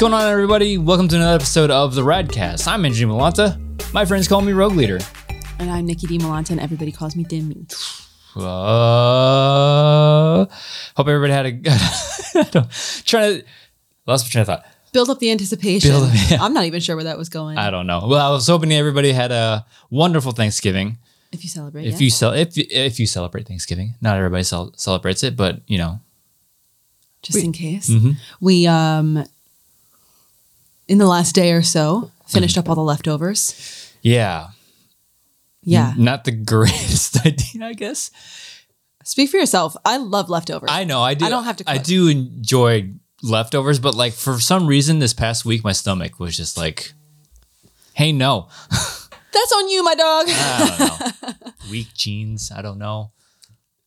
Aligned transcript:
going 0.00 0.14
on, 0.14 0.26
everybody? 0.30 0.78
Welcome 0.78 1.08
to 1.08 1.16
another 1.16 1.34
episode 1.34 1.70
of 1.70 1.94
the 1.94 2.00
Radcast. 2.00 2.66
I'm 2.66 2.86
Andrew 2.86 3.06
Malanta. 3.06 3.58
My 3.92 4.06
friends 4.06 4.28
call 4.28 4.40
me 4.40 4.52
Rogue 4.52 4.72
Leader. 4.74 4.98
And 5.58 5.70
I'm 5.70 5.84
Nicki 5.84 6.06
D. 6.06 6.16
Malanta, 6.18 6.52
and 6.52 6.60
everybody 6.60 6.90
calls 6.90 7.14
me 7.16 7.24
Dimmy. 7.24 7.70
Uh, 8.34 10.46
hope 10.96 11.06
everybody 11.08 11.32
had 11.34 11.44
a 11.46 11.52
good. 11.52 11.78
trying 13.04 13.40
to 13.40 13.44
lost 14.06 14.24
my 14.24 14.30
train 14.30 14.40
of 14.40 14.46
thought. 14.46 14.64
Build 14.92 15.10
up 15.10 15.18
the 15.18 15.30
anticipation. 15.30 15.90
Build 15.90 16.10
yeah. 16.30 16.38
I'm 16.40 16.54
not 16.54 16.64
even 16.64 16.80
sure 16.80 16.96
where 16.96 17.04
that 17.04 17.18
was 17.18 17.28
going. 17.28 17.58
I 17.58 17.70
don't 17.70 17.86
know. 17.86 18.06
Well, 18.06 18.26
I 18.26 18.30
was 18.32 18.46
hoping 18.46 18.72
everybody 18.72 19.12
had 19.12 19.32
a 19.32 19.66
wonderful 19.90 20.32
Thanksgiving. 20.32 20.96
if 21.30 21.44
you 21.44 21.50
celebrate, 21.50 21.84
If 21.86 21.94
yeah. 21.94 21.98
you 21.98 22.10
cel- 22.10 22.32
if 22.32 22.56
if 22.56 22.98
you 22.98 23.06
celebrate 23.06 23.46
Thanksgiving, 23.46 23.96
not 24.00 24.16
everybody 24.16 24.44
cel- 24.44 24.72
celebrates 24.76 25.22
it, 25.22 25.36
but 25.36 25.60
you 25.66 25.76
know, 25.76 26.00
just 27.22 27.36
we- 27.36 27.44
in 27.44 27.52
case. 27.52 27.90
Mhm. 27.90 28.16
We 28.40 28.66
um 28.66 29.24
in 30.90 30.98
the 30.98 31.06
last 31.06 31.34
day 31.34 31.52
or 31.52 31.62
so 31.62 32.10
finished 32.26 32.56
Mm-hmm. 32.56 32.60
up 32.66 32.68
all 32.68 32.74
the 32.74 32.82
leftovers. 32.82 33.92
yeah, 34.02 34.48
Yeah. 35.62 35.94
not 35.96 36.24
the 36.24 36.32
greatest 36.54 37.24
idea, 37.24 37.66
I 37.66 37.72
guess. 37.74 38.10
Speak 39.04 39.30
for 39.30 39.36
yourself. 39.38 39.76
I 39.84 39.96
love 39.96 40.28
leftovers. 40.28 40.68
I 40.70 40.84
know 40.84 41.00
I 41.02 41.14
do. 41.14 41.24
I 41.24 41.28
don't 41.30 41.44
have 41.44 41.56
to 41.58 41.64
I 41.66 41.78
do 41.78 42.08
enjoy 42.08 42.90
leftovers, 43.22 43.78
but 43.78 43.94
like 43.94 44.12
for 44.12 44.38
some 44.40 44.66
reason, 44.66 44.98
this 44.98 45.14
past 45.14 45.44
week, 45.44 45.64
my 45.64 45.72
stomach 45.72 46.18
was 46.20 46.36
just 46.36 46.56
like, 46.58 46.92
"Hey, 47.94 48.12
no." 48.12 48.48
That's 49.32 49.52
on 49.52 49.68
you, 49.68 49.82
my 49.84 49.94
dog. 49.94 50.26
I 50.28 50.76
don't 50.78 51.22
know. 51.44 51.52
Weak 51.70 51.94
genes. 51.94 52.50
I 52.54 52.62
don't 52.62 52.78
know. 52.78 53.12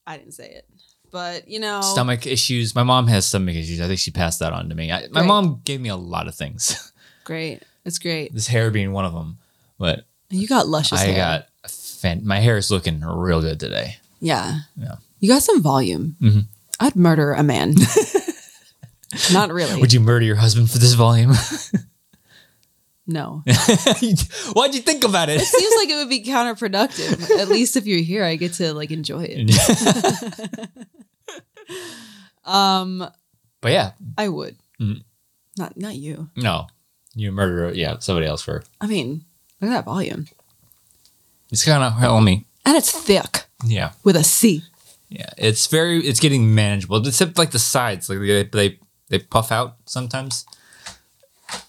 I 0.07 0.17
didn't 0.17 0.33
say 0.33 0.49
it. 0.49 0.65
But 1.11 1.47
you 1.47 1.59
know 1.59 1.81
Stomach 1.81 2.25
issues. 2.25 2.73
My 2.73 2.83
mom 2.83 3.07
has 3.07 3.25
stomach 3.27 3.55
issues. 3.55 3.79
I 3.81 3.87
think 3.87 3.99
she 3.99 4.09
passed 4.11 4.39
that 4.39 4.51
on 4.53 4.67
to 4.69 4.75
me. 4.75 4.91
I, 4.91 5.01
my 5.11 5.19
Great. 5.21 5.27
mom 5.27 5.61
gave 5.63 5.79
me 5.81 5.89
a 5.89 5.95
lot 5.95 6.27
of 6.27 6.33
things. 6.35 6.91
Great. 7.23 7.63
It's 7.85 7.99
great. 7.99 8.33
this 8.33 8.47
hair 8.47 8.71
being 8.71 8.91
one 8.93 9.05
of 9.05 9.13
them. 9.13 9.37
But 9.77 10.05
You 10.29 10.47
got 10.47 10.67
luscious 10.67 10.99
I 11.01 11.05
hair. 11.05 11.15
got 11.15 11.69
fan- 11.69 12.25
my 12.25 12.39
hair 12.39 12.57
is 12.57 12.71
looking 12.71 13.01
real 13.01 13.41
good 13.41 13.59
today. 13.59 13.97
Yeah. 14.19 14.59
Yeah. 14.77 14.95
You 15.19 15.29
got 15.29 15.43
some 15.43 15.61
volume. 15.61 16.15
Mhm. 16.21 16.45
I'd 16.79 16.95
murder 16.95 17.33
a 17.33 17.43
man. 17.43 17.75
Not 19.33 19.51
really. 19.51 19.79
Would 19.79 19.93
you 19.93 19.99
murder 19.99 20.25
your 20.25 20.35
husband 20.37 20.71
for 20.71 20.77
this 20.79 20.93
volume? 20.93 21.33
no. 23.07 23.43
Why'd 24.53 24.73
you 24.75 24.81
think 24.81 25.03
about 25.03 25.29
it? 25.29 25.41
It 25.41 25.45
seems 25.45 25.73
like 25.77 25.89
it 25.89 25.95
would 25.95 26.09
be 26.09 26.23
counterproductive. 26.23 27.29
At 27.39 27.47
least 27.49 27.75
if 27.77 27.85
you're 27.85 27.99
here, 27.99 28.23
I 28.23 28.35
get 28.37 28.53
to 28.53 28.73
like 28.73 28.91
enjoy 28.91 29.25
it. 29.29 30.69
Um, 32.45 33.07
but 33.61 33.71
yeah, 33.71 33.91
I 34.17 34.27
would. 34.27 34.57
Mhm. 34.81 35.03
Not 35.57 35.77
not 35.77 35.95
you. 35.95 36.29
no, 36.35 36.67
you 37.15 37.31
murder. 37.31 37.71
Yeah, 37.73 37.97
somebody 37.99 38.27
else 38.27 38.41
for. 38.41 38.63
I 38.81 38.87
mean, 38.87 39.23
look 39.61 39.71
at 39.71 39.73
that 39.73 39.85
volume. 39.85 40.27
It's 41.51 41.65
kind 41.65 41.83
of 41.83 41.93
help 41.93 42.23
me. 42.23 42.45
And 42.65 42.75
it's 42.77 42.91
thick 42.91 43.45
Yeah, 43.65 43.91
with 44.03 44.15
a 44.15 44.23
C. 44.23 44.63
yeah. 45.09 45.29
It's 45.37 45.67
very. 45.67 45.99
It's 45.99 46.19
getting 46.19 46.55
manageable. 46.55 47.05
Except 47.05 47.37
like 47.37 47.51
the 47.51 47.59
sides, 47.59 48.09
like 48.09 48.19
they 48.19 48.43
they, 48.43 48.79
they 49.09 49.19
puff 49.19 49.51
out 49.51 49.75
sometimes. 49.85 50.45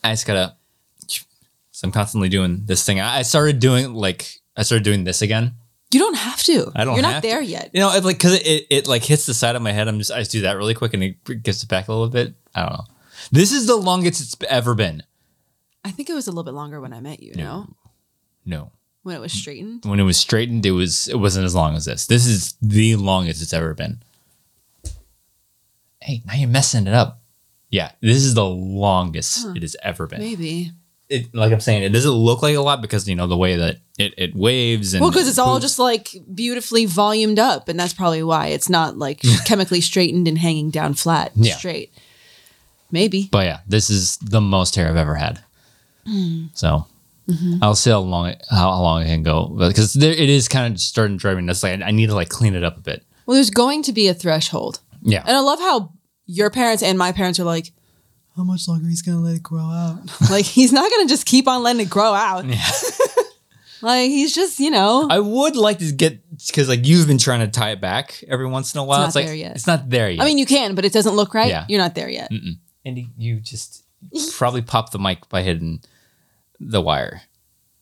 I 0.03 0.12
just 0.12 0.27
gotta. 0.27 0.55
So 1.73 1.86
I'm 1.89 1.92
constantly 1.92 2.29
doing 2.29 2.62
this 2.67 2.84
thing. 2.86 3.01
I 3.01 3.19
I 3.19 3.23
started 3.23 3.58
doing 3.58 3.92
like 3.95 4.41
I 4.56 4.62
started 4.62 4.84
doing 4.84 5.05
this 5.05 5.20
again. 5.23 5.55
You 5.91 6.01
don't 6.01 6.17
have 6.17 6.42
to. 6.45 6.73
I 6.75 6.84
don't 6.84 6.95
You're 6.97 7.05
have 7.05 7.14
not 7.14 7.23
to. 7.23 7.29
there 7.29 7.42
yet. 7.42 7.70
You 7.73 7.81
know, 7.81 7.92
it, 7.95 8.05
like 8.05 8.17
because 8.17 8.34
it, 8.41 8.67
it 8.70 8.86
like 8.89 9.05
hits 9.05 9.27
the 9.27 9.34
side 9.34 9.55
of 9.56 9.62
my 9.62 9.73
head. 9.73 9.86
I'm 9.89 9.98
just 9.98 10.11
I 10.12 10.20
just 10.20 10.31
do 10.33 10.42
that 10.42 10.56
really 10.56 10.75
quick 10.75 10.95
and 10.95 11.03
it 11.03 11.42
gets 11.42 11.62
it 11.62 11.69
back 11.69 11.89
a 11.89 11.92
little 11.92 12.08
bit. 12.08 12.34
I 12.55 12.61
don't 12.62 12.73
know. 12.73 12.84
This 13.33 13.52
is 13.52 13.67
the 13.67 13.77
longest 13.77 14.20
it's 14.20 14.36
ever 14.48 14.74
been. 14.74 15.02
I 15.84 15.90
think 15.90 16.08
it 16.11 16.14
was 16.14 16.27
a 16.27 16.30
little 16.30 16.45
bit 16.45 16.55
longer 16.55 16.80
when 16.80 16.92
I 16.92 17.00
met 17.00 17.22
you. 17.22 17.34
No, 17.34 17.68
No, 18.45 18.70
when 19.02 19.17
it 19.17 19.20
was 19.20 19.33
straightened. 19.33 19.84
when 19.84 20.00
it 20.00 20.05
was 20.05 20.17
straightened, 20.17 20.64
it 20.67 20.70
was 20.72 21.08
it 21.08 21.17
wasn't 21.18 21.45
as 21.45 21.55
long 21.55 21.74
as 21.77 21.84
this. 21.84 22.06
This 22.06 22.27
is 22.27 22.55
the 22.62 22.96
longest 22.96 23.42
it's 23.42 23.52
ever 23.52 23.74
been. 23.74 23.98
Hey, 26.00 26.23
now 26.27 26.34
you're 26.34 26.48
messing 26.48 26.86
it 26.86 26.94
up. 26.94 27.20
Yeah, 27.70 27.92
this 28.00 28.18
is 28.18 28.34
the 28.34 28.44
longest 28.46 29.46
it 29.56 29.62
has 29.62 29.74
ever 29.83 30.06
been. 30.06 30.20
Maybe. 30.20 30.73
It, 31.08 31.34
like 31.34 31.52
I'm 31.52 31.61
saying, 31.61 31.83
it 31.83 31.90
doesn't 31.90 32.11
look 32.12 32.42
like 32.42 32.56
a 32.56 32.61
lot 32.61 32.80
because 32.80 33.06
you 33.08 33.14
know 33.14 33.27
the 33.27 33.36
way 33.36 33.56
that 33.56 33.77
it, 33.98 34.14
it 34.17 34.34
waves 34.34 34.94
and 34.94 35.02
Well, 35.02 35.11
because 35.11 35.28
it's 35.28 35.39
all 35.39 35.58
just 35.61 35.78
like 35.78 36.14
beautifully 36.34 36.86
volumed 36.86 37.39
up, 37.39 37.68
and 37.68 37.78
that's 37.78 37.92
probably 37.92 38.23
why 38.23 38.48
it's 38.48 38.68
not 38.70 38.96
like 38.96 39.20
chemically 39.44 39.80
straightened 39.80 40.27
and 40.28 40.39
hanging 40.39 40.70
down 40.70 40.94
flat, 40.94 41.33
Yeah. 41.34 41.56
straight. 41.56 41.92
Maybe. 42.90 43.28
But 43.30 43.44
yeah, 43.46 43.58
this 43.67 43.90
is 43.90 44.17
the 44.18 44.40
most 44.40 44.77
hair 44.77 44.89
I've 44.89 44.96
ever 44.96 45.17
had. 45.17 45.40
Hmm. 46.07 46.47
So 46.55 46.87
Mm-hmm. 47.27 47.65
I'll 47.65 47.75
see 47.75 47.89
how 47.89 48.01
long 48.01 48.27
it, 48.27 48.45
how, 48.51 48.70
how 48.70 48.83
long 48.83 49.01
it 49.01 49.07
can 49.07 49.23
go 49.23 49.47
because 49.59 49.97
it 49.97 50.05
is 50.29 50.47
kind 50.47 50.75
of 50.75 50.79
starting 50.79 51.17
to 51.17 51.23
drive 51.23 51.39
me 51.39 51.42
nuts. 51.42 51.63
Like 51.63 51.81
I 51.81 51.91
need 51.91 52.09
to 52.09 52.15
like 52.15 52.29
clean 52.29 52.55
it 52.55 52.63
up 52.63 52.77
a 52.77 52.81
bit. 52.81 53.03
Well, 53.25 53.35
there's 53.37 53.48
going 53.48 53.83
to 53.85 53.95
be 53.95 54.09
a 54.09 54.13
threshold. 54.15 54.81
Yeah, 55.01 55.23
And 55.27 55.35
I 55.35 55.41
love 55.41 55.59
how 55.59 55.95
your 56.27 56.51
parents 56.51 56.83
and 56.83 56.98
my 56.98 57.13
parents 57.13 57.41
are 57.41 57.45
like, 57.45 57.73
how 58.37 58.45
much 58.45 58.69
longer 58.69 58.87
he's 58.87 59.01
gonna 59.01 59.20
let 59.20 59.37
it 59.37 59.42
grow 59.42 59.63
out? 59.65 60.01
like 60.31 60.45
he's 60.45 60.70
not 60.70 60.91
gonna 60.91 61.09
just 61.09 61.25
keep 61.25 61.48
on 61.48 61.63
letting 61.63 61.81
it 61.81 61.89
grow 61.89 62.13
out. 62.13 62.45
Yeah. 62.45 62.61
like 63.81 64.11
he's 64.11 64.35
just, 64.35 64.61
you 64.61 64.71
know, 64.71 65.07
I 65.11 65.19
would 65.19 65.57
like 65.57 65.79
to 65.79 65.92
get 65.92 66.21
because 66.47 66.69
like 66.69 66.86
you've 66.86 67.07
been 67.07 67.17
trying 67.19 67.41
to 67.41 67.48
tie 67.48 67.71
it 67.71 67.81
back 67.81 68.23
every 68.29 68.47
once 68.47 68.75
in 68.75 68.81
a 68.81 68.85
while. 68.85 69.01
not 69.01 69.07
It's, 69.07 69.17
like 69.17 69.27
there 69.27 69.35
yet. 69.35 69.57
it's 69.57 69.67
not 69.67 69.89
there 69.89 70.11
yet. 70.11 70.23
I 70.23 70.27
mean, 70.27 70.36
you 70.39 70.45
can, 70.47 70.75
but 70.75 70.85
it 70.85 70.92
doesn't 70.92 71.15
look 71.17 71.33
right. 71.35 71.48
Yeah. 71.48 71.65
You're 71.71 71.81
not 71.81 71.95
there 71.95 72.09
yet. 72.11 72.31
and 72.85 72.98
you- 72.98 73.09
you 73.17 73.41
just 73.41 73.83
probably 74.36 74.61
popped 74.63 74.92
the 74.92 74.98
mic 74.98 75.27
by 75.31 75.42
hitting 75.42 75.81
the 76.70 76.80
wire. 76.80 77.23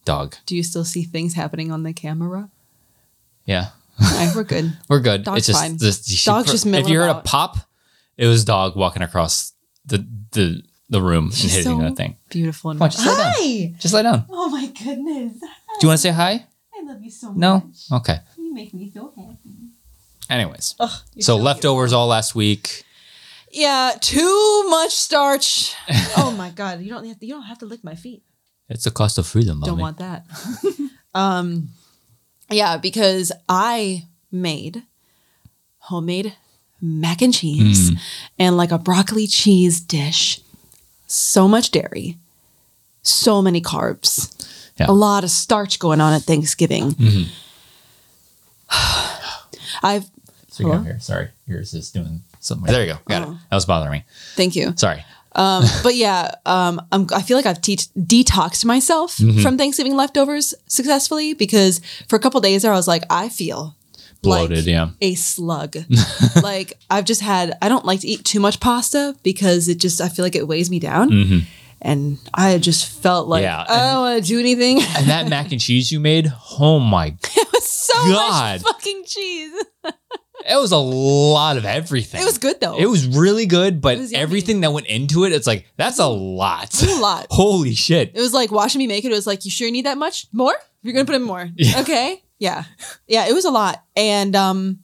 Dog. 0.04 0.34
Do 0.46 0.56
you 0.56 0.62
still 0.62 0.84
see 0.84 1.04
things 1.04 1.34
happening 1.34 1.70
on 1.70 1.84
the 1.84 1.92
camera? 1.92 2.50
Yeah, 3.46 3.68
right, 4.00 4.32
we're 4.34 4.44
good. 4.44 4.72
we're 4.88 5.00
good. 5.00 5.24
Dog's 5.24 5.38
it's 5.38 5.46
just 5.46 5.60
fine. 5.60 5.76
this- 5.76 6.24
Dog's 6.24 6.50
just 6.50 6.66
if 6.66 6.88
you 6.88 6.98
heard 6.98 7.10
a 7.10 7.20
pop, 7.20 7.56
it 8.16 8.26
was 8.26 8.44
dog 8.44 8.76
walking 8.76 9.02
across 9.02 9.52
the 9.86 10.06
the 10.32 10.62
the 10.90 11.00
room 11.00 11.24
and 11.26 11.34
She's 11.34 11.54
hitting 11.54 11.78
so 11.78 11.82
that 11.84 11.96
thing. 11.96 12.16
Beautiful. 12.28 12.70
And 12.70 12.78
Come 12.78 12.84
on, 12.84 12.90
just 12.90 13.06
lay 13.06 13.14
down. 13.16 13.32
Hi. 13.36 13.74
Just 13.78 13.94
lay 13.94 14.02
down. 14.02 14.26
Oh 14.30 14.48
my 14.50 14.66
goodness. 14.66 15.32
Do 15.40 15.46
you 15.82 15.88
want 15.88 15.98
to 15.98 16.02
say 16.02 16.10
hi? 16.10 16.44
I 16.76 16.82
love 16.84 17.02
you 17.02 17.10
so 17.10 17.28
much. 17.32 17.38
No. 17.38 17.70
Okay. 17.98 18.18
You 18.36 18.52
make 18.54 18.74
me 18.74 18.90
so 18.92 19.12
happy. 19.16 19.56
Anyways, 20.28 20.74
Ugh, 20.80 20.90
so 21.20 21.34
cute. 21.36 21.44
leftovers 21.44 21.92
all 21.92 22.06
last 22.08 22.34
week. 22.34 22.84
Yeah, 23.50 23.92
too 24.00 24.64
much 24.68 24.92
starch. 24.92 25.74
oh 26.16 26.34
my 26.36 26.50
god, 26.50 26.80
you 26.80 26.90
don't 26.90 27.04
have 27.06 27.18
to, 27.20 27.26
you 27.26 27.34
don't 27.34 27.42
have 27.42 27.58
to 27.58 27.66
lick 27.66 27.84
my 27.84 27.94
feet. 27.94 28.22
It's 28.68 28.84
the 28.84 28.90
cost 28.90 29.18
of 29.18 29.26
freedom, 29.26 29.60
Don't 29.60 29.70
mommy. 29.78 29.82
want 29.82 29.98
that. 29.98 30.24
um 31.14 31.68
yeah, 32.50 32.76
because 32.76 33.32
I 33.48 34.06
made 34.30 34.82
homemade 35.78 36.34
mac 36.80 37.22
and 37.22 37.32
cheese 37.34 37.90
Mm. 37.90 37.98
and 38.38 38.56
like 38.56 38.72
a 38.72 38.78
broccoli 38.78 39.26
cheese 39.26 39.80
dish. 39.80 40.40
So 41.06 41.46
much 41.48 41.70
dairy. 41.70 42.16
So 43.02 43.42
many 43.42 43.60
carbs. 43.60 44.30
Yeah. 44.78 44.86
A 44.88 44.92
lot 44.92 45.22
of 45.24 45.30
starch 45.30 45.78
going 45.78 46.00
on 46.00 46.12
at 46.14 46.22
Thanksgiving. 46.22 46.92
Mhm. 46.94 47.26
I've 49.82 50.04
So 50.48 50.64
you're 50.64 50.72
Hello? 50.72 50.84
here. 50.84 51.00
Sorry, 51.00 51.28
yours 51.46 51.74
is 51.74 51.90
doing 51.90 52.22
something. 52.40 52.70
There 52.72 52.84
you 52.84 52.92
go. 52.94 52.98
Got 53.08 53.28
Oh. 53.28 53.32
it. 53.32 53.36
That 53.50 53.56
was 53.56 53.64
bothering 53.66 53.92
me. 53.92 54.04
thank 54.34 54.54
you. 54.56 54.72
Sorry. 54.76 55.04
Um, 55.34 55.64
but 55.82 55.94
yeah, 55.94 56.30
um, 56.46 56.80
I'm, 56.92 57.06
I 57.14 57.22
feel 57.22 57.36
like 57.36 57.46
I've 57.46 57.60
te- 57.62 57.76
detoxed 57.96 58.64
myself 58.64 59.16
Mm-hmm. 59.16 59.40
from 59.40 59.56
Thanksgiving 59.58 59.96
leftovers 59.96 60.54
successfully 60.66 61.34
because 61.34 61.80
for 62.08 62.16
a 62.16 62.18
couple 62.18 62.40
days 62.40 62.62
there, 62.62 62.72
I 62.72 62.76
was 62.76 62.88
like, 62.88 63.04
I 63.10 63.28
feel 63.28 63.76
Bloated, 64.22 64.58
like 64.58 64.66
yeah. 64.66 64.90
a 65.00 65.14
slug. 65.14 65.76
like 66.42 66.74
I've 66.90 67.04
just 67.04 67.20
had, 67.22 67.56
I 67.60 67.68
don't 67.68 67.84
like 67.84 68.00
to 68.00 68.06
eat 68.08 68.24
too 68.24 68.40
much 68.40 68.60
pasta 68.60 69.16
because 69.22 69.68
it 69.68 69.78
just, 69.78 70.00
I 70.00 70.08
feel 70.08 70.24
like 70.24 70.36
it 70.36 70.46
weighs 70.46 70.70
me 70.70 70.78
down. 70.78 71.10
Mhm. 71.10 71.42
And 71.84 72.18
I 72.32 72.58
just 72.58 72.86
felt 73.02 73.26
like 73.26 73.42
Yeah, 73.42 73.64
I 73.68 73.90
don't 73.92 74.00
want 74.02 74.22
to 74.22 74.28
do 74.28 74.38
anything. 74.38 74.78
And 74.96 75.08
that 75.08 75.26
mac 75.28 75.50
and 75.50 75.60
cheese 75.60 75.90
you 75.90 75.98
made, 75.98 76.32
oh 76.60 76.78
my, 76.78 77.10
god 77.10 77.30
it 77.36 77.48
was 77.52 77.68
so 77.68 77.94
God. 77.94 78.62
much 78.62 78.72
fucking 78.74 79.02
cheese. 79.06 79.52
It 80.48 80.56
was 80.60 80.72
a 80.72 80.76
lot 80.78 81.56
of 81.56 81.64
everything. 81.64 82.20
It 82.22 82.24
was 82.24 82.38
good 82.38 82.60
though. 82.60 82.76
It 82.78 82.86
was 82.86 83.06
really 83.06 83.46
good, 83.46 83.80
but 83.80 83.98
was 83.98 84.12
yummy. 84.12 84.22
everything 84.22 84.60
that 84.62 84.72
went 84.72 84.86
into 84.86 85.24
it, 85.24 85.32
it's 85.32 85.46
like 85.46 85.66
that's 85.76 85.98
a 85.98 86.06
lot. 86.06 86.82
a 86.82 86.94
lot. 87.00 87.26
Holy 87.30 87.74
shit! 87.74 88.12
It 88.14 88.20
was 88.20 88.32
like 88.34 88.50
watching 88.50 88.78
me 88.78 88.86
make 88.86 89.04
it. 89.04 89.12
It 89.12 89.14
was 89.14 89.26
like, 89.26 89.44
you 89.44 89.50
sure 89.50 89.66
you 89.66 89.72
need 89.72 89.86
that 89.86 89.98
much 89.98 90.26
more? 90.32 90.54
You're 90.82 90.94
gonna 90.94 91.04
put 91.04 91.14
in 91.14 91.22
more. 91.22 91.48
Yeah. 91.56 91.80
Okay. 91.80 92.22
Yeah. 92.38 92.64
Yeah. 93.06 93.26
It 93.28 93.34
was 93.34 93.44
a 93.44 93.50
lot. 93.50 93.84
And 93.96 94.34
um 94.34 94.80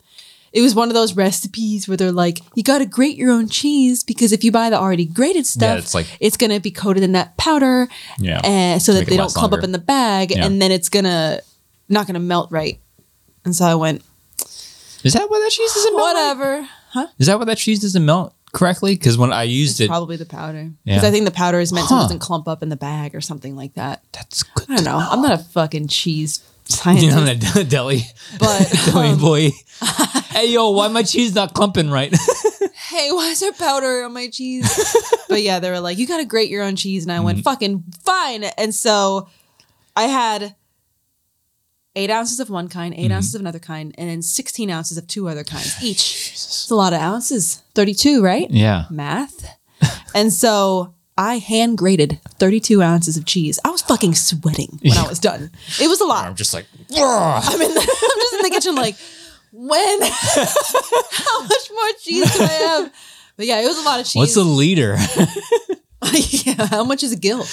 it 0.50 0.62
was 0.62 0.74
one 0.74 0.88
of 0.88 0.94
those 0.94 1.14
recipes 1.14 1.86
where 1.88 1.96
they're 1.98 2.10
like, 2.12 2.38
you 2.54 2.62
gotta 2.62 2.86
grate 2.86 3.16
your 3.16 3.30
own 3.30 3.48
cheese 3.48 4.02
because 4.04 4.32
if 4.32 4.42
you 4.44 4.50
buy 4.52 4.70
the 4.70 4.78
already 4.78 5.04
grated 5.04 5.44
stuff, 5.44 5.68
yeah, 5.74 5.78
it's 5.78 5.94
like- 5.94 6.06
it's 6.20 6.36
gonna 6.38 6.58
be 6.60 6.70
coated 6.70 7.02
in 7.02 7.12
that 7.12 7.36
powder 7.36 7.86
Yeah. 8.18 8.40
and 8.44 8.80
so 8.80 8.94
that 8.94 9.06
they 9.06 9.16
don't 9.16 9.30
clump 9.32 9.52
longer. 9.52 9.58
up 9.58 9.64
in 9.64 9.72
the 9.72 9.78
bag 9.78 10.30
Yeah. 10.30 10.46
and 10.46 10.62
then 10.62 10.72
it's 10.72 10.88
gonna 10.88 11.40
not 11.88 12.06
gonna 12.06 12.18
melt 12.20 12.50
right. 12.50 12.80
And 13.44 13.54
so 13.54 13.64
I 13.66 13.74
went, 13.74 14.02
Is 15.04 15.12
that 15.14 15.28
why 15.30 15.38
that 15.40 15.50
cheese 15.50 15.72
doesn't 15.74 15.94
melt? 15.96 16.02
whatever. 16.14 16.68
Huh? 16.90 17.06
Is 17.18 17.26
that 17.26 17.38
why 17.38 17.44
that 17.44 17.58
cheese 17.58 17.80
doesn't 17.80 18.04
melt 18.04 18.34
correctly? 18.52 18.94
Because 18.94 19.16
when 19.18 19.32
I 19.32 19.44
used 19.44 19.80
it, 19.80 19.88
Probably 19.88 20.16
the 20.16 20.26
powder. 20.26 20.70
Because 20.84 21.02
Yeah. 21.02 21.08
I 21.08 21.12
think 21.12 21.24
the 21.24 21.30
powder 21.30 21.60
is 21.60 21.72
meant 21.72 21.88
so 21.88 21.96
it 21.96 22.00
doesn't 22.02 22.18
clump 22.20 22.48
up 22.48 22.62
in 22.62 22.68
the 22.68 22.76
bag 22.76 23.14
or 23.14 23.20
something 23.20 23.54
like 23.56 23.74
that. 23.74 24.02
that's 24.12 24.42
good. 24.42 24.70
I 24.70 24.76
don't 24.76 24.84
know. 24.84 24.98
I'm 24.98 25.22
not 25.22 25.38
a 25.40 25.42
fucking 25.44 25.88
cheese 25.88 26.42
scientist. 26.64 27.06
You 27.06 27.12
know, 27.14 27.24
the 27.34 27.64
deli, 27.68 28.02
But, 28.38 28.70
deli 28.86 29.08
um, 29.10 29.18
boy. 29.18 29.50
hey, 30.30 30.50
yo, 30.52 30.70
why 30.70 30.88
my 30.88 31.02
cheese 31.02 31.34
not 31.34 31.54
clumping 31.54 31.90
right? 31.90 32.14
hey, 32.90 33.10
why 33.12 33.28
is 33.30 33.40
there 33.40 33.52
powder 33.52 34.04
on 34.04 34.12
my 34.14 34.28
cheese? 34.28 34.68
but 35.28 35.42
yeah, 35.42 35.60
they 35.60 35.70
were 35.70 35.80
like, 35.80 35.98
you 35.98 36.06
got 36.06 36.18
to 36.18 36.24
grate 36.24 36.48
your 36.50 36.62
own 36.64 36.74
cheese. 36.76 37.04
And 37.04 37.12
I 37.12 37.16
Mm-hmm. 37.16 37.24
went, 37.24 37.44
fucking 37.44 37.84
fine. 38.02 38.44
And 38.44 38.74
so 38.74 39.28
I 39.96 40.04
had 40.04 40.54
eight 41.96 42.10
ounces 42.10 42.38
of 42.40 42.50
one 42.50 42.68
kind, 42.68 42.94
8 42.94 42.98
Mm-hmm. 43.04 43.12
ounces 43.12 43.34
of 43.34 43.40
another 43.40 43.58
kind, 43.58 43.94
and 43.98 44.08
then 44.08 44.22
16 44.22 44.70
ounces 44.70 44.98
of 44.98 45.06
two 45.06 45.28
other 45.28 45.44
kinds 45.44 45.76
each. 45.82 46.30
It's 46.32 46.70
a 46.70 46.74
lot 46.74 46.92
of 46.92 47.00
ounces. 47.00 47.62
32, 47.74 48.22
right? 48.22 48.48
yeah. 48.50 48.84
Math. 48.90 49.46
and 50.14 50.32
so 50.32 50.94
I 51.16 51.38
hand 51.38 51.78
grated 51.78 52.20
32 52.38 52.80
ounces 52.82 53.16
of 53.16 53.24
cheese. 53.24 53.58
I 53.64 53.70
was 53.70 53.82
fucking 53.82 54.14
sweating 54.14 54.78
when 54.82 54.96
I 54.96 55.08
was 55.08 55.18
done. 55.18 55.50
It 55.80 55.88
was 55.88 56.00
a 56.00 56.04
lot. 56.04 56.26
I'm 56.26 56.34
just 56.36 56.54
like, 56.54 56.66
I'm 56.96 57.60
in 57.60 57.74
the, 57.74 57.80
I'm 57.80 58.20
just 58.20 58.34
in 58.34 58.42
the 58.42 58.50
kitchen 58.50 58.74
like, 58.76 58.94
when? 59.52 59.98
How 60.02 61.42
much 61.42 61.70
more 61.72 61.88
cheese 62.00 62.36
do 62.36 62.42
I 62.44 62.46
have? 62.46 62.92
But 63.36 63.46
yeah, 63.46 63.60
it 63.60 63.66
was 63.66 63.78
a 63.78 63.82
lot 63.82 63.98
of 64.00 64.06
cheese. 64.06 64.16
what's 64.16 64.36
a 64.36 64.42
liter? 64.42 64.96
yeah, 66.12 66.66
how 66.66 66.84
much 66.84 67.02
is 67.02 67.12
a 67.12 67.16
gill? 67.16 67.44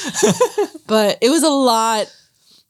but 0.88 1.18
it 1.22 1.30
was 1.30 1.44
a 1.44 1.50
lot. 1.50 2.08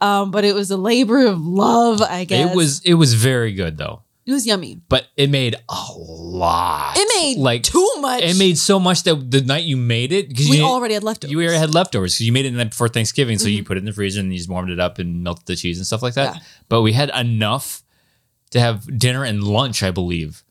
Um, 0.02 0.32
but 0.32 0.44
it 0.46 0.54
was 0.54 0.72
a 0.72 0.78
labor 0.78 1.26
of 1.26 1.40
love, 1.46 2.02
I 2.02 2.26
guess. 2.26 2.52
it 2.52 2.56
was 2.56 2.82
it 2.84 2.96
was 2.96 3.14
very 3.14 3.54
good 3.54 3.78
though, 3.78 4.04
it 4.26 4.32
was 4.34 4.46
yummy. 4.46 4.82
but 4.90 5.08
it 5.16 5.30
made 5.30 5.56
a 5.70 5.84
lot. 5.98 6.96
It 6.98 7.08
made 7.16 7.42
like 7.42 7.64
too 7.64 7.90
much. 8.00 8.22
It 8.24 8.38
made 8.38 8.58
so 8.58 8.80
much 8.80 9.04
that 9.04 9.32
the 9.32 9.42
night 9.42 9.64
you 9.64 9.78
made 9.78 10.12
it 10.12 10.28
because 10.30 10.50
we 10.50 10.58
you 10.58 10.64
already 10.66 10.94
had 10.96 11.04
leftovers. 11.04 11.32
you 11.32 11.40
already 11.42 11.58
had 11.58 11.74
leftovers 11.74 12.16
because 12.16 12.26
you 12.26 12.34
made 12.34 12.46
it 12.46 12.52
the 12.52 12.58
night 12.58 12.72
before 12.72 12.90
Thanksgiving, 12.90 13.38
so 13.40 13.48
you 13.48 13.64
put 13.64 13.78
it 13.78 13.80
in 13.80 13.86
the 13.86 13.94
freezer 13.94 14.20
and 14.20 14.32
you 14.32 14.38
just 14.38 14.50
warmed 14.50 14.70
it 14.70 14.80
up 14.80 15.00
and 15.00 15.24
melted 15.24 15.46
the 15.46 15.56
cheese 15.56 15.78
and 15.78 15.88
stuff 15.88 16.02
like 16.04 16.16
that. 16.16 16.30
Mm-hmm. 16.30 16.38
Yeah. 16.40 16.64
But 16.70 16.82
we 16.82 16.92
had 16.94 17.10
enough 17.16 17.82
to 18.52 18.60
have 18.60 18.86
dinner 19.00 19.24
and 19.24 19.44
lunch, 19.44 19.82
I 19.82 19.92
believe. 19.92 20.44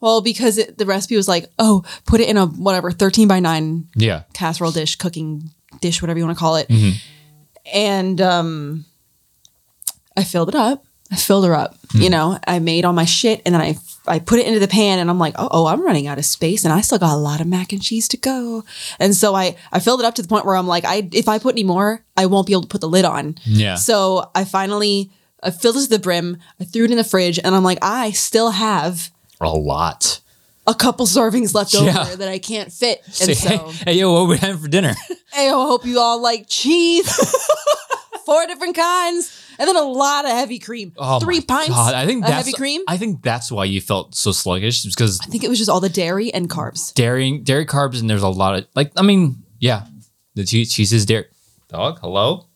well, 0.00 0.20
because 0.20 0.58
it, 0.58 0.78
the 0.78 0.86
recipe 0.86 1.16
was 1.16 1.26
like, 1.26 1.50
oh, 1.58 1.82
put 2.06 2.20
it 2.20 2.28
in 2.28 2.36
a 2.36 2.46
whatever 2.46 2.90
13 2.92 3.26
by 3.28 3.40
9 3.40 3.88
Yeah, 3.96 4.22
casserole 4.34 4.70
dish, 4.72 4.96
cooking 4.96 5.50
dish, 5.80 6.00
whatever 6.02 6.18
you 6.18 6.24
want 6.26 6.36
to 6.36 6.40
call 6.40 6.56
it. 6.56 6.68
Mm-hmm. 6.68 6.96
And 7.72 8.20
um, 8.20 8.84
I 10.16 10.24
filled 10.24 10.48
it 10.48 10.54
up. 10.54 10.84
I 11.10 11.16
filled 11.16 11.46
her 11.46 11.54
up. 11.54 11.74
Mm-hmm. 11.88 12.02
You 12.02 12.10
know, 12.10 12.38
I 12.46 12.58
made 12.58 12.84
all 12.84 12.92
my 12.92 13.06
shit 13.06 13.40
and 13.46 13.54
then 13.54 13.62
I 13.62 13.76
I 14.06 14.18
put 14.18 14.38
it 14.38 14.46
into 14.46 14.60
the 14.60 14.68
pan 14.68 14.98
and 14.98 15.10
I'm 15.10 15.18
like, 15.18 15.34
oh, 15.38 15.48
oh, 15.50 15.66
I'm 15.66 15.84
running 15.84 16.06
out 16.06 16.18
of 16.18 16.24
space 16.24 16.64
and 16.64 16.72
I 16.72 16.80
still 16.80 16.98
got 16.98 17.14
a 17.14 17.16
lot 17.16 17.40
of 17.40 17.46
mac 17.46 17.72
and 17.72 17.82
cheese 17.82 18.08
to 18.08 18.16
go. 18.16 18.64
And 18.98 19.14
so 19.14 19.34
I 19.34 19.56
I 19.72 19.80
filled 19.80 20.00
it 20.00 20.06
up 20.06 20.14
to 20.16 20.22
the 20.22 20.28
point 20.28 20.44
where 20.44 20.56
I'm 20.56 20.66
like, 20.66 20.84
I 20.84 21.08
if 21.12 21.28
I 21.28 21.38
put 21.38 21.54
any 21.54 21.64
more, 21.64 22.04
I 22.16 22.26
won't 22.26 22.46
be 22.46 22.52
able 22.52 22.62
to 22.62 22.68
put 22.68 22.80
the 22.82 22.88
lid 22.88 23.04
on. 23.04 23.36
yeah. 23.44 23.76
So 23.76 24.30
I 24.34 24.44
finally 24.44 25.10
I 25.42 25.50
filled 25.50 25.76
it 25.76 25.84
to 25.84 25.88
the 25.88 25.98
brim. 25.98 26.38
I 26.60 26.64
threw 26.64 26.84
it 26.84 26.90
in 26.90 26.96
the 26.96 27.04
fridge 27.04 27.38
and 27.42 27.54
I'm 27.54 27.64
like, 27.64 27.78
I 27.80 28.10
still 28.10 28.50
have 28.50 29.10
a 29.40 29.48
lot. 29.48 30.20
A 30.68 30.74
couple 30.74 31.06
servings 31.06 31.54
left 31.54 31.74
over 31.74 32.16
that 32.16 32.28
I 32.28 32.38
can't 32.38 32.70
fit. 32.70 33.00
And 33.06 33.14
Say, 33.14 33.34
so 33.34 33.48
hey, 33.48 33.72
hey, 33.84 33.92
yo, 33.94 34.12
what 34.12 34.20
are 34.20 34.28
we 34.28 34.36
having 34.36 34.58
for 34.58 34.68
dinner? 34.68 34.94
Hey, 35.30 35.48
I 35.48 35.52
hope 35.52 35.84
you 35.84 35.98
all 36.00 36.22
like 36.22 36.46
cheese. 36.48 37.06
Four 38.26 38.46
different 38.46 38.74
kinds. 38.74 39.44
And 39.58 39.68
then 39.68 39.76
a 39.76 39.82
lot 39.82 40.24
of 40.24 40.30
heavy 40.30 40.58
cream. 40.58 40.94
Oh 40.96 41.20
Three 41.20 41.42
pints 41.42 41.68
God, 41.68 41.94
I 41.94 42.06
think 42.06 42.24
of 42.24 42.30
that's 42.30 42.46
heavy 42.46 42.56
cream. 42.56 42.80
I, 42.88 42.96
think 42.96 43.22
that's 43.22 43.52
why 43.52 43.66
you 43.66 43.80
felt 43.82 44.14
so 44.14 44.32
sluggish 44.32 44.84
because 44.84 45.20
I 45.20 45.26
think 45.26 45.44
it 45.44 45.48
was 45.48 45.58
just 45.58 45.70
all 45.70 45.80
the 45.80 45.90
dairy 45.90 46.32
and 46.32 46.48
carbs. 46.48 46.94
dairy 46.94 47.38
dairy 47.38 47.66
carbs 47.66 48.00
and 48.00 48.08
there's 48.08 48.22
a 48.22 48.28
lot 48.28 48.58
of 48.58 48.66
like 48.74 48.90
I 48.96 49.02
mean 49.02 49.44
yeah 49.60 49.86
the 50.34 50.44
cheese 50.44 50.72
cheese 50.72 50.94
is 50.94 51.04
dairy. 51.04 51.26
Dog, 51.68 51.98
hello. 52.00 52.46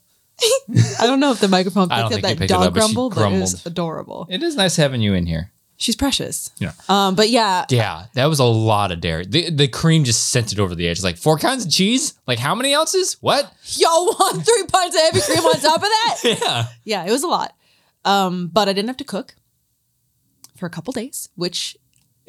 I 0.98 1.06
don't 1.06 1.20
know 1.20 1.30
if 1.32 1.40
the 1.40 1.48
microphone 1.48 1.88
picked 1.90 2.00
up 2.00 2.20
that 2.22 2.48
dog 2.48 2.66
up, 2.68 2.74
but 2.74 2.80
grumble, 2.80 3.10
but 3.10 3.32
it 3.32 3.40
was 3.40 3.66
adorable. 3.66 4.26
It 4.30 4.42
is 4.42 4.56
nice 4.56 4.76
having 4.76 5.02
you 5.02 5.12
in 5.12 5.26
here. 5.26 5.52
She's 5.76 5.96
precious. 5.96 6.50
Yeah. 6.58 6.72
Um, 6.88 7.14
but 7.16 7.28
yeah, 7.30 7.64
Yeah, 7.68 8.06
that 8.14 8.26
was 8.26 8.38
a 8.38 8.44
lot 8.44 8.92
of 8.92 9.00
dairy. 9.00 9.24
The, 9.26 9.50
the 9.50 9.66
cream 9.68 10.04
just 10.04 10.28
sent 10.30 10.52
it 10.52 10.60
over 10.60 10.74
the 10.76 10.86
edge. 10.86 10.98
It's 10.98 11.04
like 11.04 11.16
four 11.16 11.38
kinds 11.38 11.64
of 11.66 11.72
cheese. 11.72 12.14
Like 12.26 12.38
how 12.38 12.54
many 12.54 12.72
ounces? 12.74 13.16
What? 13.20 13.52
y'all 13.64 14.04
want 14.06 14.44
three 14.46 14.64
pints 14.68 14.94
of 14.96 15.02
heavy 15.02 15.20
cream 15.20 15.44
on 15.44 15.60
top 15.60 15.76
of 15.76 15.82
that? 15.82 16.16
Yeah. 16.40 16.66
Yeah, 16.84 17.04
it 17.04 17.10
was 17.10 17.24
a 17.24 17.28
lot. 17.28 17.54
Um, 18.04 18.48
but 18.52 18.68
I 18.68 18.72
didn't 18.72 18.88
have 18.88 18.96
to 18.98 19.04
cook 19.04 19.34
for 20.56 20.66
a 20.66 20.70
couple 20.70 20.92
days, 20.92 21.28
which 21.34 21.76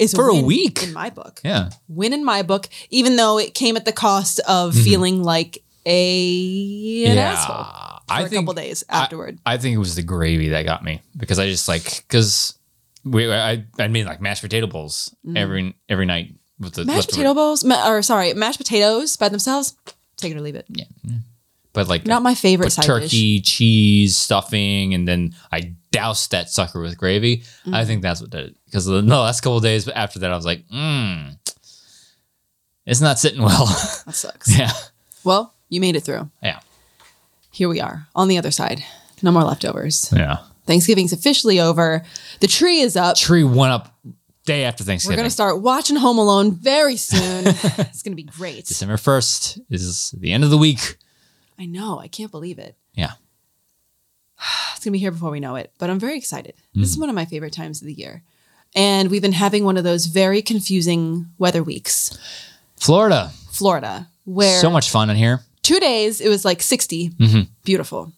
is 0.00 0.12
For 0.14 0.28
a 0.28 0.34
win 0.34 0.46
week. 0.46 0.82
in 0.82 0.92
my 0.92 1.10
book. 1.10 1.40
Yeah. 1.44 1.70
win 1.86 2.12
in 2.12 2.24
my 2.24 2.42
book, 2.42 2.68
even 2.90 3.14
though 3.16 3.38
it 3.38 3.54
came 3.54 3.76
at 3.76 3.84
the 3.84 3.92
cost 3.92 4.40
of 4.48 4.74
feeling 4.74 5.22
like 5.22 5.62
a 5.86 7.04
an 7.06 7.18
asshole 7.18 7.56
for 7.64 7.70
Mm-hmm. 8.04 8.12
I 8.12 8.20
a 8.22 8.28
think 8.28 8.42
couple 8.42 8.54
days 8.54 8.84
I- 8.90 9.02
afterward. 9.04 9.38
I, 9.46 9.56
think 9.58 9.74
it 9.74 9.78
was 9.78 9.94
the 9.94 10.02
gravy 10.02 10.48
that 10.50 10.64
got 10.64 10.82
me 10.84 11.00
because 11.16 11.38
I 11.38 11.46
just 11.48 11.68
like 11.68 12.04
because 12.08 12.58
we 13.04 13.32
I 13.32 13.64
I 13.78 13.88
made 13.88 14.06
like 14.06 14.20
mashed 14.20 14.42
potato 14.42 14.66
bowls 14.66 15.14
every 15.36 15.74
every 15.88 16.06
night 16.06 16.34
with 16.58 16.74
the 16.74 16.82
Mm. 16.82 16.86
mashed 16.86 17.10
potato 17.10 17.34
bowls, 17.34 17.64
ma- 17.64 17.88
or 17.88 18.02
sorry, 18.02 18.32
mashed 18.34 18.58
potatoes 18.58 19.16
by 19.16 19.28
themselves. 19.28 19.74
Take 20.16 20.32
it 20.32 20.36
or 20.36 20.40
leave 20.40 20.54
it. 20.54 20.66
Yeah, 20.68 20.84
but 21.72 21.88
like 21.88 22.06
Not 22.06 22.22
my 22.22 22.34
favorite 22.34 22.70
side 22.72 22.82
dish. 22.82 22.86
turkey, 22.86 23.40
cheese, 23.40 24.16
stuffing, 24.16 24.94
and 24.94 25.06
then 25.08 25.34
I 25.52 25.74
doused 25.90 26.30
that 26.30 26.48
sucker 26.50 26.80
with 26.80 26.96
gravy. 26.96 27.42
Mm. 27.66 27.74
I 27.74 27.84
think 27.84 28.02
that's 28.02 28.20
what 28.20 28.30
did 28.30 28.46
it. 28.50 28.56
Because 28.66 28.86
the, 28.86 29.00
the 29.02 29.16
last 29.18 29.40
couple 29.42 29.56
of 29.58 29.62
days 29.62 29.88
after 29.88 30.18
that, 30.20 30.32
I 30.32 30.36
was 30.36 30.46
like, 30.46 30.64
mmm, 30.68 31.36
it's 32.86 33.00
not 33.00 33.18
sitting 33.18 33.42
well. 33.42 33.66
That 34.06 34.14
sucks. 34.14 34.56
yeah, 34.58 34.72
Well, 35.24 35.54
you 35.68 35.80
made 35.80 35.96
it 35.96 36.02
through. 36.02 36.30
yeah, 36.42 36.60
Here 37.50 37.68
we 37.68 37.80
are 37.80 38.06
on 38.14 38.28
the 38.28 38.38
other 38.38 38.50
side. 38.50 38.84
No 39.22 39.30
more 39.32 39.42
leftovers. 39.44 40.12
yeah. 40.14 40.38
Thanksgiving's 40.66 41.12
officially 41.12 41.60
over. 41.60 42.02
The 42.40 42.46
tree 42.46 42.80
is 42.80 42.96
up. 42.96 43.16
Tree 43.16 43.44
went 43.44 43.72
up 43.72 43.94
day 44.46 44.64
after 44.64 44.84
Thanksgiving. 44.84 45.16
We're 45.16 45.22
gonna 45.22 45.30
start 45.30 45.60
watching 45.62 45.96
Home 45.96 46.18
Alone 46.18 46.52
very 46.52 46.96
soon. 46.96 47.44
it's 47.46 48.02
gonna 48.02 48.16
be 48.16 48.22
great. 48.24 48.66
December 48.66 48.96
first 48.96 49.58
is 49.70 50.14
the 50.18 50.32
end 50.32 50.44
of 50.44 50.50
the 50.50 50.58
week. 50.58 50.96
I 51.58 51.66
know. 51.66 51.98
I 52.00 52.08
can't 52.08 52.30
believe 52.30 52.58
it. 52.58 52.76
Yeah, 52.94 53.12
It's 54.76 54.84
gonna 54.84 54.92
be 54.92 54.98
here 54.98 55.10
before 55.12 55.30
we 55.30 55.40
know 55.40 55.56
it, 55.56 55.72
but 55.78 55.90
I'm 55.90 55.98
very 56.00 56.16
excited. 56.18 56.54
This 56.74 56.90
Hmm. 56.90 56.94
is 56.94 56.98
one 56.98 57.08
of 57.08 57.14
my 57.14 57.24
favorite 57.24 57.52
times 57.52 57.80
of 57.80 57.86
the 57.86 57.94
year, 57.94 58.22
and 58.74 59.10
we've 59.10 59.22
been 59.22 59.32
having 59.32 59.64
one 59.64 59.76
of 59.76 59.84
those 59.84 60.06
very 60.06 60.42
confusing 60.42 61.26
weather 61.38 61.62
weeks. 61.62 62.16
Florida, 62.76 63.30
Florida, 63.50 64.08
where 64.24 64.60
so 64.60 64.70
much 64.70 64.90
fun 64.90 65.10
in 65.10 65.16
here. 65.16 65.40
two 65.62 65.80
days 65.80 66.20
it 66.20 66.28
was 66.28 66.44
like 66.44 66.60
60, 66.62 67.10
Mm-hmm. 67.10 67.40
beautiful. 67.64 68.12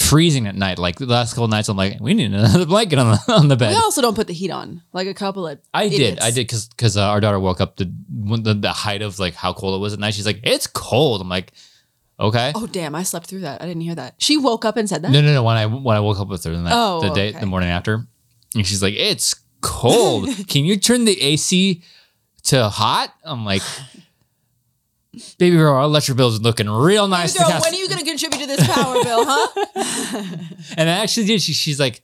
Freezing 0.00 0.46
at 0.46 0.54
night. 0.56 0.78
Like 0.78 0.96
the 0.96 1.06
last 1.06 1.34
couple 1.34 1.46
nights, 1.48 1.68
I'm 1.68 1.76
like, 1.76 1.98
we 2.00 2.14
need 2.14 2.32
another 2.32 2.64
blanket 2.74 2.98
on 2.98 3.12
the 3.12 3.32
on 3.32 3.48
the 3.48 3.56
bed. 3.56 3.70
We 3.70 3.76
also 3.76 4.00
don't 4.00 4.14
put 4.14 4.26
the 4.26 4.32
heat 4.32 4.50
on, 4.50 4.82
like 4.92 5.06
a 5.06 5.14
couple 5.14 5.46
of. 5.46 5.58
I 5.74 5.88
did. 5.88 6.18
I 6.20 6.30
did 6.30 6.46
because 6.46 6.68
because 6.68 6.96
uh, 6.96 7.02
our 7.04 7.20
daughter 7.20 7.38
woke 7.38 7.60
up 7.60 7.76
the, 7.76 7.84
the 8.08 8.54
the 8.54 8.72
height 8.72 9.02
of 9.02 9.18
like 9.18 9.34
how 9.34 9.52
cold 9.52 9.74
it 9.74 9.82
was 9.82 9.92
at 9.92 9.98
night. 9.98 10.14
She's 10.14 10.26
like, 10.26 10.40
"It's 10.42 10.66
cold." 10.66 11.20
I'm 11.20 11.28
like, 11.28 11.52
"Okay." 12.18 12.50
Oh 12.54 12.66
damn! 12.66 12.94
I 12.94 13.02
slept 13.02 13.26
through 13.26 13.40
that. 13.40 13.60
I 13.62 13.66
didn't 13.66 13.82
hear 13.82 13.94
that. 13.94 14.14
She 14.18 14.36
woke 14.38 14.64
up 14.64 14.76
and 14.76 14.88
said 14.88 15.02
that. 15.02 15.10
No, 15.12 15.20
no, 15.20 15.32
no. 15.34 15.42
When 15.44 15.56
I 15.56 15.66
when 15.66 15.96
I 15.96 16.00
woke 16.00 16.18
up 16.18 16.28
with 16.28 16.42
her 16.44 16.50
the, 16.50 16.58
night, 16.62 16.72
Oh, 16.74 17.02
the 17.02 17.10
day 17.14 17.28
okay. 17.30 17.40
the 17.40 17.46
morning 17.46 17.68
after, 17.68 18.04
and 18.56 18.66
she's 18.66 18.82
like, 18.82 18.94
"It's 18.94 19.34
cold. 19.60 20.28
Can 20.48 20.64
you 20.64 20.76
turn 20.76 21.04
the 21.04 21.20
AC 21.20 21.82
to 22.44 22.68
hot?" 22.68 23.12
I'm 23.22 23.44
like, 23.44 23.62
"Baby 25.38 25.56
girl, 25.56 25.74
our 25.74 25.82
electric 25.82 26.16
bill 26.16 26.28
is 26.28 26.40
looking 26.40 26.68
real 26.68 27.08
nice." 27.08 27.36
Girl, 27.36 27.48
the 27.48 27.60
when 27.60 27.74
are 27.74 27.76
you 27.76 27.88
gonna 27.88 28.04
contribute 28.04 28.40
to 28.40 28.46
this 28.46 28.66
power 28.66 29.02
bill, 29.02 29.24
huh? 29.26 29.48
and 30.76 30.88
I 30.88 30.94
actually 31.02 31.26
did. 31.26 31.42
She, 31.42 31.52
she's 31.52 31.80
like, 31.80 32.02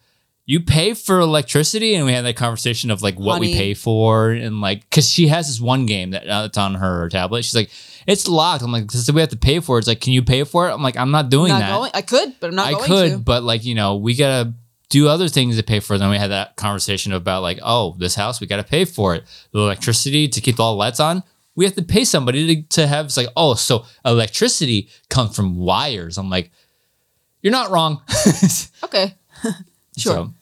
you 0.48 0.60
pay 0.60 0.94
for 0.94 1.18
electricity, 1.18 1.96
and 1.96 2.06
we 2.06 2.12
had 2.12 2.24
that 2.24 2.36
conversation 2.36 2.92
of 2.92 3.02
like 3.02 3.18
what 3.18 3.40
we 3.40 3.52
pay 3.52 3.74
for, 3.74 4.30
and 4.30 4.60
like 4.60 4.88
because 4.88 5.10
she 5.10 5.26
has 5.26 5.48
this 5.48 5.60
one 5.60 5.86
game 5.86 6.10
that 6.10 6.26
uh, 6.26 6.42
that's 6.42 6.56
on 6.56 6.76
her 6.76 7.08
tablet. 7.08 7.44
She's 7.44 7.56
like, 7.56 7.70
it's 8.06 8.28
locked. 8.28 8.62
I'm 8.62 8.70
like, 8.70 8.90
so 8.92 9.12
we 9.12 9.20
have 9.20 9.30
to 9.30 9.36
pay 9.36 9.58
for 9.58 9.76
it. 9.76 9.80
It's 9.80 9.88
like, 9.88 10.00
can 10.00 10.12
you 10.12 10.22
pay 10.22 10.44
for 10.44 10.68
it? 10.68 10.72
I'm 10.72 10.82
like, 10.82 10.96
I'm 10.96 11.10
not 11.10 11.30
doing 11.30 11.48
not 11.48 11.58
that. 11.58 11.70
going. 11.70 11.90
I 11.94 12.02
could, 12.02 12.34
but 12.38 12.50
I'm 12.50 12.54
not 12.54 12.66
I 12.68 12.72
going 12.72 12.84
could, 12.84 13.10
to. 13.10 13.18
but 13.18 13.42
like 13.42 13.64
you 13.64 13.74
know, 13.74 13.96
we 13.96 14.14
gotta 14.14 14.54
do 14.88 15.08
other 15.08 15.26
things 15.26 15.56
to 15.56 15.64
pay 15.64 15.80
for. 15.80 15.94
it. 15.94 15.98
Then 15.98 16.10
we 16.10 16.16
had 16.16 16.30
that 16.30 16.54
conversation 16.54 17.12
about 17.12 17.42
like, 17.42 17.58
oh, 17.64 17.96
this 17.98 18.14
house 18.14 18.40
we 18.40 18.46
gotta 18.46 18.62
pay 18.62 18.84
for 18.84 19.16
it. 19.16 19.24
The 19.50 19.58
electricity 19.58 20.28
to 20.28 20.40
keep 20.40 20.60
all 20.60 20.74
the 20.74 20.78
lights 20.78 21.00
on. 21.00 21.24
We 21.56 21.64
have 21.64 21.74
to 21.74 21.82
pay 21.82 22.04
somebody 22.04 22.56
to, 22.56 22.62
to 22.80 22.86
have. 22.86 23.06
It's 23.06 23.16
like, 23.16 23.28
oh, 23.36 23.54
so 23.54 23.84
electricity 24.04 24.88
comes 25.08 25.34
from 25.34 25.56
wires. 25.56 26.18
I'm 26.18 26.30
like, 26.30 26.50
you're 27.42 27.52
not 27.52 27.70
wrong. 27.70 28.02
Okay, 28.84 29.14
sure. 29.96 30.14
So, 30.14 30.34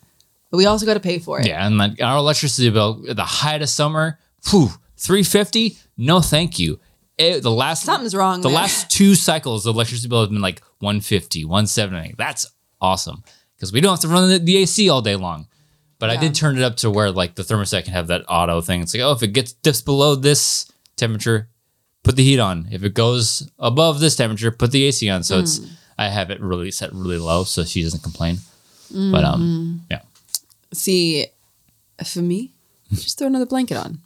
but 0.51 0.57
we 0.59 0.67
also 0.67 0.85
got 0.87 0.95
to 0.95 1.01
pay 1.01 1.19
for 1.19 1.41
it. 1.41 1.47
yeah, 1.47 1.67
and 1.67 1.79
like 1.79 2.03
our 2.03 2.19
electricity 2.19 2.69
bill 2.71 3.05
at 3.09 3.17
the 3.17 3.25
height 3.25 3.63
of 3.63 3.69
summer, 3.69 4.19
whew, 4.51 4.69
350. 4.99 5.79
No, 5.97 6.21
thank 6.21 6.59
you. 6.59 6.79
It- 7.17 7.43
the 7.43 7.51
last 7.51 7.85
Something's 7.85 8.15
wrong 8.15 8.41
The 8.41 8.49
there. 8.49 8.57
last 8.57 8.91
two 8.91 9.15
cycles, 9.15 9.65
the 9.65 9.71
electricity 9.73 10.09
bill 10.09 10.21
has 10.21 10.29
been 10.31 10.41
like 10.43 10.61
150, 10.81 11.45
170. 11.45 12.15
That's 12.19 12.47
awesome 12.81 13.23
because 13.57 13.73
we 13.73 13.81
don't 13.81 13.93
have 13.93 14.01
to 14.01 14.09
run 14.09 14.29
the, 14.29 14.39
the 14.39 14.57
AC 14.59 14.89
all 14.91 15.01
day 15.01 15.17
long. 15.17 15.47
But 16.01 16.11
I 16.11 16.17
did 16.17 16.35
turn 16.35 16.59
it 16.59 16.63
up 16.63 16.77
to 16.79 16.91
where 16.91 17.11
like 17.11 17.35
the 17.37 17.45
thermostat 17.45 17.85
can 17.85 17.95
have 17.95 18.09
that 18.09 18.25
auto 18.29 18.61
thing. 18.61 18.83
It's 18.83 18.93
like, 18.93 19.03
oh, 19.03 19.13
if 19.13 19.23
it 19.23 19.29
gets 19.29 19.53
dips 19.53 19.81
below 19.81 20.17
this 20.17 20.71
temperature, 20.97 21.49
put 22.03 22.17
the 22.17 22.25
heat 22.25 22.39
on. 22.39 22.69
If 22.71 22.83
it 22.85 22.95
goes 22.95 23.51
above 23.59 24.01
this 24.01 24.17
temperature, 24.17 24.51
put 24.51 24.71
the 24.73 24.85
AC 24.85 25.09
on. 25.11 25.23
So 25.23 25.39
it's 25.41 25.61
I 25.99 26.09
have 26.09 26.31
it 26.31 26.41
really 26.41 26.71
set 26.71 26.93
really 26.93 27.19
low 27.19 27.45
so 27.45 27.65
she 27.65 27.83
doesn't 27.83 28.03
complain. 28.03 28.39
But 28.91 29.25
um, 29.25 29.83
yeah, 29.91 30.03
See, 30.73 31.27
for 32.05 32.21
me, 32.21 32.53
just 32.93 33.19
throw 33.19 33.27
another 33.27 33.47
blanket 33.47 33.77
on. 33.77 33.99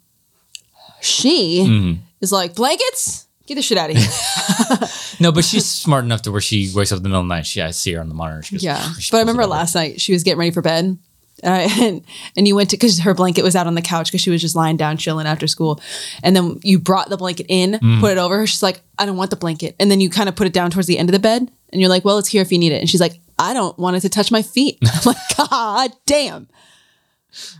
She 1.01 1.61
Mm-hmm. 1.67 2.01
is 2.21 2.33
like, 2.33 2.55
blankets? 2.55 3.27
Get 3.47 3.55
the 3.55 3.63
shit 3.63 3.79
out 3.79 3.91
of 3.91 3.97
here. 3.97 4.89
no, 5.21 5.33
but 5.33 5.45
she's 5.45 5.65
smart 5.65 6.05
enough 6.05 6.23
to 6.23 6.33
where 6.33 6.41
she 6.41 6.71
wakes 6.75 6.93
up 6.93 6.99
in 6.99 7.03
the 7.03 7.09
middle 7.09 7.23
of 7.23 7.29
the 7.29 7.35
night. 7.35 7.47
She 7.47 7.63
I 7.63 7.71
see 7.71 7.93
her 7.95 8.01
on 8.01 8.09
the 8.09 8.15
monitor. 8.15 8.43
She 8.43 8.57
goes, 8.57 8.63
yeah. 8.63 8.93
But 9.11 9.17
I 9.17 9.21
remember 9.21 9.47
last 9.47 9.75
night 9.75 10.01
she 10.01 10.13
was 10.13 10.23
getting 10.23 10.39
ready 10.39 10.51
for 10.51 10.61
bed. 10.61 10.99
Uh, 11.45 11.69
and 11.81 12.05
and 12.37 12.49
you 12.49 12.57
went 12.57 12.71
to 12.71 12.77
because 12.77 12.99
her 13.01 13.15
blanket 13.15 13.43
was 13.43 13.55
out 13.55 13.67
on 13.67 13.75
the 13.75 13.83
couch 13.83 14.09
because 14.09 14.21
she 14.21 14.31
was 14.31 14.41
just 14.41 14.57
lying 14.57 14.77
down 14.77 14.97
chilling 14.97 15.27
after 15.27 15.47
school, 15.47 15.81
and 16.23 16.35
then 16.35 16.59
you 16.63 16.79
brought 16.79 17.09
the 17.11 17.17
blanket 17.17 17.47
in, 17.49 17.73
Mm. 17.81 18.01
put 18.01 18.13
it 18.13 18.19
over 18.19 18.39
her. 18.39 18.47
She's 18.47 18.63
like, 18.63 18.81
"I 18.99 19.07
don't 19.07 19.17
want 19.17 19.31
the 19.31 19.37
blanket," 19.37 19.77
and 19.79 19.91
then 19.91 20.01
you 20.01 20.11
kind 20.11 20.29
of 20.29 20.35
put 20.37 20.47
it 20.47 20.53
down 20.53 20.71
towards 20.71 20.89
the 20.89 20.99
end 20.99 21.09
of 21.09 21.13
the 21.13 21.19
bed, 21.21 21.51
and 21.73 21.81
you're 21.81 21.91
like, 21.91 22.05
"Well, 22.05 22.19
it's 22.19 22.29
here 22.29 22.43
if 22.43 22.51
you 22.51 22.59
need 22.59 22.73
it," 22.73 22.81
and 22.81 22.91
she's 22.91 23.01
like, 23.01 23.21
"I 23.39 23.55
don't 23.55 23.79
want 23.79 23.97
it 23.97 24.01
to 24.01 24.09
touch 24.09 24.31
my 24.33 24.43
feet." 24.43 24.79
I'm 24.85 25.01
like, 25.05 25.51
"God 25.51 25.93
damn, 26.07 26.49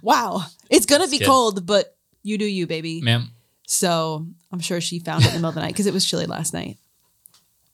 wow, 0.03 0.43
it's 0.71 0.87
gonna 0.87 1.09
be 1.09 1.19
good. 1.19 1.27
cold, 1.27 1.67
but 1.67 1.97
you 2.23 2.39
do 2.39 2.45
you, 2.45 2.67
baby." 2.67 3.01
ma'am. 3.01 3.31
So 3.67 4.27
I'm 4.51 4.61
sure 4.61 4.81
she 4.81 4.99
found 4.99 5.25
it 5.25 5.29
in 5.29 5.33
the 5.35 5.39
middle 5.39 5.51
of 5.51 5.55
the 5.55 5.61
night 5.61 5.73
because 5.73 5.87
it 5.87 5.93
was 5.93 6.05
chilly 6.05 6.27
last 6.27 6.55
night. 6.55 6.79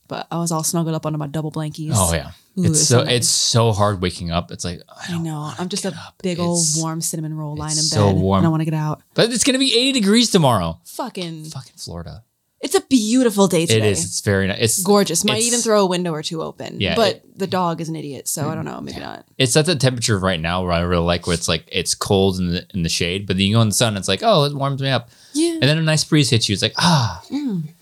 But 0.07 0.27
I 0.31 0.37
was 0.39 0.53
all 0.53 0.63
snuggled 0.63 0.95
up 0.95 1.07
under 1.07 1.19
my 1.19 1.27
double 1.27 1.51
blankies. 1.51 1.93
Oh 1.95 2.13
yeah, 2.13 2.33
Ooh, 2.59 2.65
it's 2.65 2.81
it's 2.81 2.89
so 2.89 3.01
it's 3.01 3.29
so 3.29 3.73
hard 3.73 4.03
waking 4.03 4.31
up. 4.31 4.51
It's 4.51 4.65
like 4.65 4.81
I 4.89 5.15
I 5.15 5.19
know. 5.19 5.53
I'm 5.59 5.69
just 5.71 5.85
a 5.87 5.89
up. 5.89 6.15
big 6.23 6.39
old 6.39 6.61
It's- 6.61 6.77
warm 6.81 7.01
cinnamon 7.01 7.35
roll 7.35 7.57
lying 7.57 7.73
in 7.73 7.85
bed. 7.85 7.85
so 7.85 8.13
warm. 8.13 8.41
I 8.41 8.43
don't 8.43 8.51
want 8.51 8.61
to 8.61 8.67
get 8.67 8.75
out. 8.75 9.01
but 9.15 9.33
it's 9.33 9.45
gonna 9.45 9.59
be 9.59 9.75
eighty 9.75 9.93
degrees 10.01 10.31
tomorrow. 10.31 10.79
Fucking, 10.85 11.47
Fucking 11.47 11.73
Florida. 11.77 12.23
it's 12.61 12.75
a 12.75 12.83
beautiful 12.83 13.49
day 13.49 13.65
today. 13.65 13.89
It 13.89 13.93
is. 13.93 14.05
It's 14.05 14.21
very 14.21 14.47
nice. 14.47 14.59
It's 14.61 14.83
gorgeous. 14.83 15.25
Might 15.25 15.37
it's- 15.39 15.49
even 15.49 15.61
throw 15.61 15.83
a 15.85 15.87
window 15.87 16.13
or 16.13 16.23
two 16.23 16.43
open. 16.43 16.81
Yeah, 16.83 16.95
but 16.97 17.17
it- 17.17 17.39
the 17.39 17.47
dog 17.47 17.81
is 17.81 17.89
an 17.89 17.97
idiot, 17.97 18.29
so 18.29 18.51
I 18.51 18.55
don't 18.55 18.67
know. 18.67 18.81
Maybe 18.83 19.01
not. 19.01 19.25
It's 19.39 19.57
at 19.57 19.65
the 19.65 19.75
temperature 19.75 20.19
right 20.19 20.39
now 20.41 20.63
where 20.65 20.73
I 20.73 20.81
really 20.81 21.05
like 21.07 21.27
where 21.27 21.35
it's 21.35 21.49
like 21.49 21.65
it's 21.73 21.95
cold 21.95 22.39
in 22.39 22.51
the 22.51 22.67
in 22.75 22.83
the 22.83 22.91
shade, 22.91 23.27
but 23.27 23.39
then 23.39 23.47
you 23.47 23.55
go 23.55 23.63
in 23.63 23.69
the 23.71 23.75
sun, 23.75 23.97
it's 23.97 24.07
like 24.09 24.21
oh 24.23 24.45
it 24.45 24.55
warms 24.55 24.83
me 24.83 24.91
up, 24.91 25.09
Yeah. 25.33 25.53
and 25.55 25.63
then 25.63 25.79
a 25.79 25.83
nice 25.83 26.05
breeze 26.05 26.29
hits 26.29 26.47
you. 26.47 26.53
It's 26.53 26.63
like 26.63 26.75
ah, 26.77 27.23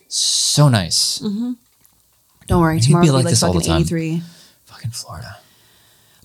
so 0.09 0.69
nice. 0.69 1.21
Don't 2.47 2.61
worry. 2.61 2.75
Maybe 2.75 2.87
Tomorrow 2.87 3.03
be 3.05 3.09
will 3.11 3.15
like 3.17 3.23
be 3.23 3.25
like 3.27 3.33
this 3.33 3.43
all 3.43 3.53
the 3.53 3.61
fucking 3.61 3.73
time. 3.73 3.81
83. 3.83 4.23
Fucking 4.67 4.91
Florida. 4.91 5.37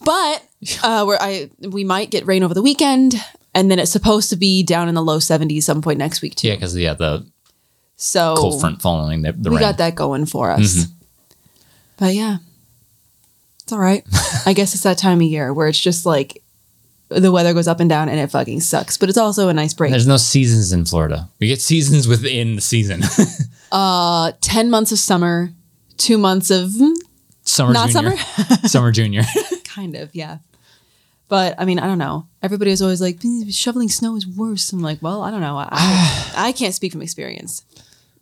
But 0.03 0.43
uh, 0.83 1.03
where 1.05 1.17
I 1.21 1.49
we 1.59 1.83
might 1.83 2.11
get 2.11 2.25
rain 2.25 2.43
over 2.43 2.53
the 2.53 2.61
weekend, 2.61 3.15
and 3.53 3.69
then 3.71 3.79
it's 3.79 3.91
supposed 3.91 4.29
to 4.29 4.35
be 4.35 4.63
down 4.63 4.87
in 4.89 4.95
the 4.95 5.01
low 5.03 5.17
70s 5.17 5.63
some 5.63 5.81
point 5.81 5.99
next 5.99 6.21
week 6.21 6.35
too. 6.35 6.47
Yeah, 6.47 6.55
because 6.55 6.75
yeah, 6.77 6.93
the 6.93 7.25
So 7.95 8.35
cold 8.37 8.59
front 8.61 8.81
following 8.81 9.21
the, 9.23 9.31
the 9.33 9.49
we 9.49 9.55
rain. 9.57 9.61
got 9.61 9.77
that 9.79 9.95
going 9.95 10.25
for 10.25 10.51
us. 10.51 10.75
Mm-hmm. 10.85 10.91
But 11.97 12.13
yeah, 12.15 12.37
it's 13.63 13.73
all 13.73 13.79
right. 13.79 14.03
I 14.45 14.53
guess 14.53 14.73
it's 14.75 14.83
that 14.83 14.97
time 14.99 15.17
of 15.17 15.23
year 15.23 15.51
where 15.53 15.67
it's 15.67 15.79
just 15.79 16.05
like 16.05 16.43
the 17.09 17.31
weather 17.31 17.53
goes 17.53 17.67
up 17.67 17.79
and 17.79 17.89
down 17.89 18.07
and 18.09 18.19
it 18.19 18.29
fucking 18.29 18.59
sucks. 18.59 18.97
But 18.97 19.09
it's 19.09 19.17
also 19.17 19.49
a 19.49 19.53
nice 19.53 19.73
break. 19.73 19.91
There's 19.91 20.05
no 20.07 20.17
seasons 20.17 20.71
in 20.73 20.85
Florida. 20.85 21.27
We 21.39 21.47
get 21.47 21.61
seasons 21.61 22.07
within 22.07 22.55
the 22.55 22.61
season. 22.61 23.01
Uh, 23.69 24.31
10 24.39 24.69
months 24.69 24.93
of 24.93 24.97
summer, 24.97 25.49
two 25.97 26.17
months 26.17 26.49
of 26.51 26.69
mm, 26.69 26.95
summer 27.43 27.73
not 27.73 27.89
junior. 27.89 28.17
summer. 28.17 28.57
summer 28.67 28.91
junior. 28.91 29.23
kind 29.63 29.95
of, 29.95 30.13
yeah. 30.15 30.39
But 31.27 31.55
I 31.57 31.65
mean, 31.65 31.79
I 31.79 31.87
don't 31.87 31.97
know. 31.97 32.27
Everybody 32.41 32.71
is 32.71 32.81
always 32.81 33.01
like, 33.01 33.17
"Mm, 33.19 33.53
shoveling 33.53 33.89
snow 33.89 34.15
is 34.15 34.25
worse. 34.25 34.71
I'm 34.71 34.79
like, 34.81 35.01
well, 35.01 35.21
I 35.23 35.31
don't 35.31 35.41
know. 35.41 35.57
I, 35.57 35.67
I, 35.71 36.31
I 36.47 36.51
can't 36.53 36.73
speak 36.73 36.91
from 36.91 37.01
experience. 37.01 37.63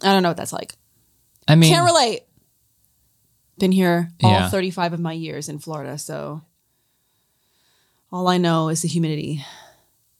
I 0.01 0.11
don't 0.11 0.23
know 0.23 0.29
what 0.29 0.37
that's 0.37 0.53
like. 0.53 0.73
I 1.47 1.55
mean, 1.55 1.71
Can't 1.71 1.85
relate. 1.85 2.21
Been 3.57 3.71
here 3.71 4.11
all 4.23 4.31
Yeah. 4.31 4.49
35 4.49 4.93
of 4.93 4.99
my 4.99 5.13
years 5.13 5.47
in 5.47 5.59
Florida, 5.59 5.97
so 5.97 6.41
all 8.11 8.27
I 8.27 8.37
know 8.37 8.69
is 8.69 8.81
the 8.81 8.87
humidity. 8.87 9.45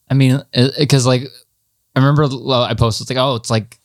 I 0.09 0.13
mean, 0.13 0.41
because 0.77 1.05
like 1.05 1.23
I 1.95 1.99
remember 1.99 2.23
I 2.51 2.73
posted 2.75 3.09
like, 3.09 3.17
oh, 3.17 3.35
it's 3.35 3.49
like 3.49 3.79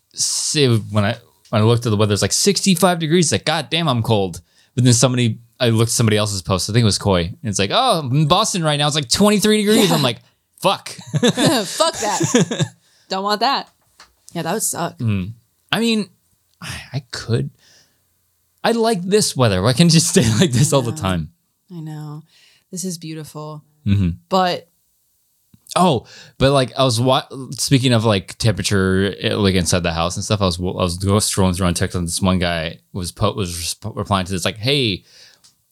when 0.91 1.05
I 1.05 1.17
when 1.51 1.63
I 1.63 1.65
looked 1.65 1.87
at 1.87 1.91
the 1.91 1.97
weather, 1.97 2.13
it's 2.13 2.23
like 2.23 2.33
65 2.33 2.99
degrees. 2.99 3.31
Like, 3.33 3.45
god 3.45 3.69
damn, 3.71 3.89
I'm 3.89 4.03
cold. 4.03 4.41
But 4.75 4.85
then 4.85 4.93
somebody, 4.93 5.39
I 5.59 5.71
looked 5.71 5.89
at 5.89 5.93
somebody 5.93 6.17
else's 6.17 6.43
post. 6.43 6.71
I 6.71 6.73
think 6.73 6.83
it 6.83 6.87
was 6.87 6.99
Koi. 6.99 7.23
And 7.25 7.39
it's 7.43 7.59
like, 7.59 7.71
oh, 7.73 8.09
in 8.11 8.29
Boston 8.29 8.63
right 8.63 8.77
now, 8.77 8.87
it's 8.87 8.97
like 8.97 9.09
23 9.09 9.59
degrees. 9.59 9.91
I'm 9.93 10.03
like, 10.03 10.19
fuck. 10.61 10.89
Fuck 11.13 11.25
that. 11.99 12.75
don't 13.09 13.25
want 13.25 13.41
that. 13.41 13.69
Yeah, 14.33 14.43
that 14.43 14.53
would 14.53 14.63
suck. 14.63 14.99
Mm. 14.99 15.33
I 15.73 15.81
mean, 15.81 16.09
I, 16.61 16.83
I 16.95 17.01
could. 17.11 17.51
I 18.63 18.73
like 18.73 19.03
this 19.03 19.37
weather. 19.37 19.61
Why 19.63 19.73
can't 19.73 19.91
it 19.91 19.95
just 19.95 20.09
stay 20.11 20.29
like 20.39 20.53
this 20.53 20.73
all 20.73 20.83
the 20.83 20.93
time? 20.93 21.33
I 21.75 21.81
know. 21.81 22.23
This 22.71 22.85
is 22.85 22.99
beautiful. 22.99 23.65
Mhm. 23.87 24.19
But 24.29 24.69
Oh, 25.77 26.07
but 26.39 26.53
like 26.53 26.77
I 26.77 26.85
was 26.85 27.01
wa- 27.01 27.29
speaking 27.53 27.93
of 27.93 28.05
like 28.05 28.37
temperature, 28.39 29.15
eh, 29.21 29.35
like 29.35 29.55
inside 29.55 29.83
the 29.85 29.93
house 29.93 30.17
and 30.17 30.25
stuff. 30.25 30.41
I 30.41 30.47
was 30.47 30.59
I 30.59 30.63
was 30.63 30.99
go- 30.99 31.15
scrolling 31.15 31.57
through 31.57 31.67
on 31.67 31.75
TikTok. 31.75 31.99
And 32.01 32.09
this 32.09 32.21
one 32.21 32.39
guy 32.39 32.79
was 32.93 33.13
po- 33.13 33.35
was 33.35 33.77
replying 33.85 34.27
to 34.27 34.33
this 34.33 34.45
like, 34.45 34.57
"Hey, 34.57 35.05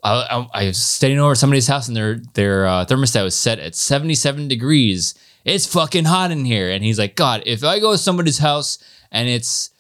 I, 0.05 0.13
I, 0.55 0.63
I 0.63 0.67
was 0.69 0.81
staying 0.81 1.19
over 1.19 1.35
somebody's 1.35 1.67
house 1.67 1.89
and 1.89 1.97
their 1.97 2.21
their 2.35 2.67
uh, 2.67 2.85
thermostat 2.85 3.25
was 3.25 3.37
set 3.37 3.59
at 3.59 3.75
seventy 3.75 4.15
seven 4.15 4.47
degrees. 4.47 5.15
It's 5.45 5.67
fucking 5.67 6.05
hot 6.05 6.31
in 6.31 6.45
here." 6.45 6.71
And 6.71 6.85
he's 6.85 6.99
like, 6.99 7.17
"God, 7.17 7.43
if 7.45 7.65
I 7.65 7.81
go 7.81 7.93
to 7.93 7.99
somebody's 7.99 8.39
house 8.39 8.79
and 9.11 9.29
it's 9.29 9.71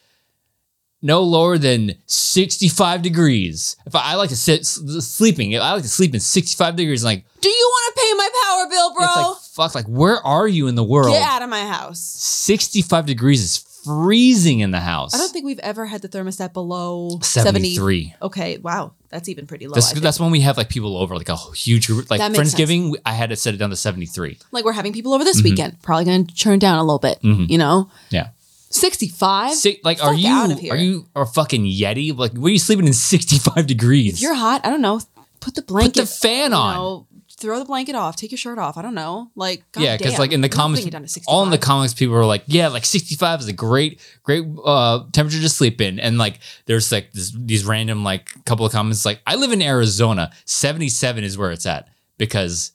no 1.02 1.22
lower 1.22 1.58
than 1.58 1.94
65 2.06 3.02
degrees. 3.02 3.76
If 3.86 3.94
I, 3.94 4.12
I 4.12 4.14
like 4.16 4.30
to 4.30 4.36
sit 4.36 4.66
sleeping, 4.66 5.56
I 5.56 5.72
like 5.74 5.82
to 5.82 5.88
sleep 5.88 6.14
in 6.14 6.20
65 6.20 6.76
degrees. 6.76 7.04
Like, 7.04 7.24
do 7.40 7.48
you 7.48 7.70
want 7.72 7.94
to 7.94 8.00
pay 8.00 8.14
my 8.14 8.28
power 8.44 8.68
bill, 8.70 8.94
bro? 8.94 9.04
it's 9.04 9.16
like, 9.16 9.36
fuck, 9.70 9.74
like, 9.74 9.86
where 9.86 10.24
are 10.26 10.48
you 10.48 10.66
in 10.66 10.74
the 10.74 10.84
world? 10.84 11.12
Get 11.12 11.22
out 11.22 11.42
of 11.42 11.48
my 11.48 11.60
house. 11.66 12.00
65 12.00 13.06
degrees 13.06 13.42
is 13.42 13.64
freezing 13.84 14.60
in 14.60 14.70
the 14.72 14.80
house. 14.80 15.14
I 15.14 15.18
don't 15.18 15.30
think 15.32 15.44
we've 15.46 15.58
ever 15.60 15.86
had 15.86 16.02
the 16.02 16.08
thermostat 16.08 16.52
below 16.52 17.20
70. 17.22 17.74
73. 17.74 18.14
Okay, 18.22 18.58
wow. 18.58 18.92
That's 19.08 19.28
even 19.28 19.46
pretty 19.46 19.66
low. 19.68 19.74
That's, 19.74 19.92
that's 19.92 20.20
when 20.20 20.30
we 20.30 20.40
have 20.40 20.56
like 20.58 20.68
people 20.68 20.96
over, 20.98 21.16
like 21.16 21.28
a 21.30 21.36
huge 21.54 21.86
group, 21.86 22.10
like 22.10 22.20
Friendsgiving. 22.20 22.96
I 23.06 23.12
had 23.12 23.30
to 23.30 23.36
set 23.36 23.54
it 23.54 23.56
down 23.58 23.70
to 23.70 23.76
73. 23.76 24.38
like 24.52 24.64
we're 24.64 24.72
having 24.72 24.92
people 24.92 25.14
over 25.14 25.24
this 25.24 25.38
Mm-hmm. 25.38 25.44
weekend. 25.50 25.82
Probably 25.82 26.04
going 26.04 26.26
to 26.26 26.34
turn 26.34 26.58
down 26.58 26.78
a 26.78 26.82
little 26.82 26.98
bit, 26.98 27.18
you 27.22 27.56
know? 27.56 27.88
Yeah. 28.10 28.28
65? 28.70 29.54
Si- 29.54 29.80
like, 29.84 30.02
are 30.02 30.14
you, 30.14 30.28
out 30.28 30.50
of 30.50 30.58
here. 30.58 30.72
are 30.72 30.76
you 30.76 31.06
a 31.14 31.24
fucking 31.26 31.64
Yeti? 31.64 32.16
Like, 32.16 32.32
where 32.32 32.46
are 32.46 32.50
you 32.50 32.58
sleeping 32.58 32.86
in 32.86 32.92
65 32.92 33.66
degrees? 33.66 34.14
If 34.14 34.22
you're 34.22 34.34
hot, 34.34 34.60
I 34.64 34.70
don't 34.70 34.82
know. 34.82 35.00
Put 35.40 35.54
the 35.54 35.62
blanket. 35.62 35.94
Put 35.94 36.00
the 36.00 36.06
fan 36.06 36.52
on. 36.52 36.74
know, 36.74 37.06
throw 37.38 37.58
the 37.58 37.64
blanket 37.64 37.94
off. 37.94 38.16
Take 38.16 38.32
your 38.32 38.38
shirt 38.38 38.58
off. 38.58 38.76
I 38.76 38.82
don't 38.82 38.94
know. 38.94 39.30
Like, 39.36 39.64
yeah, 39.76 39.96
because 39.96 40.18
like 40.18 40.32
in 40.32 40.40
the 40.40 40.48
comments, 40.48 40.80
putting 40.80 40.88
it 40.88 40.92
down 40.92 41.06
to 41.06 41.20
all 41.28 41.44
in 41.44 41.50
the 41.50 41.54
65. 41.54 41.60
comments, 41.60 41.94
people 41.94 42.14
were 42.14 42.24
like, 42.24 42.42
"Yeah, 42.46 42.68
like 42.68 42.84
65 42.84 43.40
is 43.40 43.48
a 43.48 43.52
great, 43.52 44.00
great 44.24 44.44
uh, 44.64 45.04
temperature 45.12 45.40
to 45.40 45.48
sleep 45.48 45.80
in." 45.80 46.00
And 46.00 46.18
like, 46.18 46.40
there's 46.66 46.90
like 46.90 47.12
this, 47.12 47.32
these 47.38 47.64
random 47.64 48.04
like 48.04 48.30
couple 48.44 48.66
of 48.66 48.72
comments 48.72 49.04
like, 49.04 49.20
"I 49.26 49.36
live 49.36 49.52
in 49.52 49.62
Arizona. 49.62 50.32
77 50.44 51.24
is 51.24 51.38
where 51.38 51.52
it's 51.52 51.66
at 51.66 51.88
because 52.18 52.72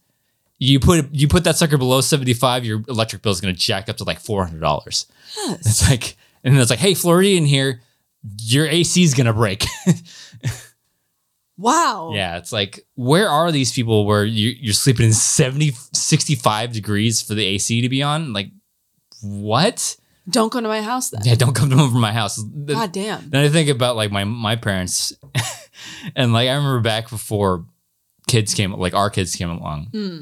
you 0.63 0.79
put 0.79 1.13
you 1.13 1.27
put 1.27 1.43
that 1.43 1.57
sucker 1.57 1.77
below 1.77 2.01
75, 2.01 2.65
your 2.65 2.83
electric 2.87 3.21
bill 3.21 3.31
is 3.31 3.41
going 3.41 3.53
to 3.53 3.59
jack 3.59 3.89
up 3.89 3.97
to 3.97 4.03
like 4.03 4.19
400 4.19 4.59
dollars." 4.59 5.07
Yes. 5.37 5.59
It's 5.65 5.89
like, 5.89 6.15
and 6.43 6.53
then 6.53 6.61
it's 6.61 6.69
like, 6.69 6.79
"Hey, 6.79 6.93
Floridian 6.93 7.45
here." 7.45 7.81
Your 8.41 8.65
AC 8.67 9.03
is 9.03 9.13
gonna 9.13 9.33
break. 9.33 9.65
Wow. 11.57 12.11
yeah, 12.13 12.37
it's 12.37 12.51
like, 12.51 12.85
where 12.95 13.29
are 13.29 13.51
these 13.51 13.71
people 13.71 14.05
where 14.05 14.25
you, 14.25 14.49
you're 14.59 14.73
sleeping 14.73 15.05
in 15.05 15.13
70, 15.13 15.71
65 15.93 16.73
degrees 16.73 17.21
for 17.21 17.35
the 17.35 17.45
AC 17.45 17.81
to 17.81 17.89
be 17.89 18.01
on? 18.01 18.33
Like, 18.33 18.49
what? 19.21 19.95
Don't 20.29 20.51
come 20.51 20.63
to 20.63 20.69
my 20.69 20.81
house 20.81 21.09
then. 21.11 21.21
Yeah, 21.23 21.35
don't 21.35 21.53
come 21.53 21.69
to 21.69 21.75
over 21.77 21.97
my 21.97 22.11
house. 22.11 22.41
God 22.41 22.91
damn. 22.91 23.29
then 23.29 23.45
I 23.45 23.49
think 23.49 23.69
about 23.69 23.95
like 23.95 24.09
my 24.11 24.23
my 24.23 24.55
parents, 24.55 25.13
and 26.15 26.33
like 26.33 26.47
I 26.47 26.53
remember 26.55 26.79
back 26.79 27.09
before 27.09 27.65
kids 28.27 28.53
came, 28.53 28.71
like 28.71 28.93
our 28.93 29.09
kids 29.09 29.35
came 29.35 29.49
along. 29.49 29.87
Hmm. 29.91 30.21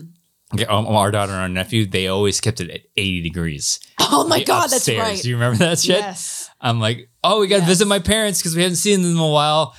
Okay, 0.53 0.65
um, 0.65 0.85
our 0.87 1.11
daughter 1.11 1.31
and 1.31 1.41
our 1.41 1.49
nephew, 1.49 1.85
they 1.85 2.07
always 2.07 2.41
kept 2.41 2.59
it 2.59 2.69
at 2.69 2.81
80 2.97 3.21
degrees. 3.21 3.79
Oh 4.13 4.27
my 4.27 4.43
God, 4.43 4.63
that's 4.63 4.73
upstairs. 4.87 4.99
right. 4.99 5.21
Do 5.21 5.29
you 5.29 5.35
remember 5.35 5.59
that 5.59 5.79
shit? 5.79 5.97
Yes. 5.99 6.49
I'm 6.59 6.81
like, 6.81 7.09
oh, 7.23 7.39
we 7.39 7.47
got 7.47 7.57
to 7.57 7.61
Yes. 7.61 7.69
visit 7.69 7.87
my 7.87 7.99
parents 7.99 8.39
because 8.41 8.55
we 8.57 8.61
haven't 8.61 8.75
seen 8.75 9.01
them 9.01 9.11
in 9.11 9.17
a 9.17 9.27
while. 9.29 9.73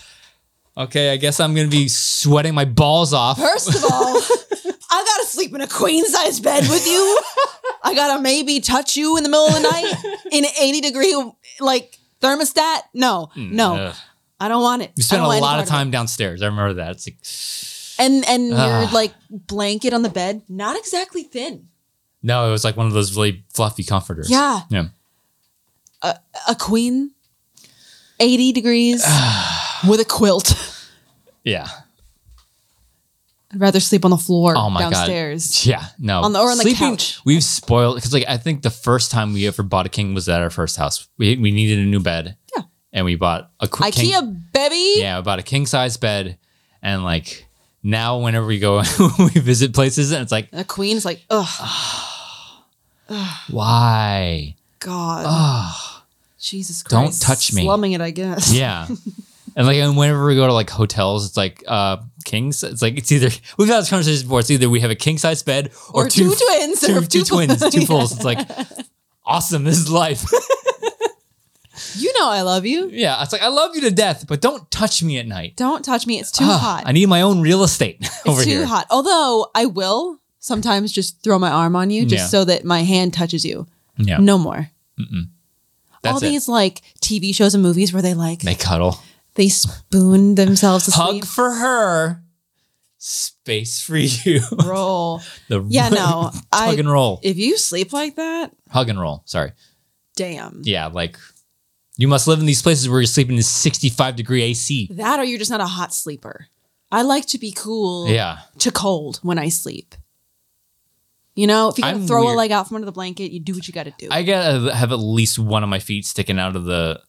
Okay, 0.74 1.12
I 1.12 1.16
guess 1.18 1.38
I'm 1.38 1.54
gonna 1.54 1.68
be 1.68 1.86
sweating 1.88 2.54
my 2.54 2.64
balls 2.64 3.12
off. 3.12 3.38
First 3.38 3.68
of 3.68 3.84
all, 3.84 4.16
I 4.90 5.04
gotta 5.04 5.26
sleep 5.26 5.54
in 5.54 5.60
a 5.60 5.66
queen 5.68 6.06
size 6.06 6.40
bed 6.40 6.62
with 6.70 6.86
you. 6.86 7.18
I 7.84 7.94
gotta 7.94 8.22
maybe 8.22 8.60
touch 8.60 8.96
you 8.96 9.18
in 9.18 9.22
the 9.22 9.28
middle 9.28 9.48
of 9.48 9.52
the 9.54 9.60
night 9.60 9.94
in 10.32 10.46
80 10.46 10.80
degree 10.80 11.30
like 11.60 11.98
thermostat. 12.22 12.78
No, 12.94 13.28
no, 13.36 13.74
Ugh. 13.76 13.94
I 14.40 14.48
don't 14.48 14.62
want 14.62 14.80
it. 14.80 14.92
We 14.96 15.02
spent 15.02 15.20
a 15.22 15.26
lot 15.26 15.60
of 15.60 15.66
time 15.66 15.90
downstairs. 15.90 16.40
I 16.40 16.46
remember 16.46 16.74
that. 16.74 16.92
It's 16.92 17.06
like, 17.06 17.18
And 18.04 18.24
and 18.28 18.48
your 18.48 18.58
Ah. 18.58 18.90
like 18.92 19.14
blanket 19.30 19.92
on 19.94 20.02
the 20.02 20.08
bed, 20.10 20.42
not 20.48 20.76
exactly 20.76 21.22
thin. 21.22 21.68
no, 22.22 22.48
it 22.48 22.50
was 22.50 22.64
like 22.64 22.76
one 22.76 22.86
of 22.86 22.92
those 22.92 23.16
really 23.16 23.44
fluffy 23.54 23.84
comforters. 23.84 24.28
Yeah. 24.30 24.60
Yeah. 24.70 24.88
a, 26.02 26.16
a 26.48 26.54
queen, 26.54 27.12
eighty 28.20 28.52
degrees, 28.52 29.04
with 29.88 30.00
a 30.00 30.04
quilt. 30.04 30.54
Yeah. 31.44 31.66
I'd 33.52 33.60
rather 33.60 33.80
sleep 33.80 34.04
on 34.04 34.10
the 34.10 34.16
floor 34.16 34.54
Oh 34.56 34.70
my 34.70 34.80
downstairs. 34.80 35.48
god. 35.48 35.66
Yeah. 35.66 35.84
No. 35.98 36.22
On 36.22 36.32
the- 36.32 36.38
or 36.40 36.50
on 36.50 36.56
the 36.58 36.72
couch. 36.74 37.20
We've 37.24 37.44
spoiled 37.44 37.96
because 37.96 38.12
like 38.12 38.24
I 38.26 38.38
think 38.38 38.62
the 38.62 38.70
first 38.70 39.10
time 39.10 39.32
we 39.34 39.46
ever 39.46 39.62
bought 39.62 39.84
a 39.86 39.90
king 39.90 40.14
was 40.14 40.28
at 40.28 40.40
our 40.40 40.50
first 40.50 40.76
house. 40.76 41.08
We 41.18 41.36
we 41.36 41.50
needed 41.50 41.78
a 41.78 41.82
new 41.82 42.00
bed. 42.00 42.36
Yeah. 42.56 42.62
And 42.94 43.04
we 43.04 43.16
bought 43.16 43.50
a 43.60 43.68
qu- 43.68 43.84
IKEA, 43.84 43.92
king. 44.20 44.44
baby. 44.52 44.94
Yeah, 45.00 45.18
we 45.18 45.22
bought 45.22 45.38
a 45.38 45.42
king 45.42 45.66
size 45.66 45.96
bed, 45.98 46.38
and 46.82 47.04
like 47.04 47.46
now 47.82 48.18
whenever 48.18 48.46
we 48.46 48.58
go 48.58 48.82
we 49.18 49.30
visit 49.40 49.74
places 49.74 50.12
and 50.12 50.22
it's 50.22 50.32
like 50.32 50.48
A 50.52 50.64
queen's 50.64 51.04
like, 51.04 51.22
ugh, 51.30 51.46
why? 53.50 54.54
God, 54.78 55.74
Jesus 56.40 56.82
Christ. 56.82 57.20
Don't 57.20 57.20
touch 57.20 57.52
me. 57.52 57.62
Slumming 57.62 57.92
it, 57.92 58.00
I 58.00 58.10
guess. 58.10 58.52
Yeah. 58.52 58.88
And 59.54 59.66
like, 59.66 59.76
and 59.76 59.98
whenever 59.98 60.24
we 60.24 60.34
go 60.34 60.46
to 60.46 60.52
like 60.54 60.70
hotels, 60.70 61.26
it's 61.26 61.36
like 61.36 61.62
uh 61.68 61.98
kings. 62.24 62.62
It's 62.64 62.80
like 62.80 62.96
it's 62.96 63.12
either 63.12 63.28
we've 63.58 63.68
had 63.68 63.80
this 63.80 63.90
conversation 63.90 64.22
before. 64.26 64.40
It's 64.40 64.50
either 64.50 64.70
we 64.70 64.80
have 64.80 64.90
a 64.90 64.94
king 64.94 65.18
size 65.18 65.42
bed 65.42 65.72
or, 65.92 66.06
Or 66.06 66.08
two 66.08 66.34
twins, 66.34 66.80
two, 66.80 66.96
or 66.96 67.00
two 67.02 67.06
two 67.06 67.24
twins, 67.24 67.70
two 67.70 67.84
fulls. 67.86 68.12
It's 68.12 68.24
like 68.24 68.48
awesome. 69.26 69.64
This 69.64 69.76
is 69.76 69.90
life. 69.90 70.24
You 72.02 72.12
know 72.18 72.28
I 72.28 72.42
love 72.42 72.66
you. 72.66 72.88
yeah, 72.90 73.22
it's 73.22 73.32
like 73.32 73.42
I 73.42 73.48
love 73.48 73.74
you 73.74 73.80
to 73.82 73.90
death, 73.90 74.26
but 74.26 74.40
don't 74.40 74.70
touch 74.70 75.02
me 75.02 75.18
at 75.18 75.26
night. 75.26 75.56
Don't 75.56 75.84
touch 75.84 76.06
me. 76.06 76.18
It's 76.18 76.30
too 76.30 76.44
Ah, 76.46 76.58
hot. 76.58 76.82
I 76.86 76.92
need 76.92 77.06
my 77.08 77.22
own 77.22 77.40
real 77.40 77.62
estate 77.62 77.98
over 78.26 78.42
here. 78.42 78.42
it's 78.42 78.44
too 78.44 78.50
here. 78.58 78.66
hot. 78.66 78.86
Although 78.90 79.50
I 79.54 79.66
will 79.66 80.18
sometimes 80.38 80.90
just 80.92 81.22
throw 81.22 81.38
my 81.38 81.50
arm 81.50 81.76
on 81.76 81.90
you 81.90 82.04
just 82.04 82.24
Yeah. 82.24 82.26
so 82.28 82.44
that 82.44 82.64
my 82.64 82.82
hand 82.82 83.14
touches 83.14 83.44
you. 83.44 83.66
Yeah, 83.96 84.18
No 84.18 84.38
more. 84.38 84.70
that's 86.02 86.12
All 86.14 86.16
it. 86.18 86.20
these 86.30 86.48
like 86.48 86.82
TV 87.00 87.34
shows 87.34 87.54
and 87.54 87.62
movies 87.62 87.92
where 87.92 88.02
they 88.02 88.14
like 88.14 88.40
They 88.40 88.54
cuddle. 88.56 88.98
they 89.34 89.48
spoon 89.48 90.34
themselves 90.34 90.86
to 90.86 90.90
Hug 90.92 91.10
sleep. 91.10 91.24
for 91.26 91.52
her. 91.52 92.22
Space 92.98 93.80
for 93.82 93.96
you. 93.96 94.40
Roll. 94.64 95.20
the 95.48 95.64
Yeah, 95.68 95.88
no. 95.88 96.30
I 96.52 96.66
hug 96.66 96.78
and 96.78 96.90
roll. 96.90 97.18
if 97.22 97.36
you 97.36 97.58
sleep 97.58 97.92
like 97.92 98.14
that, 98.16 98.52
hug 98.70 98.88
and 98.88 99.00
roll. 99.00 99.22
Sorry. 99.26 99.52
damn. 100.16 100.62
Yeah, 100.64 100.86
like 100.86 101.18
you 101.96 102.08
must 102.08 102.26
live 102.26 102.40
in 102.40 102.46
these 102.46 102.62
places 102.62 102.88
where 102.88 103.00
you're 103.00 103.06
sleeping 103.06 103.36
in 103.36 103.42
65 103.42 104.16
degree 104.16 104.42
AC. 104.42 104.88
That 104.92 105.20
or 105.20 105.24
you're 105.24 105.38
just 105.38 105.50
not 105.50 105.60
a 105.60 105.66
hot 105.66 105.92
sleeper. 105.94 106.46
I 106.90 107.02
like 107.02 107.26
to 107.26 107.38
be 107.38 107.52
cool 107.52 108.08
Yeah. 108.08 108.38
to 108.58 108.70
cold 108.70 109.18
when 109.22 109.38
I 109.38 109.48
sleep. 109.48 109.94
You 111.34 111.46
know, 111.46 111.68
if 111.68 111.78
you 111.78 111.82
gotta 111.82 111.96
I'm 111.96 112.06
throw 112.06 112.30
a 112.30 112.34
leg 112.34 112.52
out 112.52 112.68
from 112.68 112.76
under 112.76 112.84
the 112.84 112.92
blanket, 112.92 113.32
you 113.32 113.40
do 113.40 113.54
what 113.54 113.66
you 113.66 113.72
gotta 113.72 113.94
do. 113.96 114.08
I 114.10 114.22
gotta 114.22 114.74
have 114.74 114.92
at 114.92 114.96
least 114.96 115.38
one 115.38 115.62
of 115.62 115.70
my 115.70 115.78
feet 115.78 116.04
sticking 116.04 116.38
out 116.38 116.56
of 116.56 116.64
the 116.64 117.00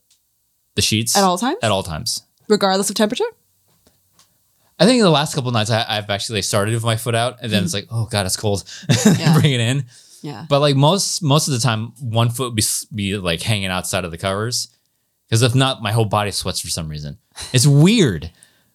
the 0.76 0.82
sheets 0.82 1.16
At 1.16 1.24
all 1.24 1.38
times? 1.38 1.58
At 1.62 1.72
all 1.72 1.84
times. 1.84 2.24
regardless 2.48 2.90
of 2.90 2.96
temperature. 2.96 3.26
I 4.80 4.86
think 4.86 5.02
the 5.02 5.10
last 5.10 5.36
couple 5.36 5.52
nights 5.52 5.70
I, 5.70 5.86
I've 5.88 6.10
actually 6.10 6.42
started 6.42 6.74
with 6.74 6.84
my 6.84 6.96
foot 6.96 7.14
out, 7.16 7.38
and 7.42 7.52
then 7.52 7.60
mm-hmm. 7.60 7.66
it's 7.66 7.74
like, 7.74 7.88
oh 7.92 8.06
god, 8.06 8.26
it's 8.26 8.36
cold. 8.38 8.64
Yeah. 9.20 9.40
Bring 9.40 9.54
it 9.54 9.60
in. 9.60 9.86
Yeah. 10.24 10.46
But 10.50 10.60
like 10.62 10.76
most 10.76 11.22
most 11.22 11.48
of 11.48 11.54
the 11.54 11.60
time, 11.60 11.94
one 12.00 12.30
foot 12.32 12.46
would 12.46 12.56
be 12.56 12.64
be 12.96 13.18
like 13.18 13.42
hanging 13.42 13.68
outside 13.68 14.06
of 14.06 14.12
the 14.12 14.18
covers, 14.18 14.70
because 15.28 15.42
if 15.44 15.54
not, 15.54 15.84
my 15.84 15.92
whole 15.92 16.06
body 16.06 16.32
sweats 16.32 16.62
for 16.62 16.70
some 16.70 16.88
reason. 16.90 17.18
It's 17.52 17.68
weird. 17.68 18.32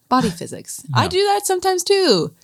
Body 0.09 0.31
physics. 0.31 0.85
I 0.95 1.09
do 1.09 1.19
that 1.19 1.41
sometimes 1.47 1.83
too. 1.83 2.35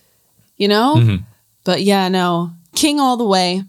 You 0.57 0.69
know? 0.69 0.95
Mm-hmm. 0.97 1.25
But 1.65 1.83
yeah, 1.83 2.09
no. 2.09 2.51
King 2.75 2.99
all 2.99 3.17
the 3.17 3.25
way. 3.27 3.63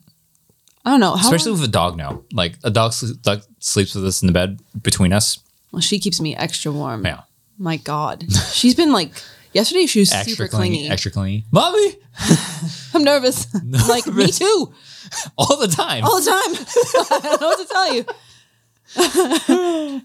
I 0.86 0.90
don't 0.92 1.00
know. 1.00 1.16
How 1.16 1.26
Especially 1.28 1.52
long- 1.52 1.62
with 1.62 1.70
a 1.70 1.72
dog 1.74 1.98
now. 1.98 2.24
Like 2.32 2.56
a 2.64 2.70
dog, 2.72 2.94
sl- 2.94 3.14
dog 3.22 3.42
sleeps 3.60 3.94
with 3.96 4.06
us 4.06 4.22
in 4.22 4.28
the 4.28 4.34
bed 4.34 4.60
between 4.82 5.12
us. 5.14 5.40
well, 5.72 5.82
she 5.82 6.00
keeps 6.00 6.22
me 6.22 6.36
extra 6.36 6.72
warm. 6.72 7.06
Yeah. 7.06 7.22
My 7.58 7.78
God. 7.78 8.26
She's 8.52 8.76
been 8.76 8.92
like 8.92 9.12
yesterday 9.56 9.88
she 9.88 10.00
was 10.02 10.12
Extra 10.14 10.36
super 10.36 10.48
clingy, 10.48 10.78
clingy. 10.78 10.90
Extra 10.94 11.12
clingy. 11.12 11.46
Mommy! 11.52 11.96
I'm 12.94 13.04
nervous. 13.04 13.48
like 13.90 14.06
me 14.08 14.28
too. 14.32 14.74
All 15.38 15.58
the 15.58 15.68
time. 15.68 16.04
all 16.04 16.20
the 16.20 16.26
time. 16.26 16.52
I 17.12 17.20
don't 17.22 17.42
know 17.42 17.48
what 17.48 17.60
to 17.60 17.74
tell 17.74 17.94
you. 17.94 18.06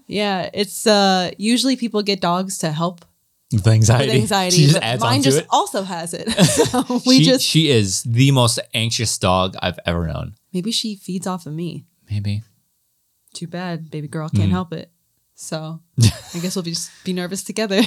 yeah, 0.07 0.49
it's 0.53 0.85
uh 0.87 1.31
usually 1.37 1.75
people 1.75 2.01
get 2.03 2.21
dogs 2.21 2.57
to 2.59 2.71
help 2.71 3.03
with 3.51 3.67
anxiety. 3.67 4.07
with 4.13 4.21
anxiety. 4.21 4.55
She 4.57 4.65
just 4.67 4.77
adds 4.81 5.01
mine 5.01 5.21
just 5.23 5.39
it. 5.39 5.47
also 5.49 5.83
has 5.83 6.13
it. 6.13 6.29
So 6.29 7.01
we 7.05 7.17
she, 7.19 7.23
just 7.23 7.45
she 7.45 7.69
is 7.71 8.03
the 8.03 8.31
most 8.31 8.59
anxious 8.73 9.17
dog 9.17 9.55
I've 9.61 9.79
ever 9.85 10.07
known. 10.07 10.35
maybe 10.53 10.71
she 10.71 10.95
feeds 10.95 11.25
off 11.27 11.45
of 11.45 11.53
me. 11.53 11.85
Maybe. 12.09 12.43
Too 13.33 13.47
bad, 13.47 13.89
baby 13.89 14.07
girl 14.07 14.29
can't 14.29 14.49
Mm. 14.49 14.51
help 14.59 14.71
it. 14.73 14.91
So 15.35 15.79
I 15.99 16.39
guess 16.39 16.55
we'll 16.55 16.63
be 16.63 16.71
just 16.71 16.91
be 17.03 17.13
nervous 17.13 17.43
together. 17.43 17.81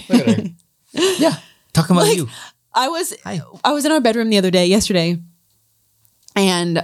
Yeah. 0.93 1.37
Talking 1.75 1.97
about 1.97 2.07
Like- 2.09 2.17
you. 2.17 2.29
I 2.77 2.89
was 2.89 3.15
Hi. 3.25 3.41
I 3.63 3.73
was 3.73 3.85
in 3.85 3.93
our 3.93 4.01
bedroom 4.01 4.31
the 4.31 4.39
other 4.39 4.51
day, 4.51 4.67
yesterday, 4.67 5.21
and 6.35 6.79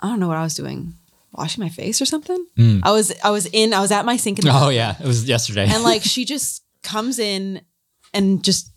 I 0.00 0.06
don't 0.08 0.20
know 0.20 0.28
what 0.28 0.38
I 0.38 0.42
was 0.42 0.54
doing, 0.54 0.94
washing 1.32 1.62
my 1.62 1.68
face 1.68 2.00
or 2.00 2.06
something. 2.06 2.46
I 2.82 2.92
was 2.92 3.12
I 3.22 3.30
was 3.30 3.44
in 3.52 3.74
I 3.74 3.80
was 3.80 3.90
at 3.92 4.04
my 4.06 4.16
sink 4.16 4.38
in 4.38 4.46
the 4.46 4.50
Mm. 4.52 4.62
Oh 4.62 4.68
yeah, 4.70 4.94
it 4.98 5.06
was 5.06 5.24
yesterday. 5.24 5.66
and 5.68 5.82
like 5.82 6.02
she 6.14 6.24
just 6.24 6.62
comes 6.82 7.18
in 7.18 7.60
and 8.14 8.42
just 8.42 8.70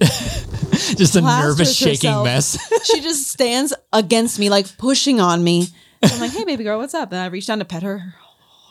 just 0.00 1.16
a 1.16 1.20
nervous 1.20 1.76
shaking 1.76 2.10
herself. 2.10 2.24
mess. 2.24 2.58
she 2.92 3.00
just 3.00 3.28
stands 3.30 3.72
against 3.92 4.38
me 4.38 4.50
like 4.50 4.76
pushing 4.78 5.20
on 5.20 5.42
me. 5.44 5.68
And 6.02 6.12
I'm 6.14 6.20
like, 6.20 6.32
hey 6.32 6.44
baby 6.44 6.64
girl, 6.64 6.78
what's 6.78 6.94
up? 6.94 7.12
And 7.12 7.20
I 7.20 7.26
reach 7.26 7.46
down 7.46 7.58
to 7.60 7.64
pet 7.64 7.82
her. 7.82 8.14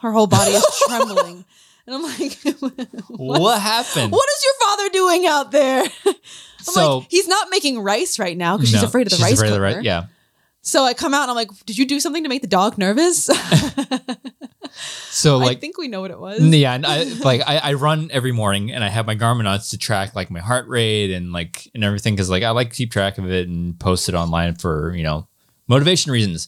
Her 0.01 0.11
whole 0.11 0.27
body 0.27 0.51
is 0.51 0.65
trembling. 0.87 1.45
And 1.85 1.95
I'm 1.95 2.03
like, 2.03 2.39
what, 3.09 3.41
what 3.41 3.61
happened? 3.61 4.11
what 4.11 4.29
is 4.29 4.43
your 4.45 4.53
father 4.69 4.89
doing 4.89 5.25
out 5.27 5.51
there? 5.51 5.83
I'm 6.05 6.13
So- 6.61 6.97
like, 6.99 7.07
he's 7.11 7.27
not 7.27 7.49
making 7.49 7.79
rice 7.79 8.17
right 8.19 8.37
now 8.37 8.55
because 8.57 8.69
she's 8.71 8.83
afraid 8.83 9.07
of 9.07 9.11
the 9.11 9.15
she's 9.17 9.23
rice 9.23 9.33
afraid 9.33 9.49
of 9.49 9.55
cooker. 9.59 9.69
the 9.73 9.77
ri- 9.79 9.85
yeah. 9.85 10.05
So 10.65 10.83
I 10.85 10.93
come 10.93 11.13
out 11.13 11.23
and 11.23 11.31
I'm 11.31 11.35
like, 11.35 11.49
did 11.65 11.77
you 11.77 11.85
do 11.85 11.99
something 11.99 12.23
to 12.23 12.29
make 12.29 12.41
the 12.41 12.47
dog 12.47 12.77
nervous? 12.77 13.29
So 15.09 15.37
like, 15.37 15.57
I 15.57 15.59
think 15.59 15.77
we 15.77 15.87
know 15.87 16.01
what 16.01 16.09
it 16.09 16.19
was. 16.19 16.41
yeah, 16.41 16.73
and 16.73 16.83
I 16.85 17.03
like 17.03 17.41
I, 17.45 17.57
I 17.59 17.73
run 17.73 18.09
every 18.11 18.31
morning 18.31 18.71
and 18.71 18.83
I 18.83 18.89
have 18.89 19.05
my 19.05 19.15
Garmin 19.15 19.47
on 19.47 19.59
to 19.59 19.77
track 19.77 20.15
like 20.15 20.31
my 20.31 20.39
heart 20.39 20.67
rate 20.67 21.11
and 21.11 21.31
like 21.31 21.69
and 21.75 21.83
everything 21.83 22.15
because 22.15 22.29
like 22.29 22.41
I 22.41 22.49
like 22.49 22.71
to 22.71 22.75
keep 22.75 22.91
track 22.91 23.19
of 23.19 23.29
it 23.29 23.47
and 23.47 23.79
post 23.79 24.09
it 24.09 24.15
online 24.15 24.55
for 24.55 24.95
you 24.95 25.03
know 25.03 25.27
motivation 25.67 26.11
reasons. 26.11 26.47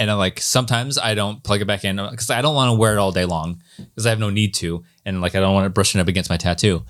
And 0.00 0.10
I 0.10 0.14
like 0.14 0.40
sometimes 0.40 0.96
I 0.96 1.12
don't 1.12 1.44
plug 1.44 1.60
it 1.60 1.66
back 1.66 1.84
in 1.84 1.96
because 1.96 2.30
I 2.30 2.40
don't 2.40 2.54
want 2.54 2.70
to 2.70 2.78
wear 2.78 2.94
it 2.94 2.98
all 2.98 3.12
day 3.12 3.26
long 3.26 3.62
because 3.76 4.06
I 4.06 4.08
have 4.08 4.18
no 4.18 4.30
need 4.30 4.54
to 4.54 4.82
and 5.04 5.20
like 5.20 5.34
I 5.34 5.40
don't 5.40 5.52
want 5.52 5.66
it 5.66 5.74
brushing 5.74 6.00
up 6.00 6.08
against 6.08 6.30
my 6.30 6.38
tattoo. 6.38 6.86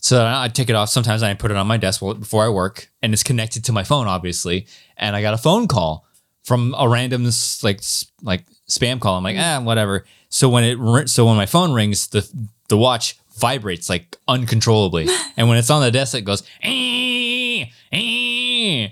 So 0.00 0.24
I 0.24 0.46
take 0.46 0.70
it 0.70 0.76
off. 0.76 0.88
Sometimes 0.88 1.24
I 1.24 1.34
put 1.34 1.50
it 1.50 1.56
on 1.56 1.66
my 1.66 1.78
desk 1.78 2.00
before 2.00 2.44
I 2.44 2.48
work, 2.48 2.92
and 3.02 3.12
it's 3.12 3.24
connected 3.24 3.64
to 3.64 3.72
my 3.72 3.82
phone, 3.82 4.06
obviously. 4.06 4.68
And 4.96 5.16
I 5.16 5.20
got 5.22 5.34
a 5.34 5.38
phone 5.38 5.66
call 5.66 6.06
from 6.44 6.76
a 6.78 6.88
random 6.88 7.24
like 7.64 7.80
like 8.22 8.44
spam 8.70 9.00
call. 9.00 9.16
I'm 9.16 9.24
like, 9.24 9.36
ah, 9.36 9.60
whatever. 9.60 10.04
So 10.28 10.48
when 10.48 10.62
it 10.62 11.08
so 11.08 11.26
when 11.26 11.36
my 11.36 11.46
phone 11.46 11.72
rings, 11.72 12.06
the 12.06 12.24
the 12.68 12.78
watch 12.78 13.18
vibrates 13.36 13.88
like 13.88 14.16
uncontrollably, 14.28 15.08
and 15.36 15.48
when 15.48 15.58
it's 15.58 15.70
on 15.70 15.82
the 15.82 15.90
desk, 15.90 16.14
it 16.14 16.22
goes. 16.22 16.44
"Eh, 16.62 17.64
eh." 17.90 18.88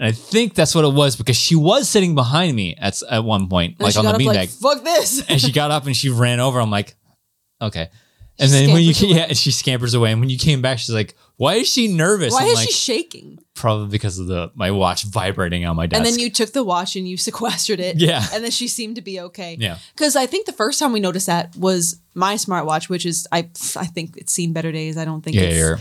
And 0.00 0.08
I 0.08 0.12
think 0.12 0.54
that's 0.54 0.74
what 0.74 0.84
it 0.86 0.92
was 0.94 1.14
because 1.14 1.36
she 1.36 1.54
was 1.54 1.88
sitting 1.88 2.14
behind 2.14 2.56
me 2.56 2.74
at 2.76 3.00
at 3.10 3.22
one 3.22 3.48
point, 3.48 3.76
And 3.78 3.82
like 3.84 3.96
on 3.96 4.06
the 4.06 4.12
beanbag 4.12 4.34
like, 4.34 4.48
fuck 4.48 4.82
this. 4.82 5.22
and 5.28 5.38
she 5.40 5.52
got 5.52 5.70
up 5.70 5.84
and 5.86 5.94
she 5.94 6.08
ran 6.08 6.40
over. 6.40 6.58
I'm 6.58 6.70
like, 6.70 6.96
okay. 7.60 7.90
And 8.38 8.48
She 8.50 8.56
then 8.56 8.72
when 8.72 8.82
you 8.82 8.94
scampers 8.94 9.16
yeah, 9.16 9.24
and 9.24 9.36
she 9.36 9.50
scampers 9.50 9.92
away. 9.92 10.12
And 10.12 10.20
when 10.20 10.30
you 10.30 10.38
came 10.38 10.62
back, 10.62 10.78
she's 10.78 10.94
like, 10.94 11.14
"Why 11.36 11.56
is 11.56 11.68
she 11.68 11.88
nervous?" 11.88 12.32
Why 12.32 12.44
I'm 12.44 12.46
is 12.48 12.54
like, 12.54 12.68
she 12.68 12.72
shaking? 12.72 13.38
probably 13.54 13.88
because 13.88 14.18
of 14.18 14.28
the 14.28 14.50
my 14.54 14.70
watch 14.70 15.04
vibrating 15.04 15.66
on 15.66 15.76
my 15.76 15.84
desk. 15.86 15.98
And 15.98 16.06
then 16.06 16.18
you 16.18 16.30
took 16.30 16.52
the 16.52 16.64
watch 16.64 16.96
and 16.96 17.06
you 17.06 17.16
sequestered 17.28 17.80
it. 17.80 17.96
Yeah. 17.98 18.24
And 18.32 18.42
then 18.42 18.50
she 18.50 18.66
seemed 18.68 18.96
to 18.96 19.02
be 19.02 19.20
okay. 19.20 19.58
Yeah. 19.60 19.76
Because 19.94 20.16
I 20.16 20.24
think 20.24 20.46
the 20.46 20.54
first 20.54 20.78
time 20.80 20.92
we 20.92 21.00
noticed 21.00 21.26
that 21.26 21.54
was 21.54 22.00
my 22.14 22.36
smartwatch, 22.36 22.88
which 22.88 23.04
is 23.04 23.28
I 23.30 23.40
I 23.76 23.84
think 23.84 24.16
it's 24.16 24.32
seen 24.32 24.54
better 24.54 24.72
days. 24.72 24.96
I 24.96 25.04
don't 25.04 25.20
think 25.20 25.36
yeah, 25.36 25.42
it's 25.42 25.56
yeah, 25.58 25.76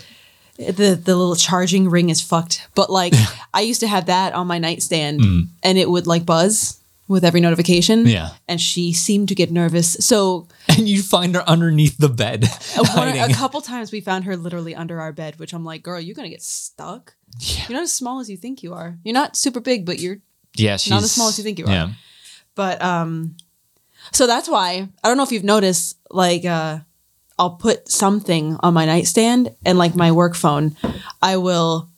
the 0.60 1.00
the 1.02 1.16
little 1.16 1.36
charging 1.36 1.90
ring 1.90 2.10
is 2.10 2.22
fucked. 2.22 2.68
But 2.76 2.90
like 2.90 3.14
I 3.54 3.62
used 3.62 3.80
to 3.80 3.88
have 3.88 4.08
that 4.08 4.34
on 4.34 4.48
my 4.48 4.58
nightstand 4.60 5.22
and 5.64 5.78
it 5.78 5.90
would 5.90 6.06
like 6.06 6.26
buzz 6.26 6.80
with 7.08 7.24
every 7.26 7.42
notification. 7.42 8.04
Mm. 8.06 8.12
Yeah. 8.12 8.30
And 8.48 8.62
she 8.62 8.94
seemed 8.94 9.30
to 9.30 9.36
get 9.36 9.52
nervous. 9.52 9.94
So 10.00 10.48
and 10.68 10.88
you 10.88 11.02
find 11.02 11.34
her 11.36 11.48
underneath 11.48 11.98
the 11.98 12.10
bed 12.10 12.46
one, 12.94 13.08
a 13.18 13.34
couple 13.34 13.62
times 13.62 13.92
we 13.92 14.02
found 14.02 14.26
her 14.26 14.36
literally 14.38 14.76
under 14.76 15.00
our 15.00 15.12
bed, 15.12 15.40
which 15.40 15.54
I'm 15.54 15.64
like, 15.66 15.82
girl, 15.82 16.00
you're 16.00 16.16
gonna 16.16 16.30
get 16.30 16.44
stuck. 16.44 17.16
Yeah. 17.40 17.64
You're 17.70 17.78
not 17.78 17.84
as 17.84 17.94
small 17.94 18.20
as 18.20 18.30
you 18.30 18.38
think 18.38 18.62
you 18.62 18.74
are. 18.74 18.98
You're 19.04 19.14
not 19.14 19.36
super 19.38 19.60
big, 19.62 19.86
but 19.86 20.00
you're 20.00 20.18
yeah, 20.56 20.78
she's 20.78 20.92
not 20.92 21.04
as 21.04 21.12
small 21.12 21.30
as 21.30 21.38
you 21.38 21.44
think 21.44 21.58
you 21.60 21.66
are. 21.66 21.72
Yeah, 21.72 21.90
But 22.56 22.82
um 22.82 23.38
so 24.12 24.28
that's 24.28 24.50
why 24.50 24.90
I 25.04 25.08
don't 25.08 25.18
know 25.18 25.24
if 25.24 25.32
you've 25.32 25.44
noticed 25.44 25.98
like 26.12 26.44
uh 26.44 26.80
I'll 27.40 27.52
put 27.52 27.90
something 27.90 28.58
on 28.62 28.74
my 28.74 28.86
nightstand 28.86 29.56
and 29.66 29.78
like 29.78 29.96
my 29.96 30.12
work 30.12 30.36
phone, 30.36 30.76
I 31.22 31.38
will 31.38 31.90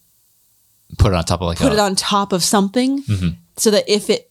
put 0.97 1.12
it 1.12 1.15
on 1.15 1.23
top 1.25 1.41
of 1.41 1.47
like 1.47 1.58
put 1.58 1.71
a, 1.71 1.75
it 1.75 1.80
on 1.80 1.95
top 1.95 2.32
of 2.32 2.43
something 2.43 3.01
Mhm. 3.04 3.38
so 3.58 3.71
that 3.71 3.89
if 3.89 4.10
it 4.10 4.30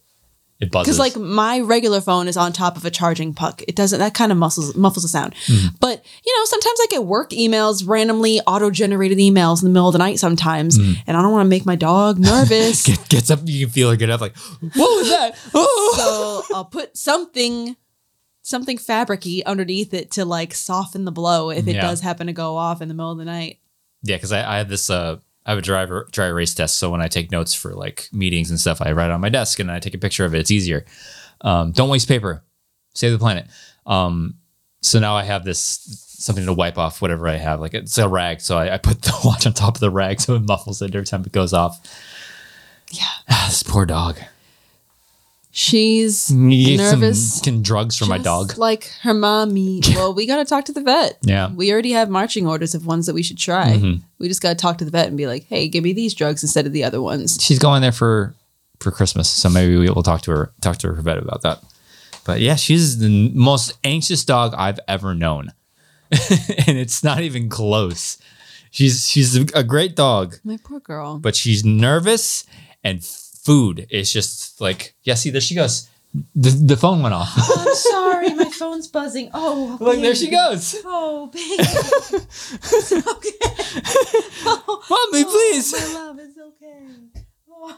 it 0.61 0.69
buzzes. 0.71 0.85
because 0.95 0.99
like 0.99 1.17
my 1.17 1.59
regular 1.59 1.99
phone 2.01 2.27
is 2.27 2.37
on 2.37 2.53
top 2.53 2.77
of 2.77 2.85
a 2.85 2.91
charging 2.91 3.33
puck. 3.33 3.63
It 3.67 3.75
doesn't. 3.75 3.97
That 3.99 4.13
kind 4.13 4.31
of 4.31 4.37
muffles 4.37 4.75
muffles 4.75 5.01
the 5.03 5.09
sound. 5.09 5.33
Mm-hmm. 5.47 5.75
But 5.79 6.05
you 6.23 6.37
know, 6.37 6.45
sometimes 6.45 6.79
I 6.81 6.85
get 6.91 7.03
work 7.03 7.31
emails, 7.31 7.85
randomly 7.87 8.39
auto 8.41 8.69
generated 8.69 9.17
emails 9.17 9.61
in 9.63 9.67
the 9.67 9.73
middle 9.73 9.87
of 9.89 9.93
the 9.93 9.97
night. 9.99 10.19
Sometimes, 10.19 10.77
Mm-hmm. 10.77 11.01
and 11.07 11.17
I 11.17 11.21
don't 11.23 11.31
want 11.31 11.45
to 11.45 11.49
make 11.49 11.65
my 11.65 11.75
dog 11.75 12.19
nervous. 12.19 12.83
Get, 12.87 13.09
gets 13.09 13.31
up, 13.31 13.39
you 13.45 13.65
can 13.65 13.73
feel 13.73 13.89
her 13.89 13.95
get 13.95 14.11
up 14.11 14.21
like, 14.21 14.37
what 14.37 14.97
was 14.99 15.09
that? 15.09 15.35
Oh. 15.55 16.43
so 16.47 16.55
I'll 16.55 16.65
put 16.65 16.95
something 16.95 17.75
something 18.51 18.77
fabricy 18.77 19.43
underneath 19.45 19.93
it 19.95 20.11
to 20.11 20.25
like 20.25 20.53
soften 20.53 21.05
the 21.05 21.11
blow 21.11 21.49
if 21.49 21.67
it 21.67 21.73
Yeah. 21.75 21.81
does 21.81 22.01
happen 22.01 22.27
to 22.27 22.33
go 22.33 22.55
off 22.57 22.81
in 22.83 22.87
the 22.87 22.93
middle 22.93 23.11
of 23.11 23.17
the 23.17 23.25
night. 23.25 23.57
Yeah, 24.03 24.17
because 24.17 24.31
I, 24.31 24.55
I 24.55 24.57
have 24.59 24.69
this. 24.69 24.89
Uh, 24.89 25.17
I 25.43 25.49
have 25.51 25.57
a 25.57 25.63
driver 25.63 26.07
dry 26.11 26.27
erase 26.27 26.53
test, 26.53 26.77
so 26.77 26.91
when 26.91 27.01
I 27.01 27.07
take 27.07 27.31
notes 27.31 27.55
for 27.55 27.73
like 27.73 28.09
meetings 28.11 28.51
and 28.51 28.59
stuff, 28.59 28.79
I 28.81 28.91
write 28.91 29.07
it 29.09 29.13
on 29.13 29.21
my 29.21 29.29
desk 29.29 29.59
and 29.59 29.71
I 29.71 29.79
take 29.79 29.95
a 29.95 29.97
picture 29.97 30.23
of 30.25 30.35
it. 30.35 30.39
It's 30.39 30.51
easier. 30.51 30.85
Um, 31.41 31.71
don't 31.71 31.89
waste 31.89 32.07
paper. 32.07 32.43
Save 32.93 33.11
the 33.13 33.17
planet. 33.17 33.47
Um, 33.87 34.35
so 34.81 34.99
now 34.99 35.15
I 35.15 35.23
have 35.23 35.43
this 35.43 36.05
something 36.19 36.45
to 36.45 36.53
wipe 36.53 36.77
off 36.77 37.01
whatever 37.01 37.27
I 37.27 37.37
have. 37.37 37.59
Like 37.59 37.73
it's 37.73 37.97
a 37.97 38.07
rag, 38.07 38.41
so 38.41 38.57
I, 38.57 38.75
I 38.75 38.77
put 38.77 39.01
the 39.01 39.17
watch 39.25 39.47
on 39.47 39.53
top 39.53 39.75
of 39.75 39.79
the 39.81 39.89
rag 39.89 40.21
so 40.21 40.35
it 40.35 40.41
muffles 40.47 40.81
it 40.83 40.93
every 40.93 41.05
time 41.07 41.23
it 41.25 41.31
goes 41.31 41.53
off. 41.53 41.79
Yeah. 42.91 43.05
this 43.47 43.63
poor 43.63 43.85
dog. 43.85 44.17
She's 45.53 46.29
get 46.29 46.77
nervous. 46.77 47.35
Some, 47.35 47.43
some 47.43 47.61
drugs 47.61 47.97
for 47.97 48.05
my 48.05 48.17
just 48.17 48.23
dog. 48.25 48.57
Like 48.57 48.91
her 49.01 49.13
mommy. 49.13 49.81
Well, 49.95 50.13
we 50.13 50.25
got 50.25 50.37
to 50.37 50.45
talk 50.45 50.65
to 50.65 50.71
the 50.71 50.81
vet. 50.81 51.17
Yeah. 51.23 51.51
We 51.51 51.71
already 51.73 51.91
have 51.91 52.09
marching 52.09 52.47
orders 52.47 52.73
of 52.73 52.85
ones 52.85 53.05
that 53.05 53.13
we 53.13 53.21
should 53.21 53.37
try. 53.37 53.73
Mm-hmm. 53.73 54.03
We 54.17 54.29
just 54.29 54.41
got 54.41 54.49
to 54.49 54.55
talk 54.55 54.77
to 54.77 54.85
the 54.85 54.91
vet 54.91 55.07
and 55.09 55.17
be 55.17 55.27
like, 55.27 55.45
hey, 55.47 55.67
give 55.67 55.83
me 55.83 55.91
these 55.93 56.13
drugs 56.13 56.41
instead 56.41 56.65
of 56.65 56.71
the 56.71 56.83
other 56.85 57.01
ones. 57.01 57.37
she's 57.41 57.59
going 57.59 57.81
there 57.81 57.91
for 57.91 58.33
for 58.79 58.89
Christmas, 58.91 59.29
so 59.29 59.47
maybe 59.49 59.77
we 59.77 59.89
will 59.89 60.01
talk 60.03 60.21
to 60.23 60.31
her 60.31 60.51
talk 60.61 60.77
to 60.77 60.87
her 60.93 61.01
vet 61.01 61.17
about 61.17 61.41
that. 61.43 61.61
But 62.25 62.39
yeah, 62.39 62.55
she's 62.55 62.99
the 62.99 63.29
most 63.33 63.73
anxious 63.83 64.23
dog 64.25 64.53
I've 64.57 64.79
ever 64.87 65.13
known, 65.13 65.51
and 66.11 66.77
it's 66.77 67.03
not 67.03 67.21
even 67.21 67.49
close. 67.49 68.17
She's 68.71 69.07
she's 69.07 69.35
a 69.35 69.63
great 69.63 69.95
dog, 69.95 70.37
My 70.43 70.57
poor 70.63 70.79
girl. 70.79 71.19
but 71.19 71.35
she's 71.35 71.65
nervous 71.65 72.45
and 72.83 73.03
food 73.43 73.87
It's 73.89 74.11
just 74.11 74.61
like 74.61 74.93
yeah. 75.03 75.15
See, 75.15 75.29
there 75.31 75.41
she 75.41 75.55
goes. 75.55 75.89
The 76.35 76.49
the 76.49 76.75
phone 76.77 77.01
went 77.01 77.13
off. 77.15 77.33
Oh, 77.37 77.65
I'm 77.67 77.75
sorry, 77.93 78.29
my 78.35 78.49
phone's 78.49 78.87
buzzing. 78.87 79.29
Oh, 79.33 79.77
Look, 79.79 80.01
there 80.01 80.13
she 80.15 80.29
goes. 80.29 80.75
Oh, 80.83 81.27
baby. 81.27 81.45
it's 81.57 82.91
okay. 82.91 83.37
Oh, 84.45 84.83
Mommy, 84.89 85.23
oh, 85.25 85.31
please. 85.31 85.71
my 85.71 85.99
love, 85.99 86.19
it's 86.19 86.37
okay. 86.37 86.85
Oh, 87.49 87.77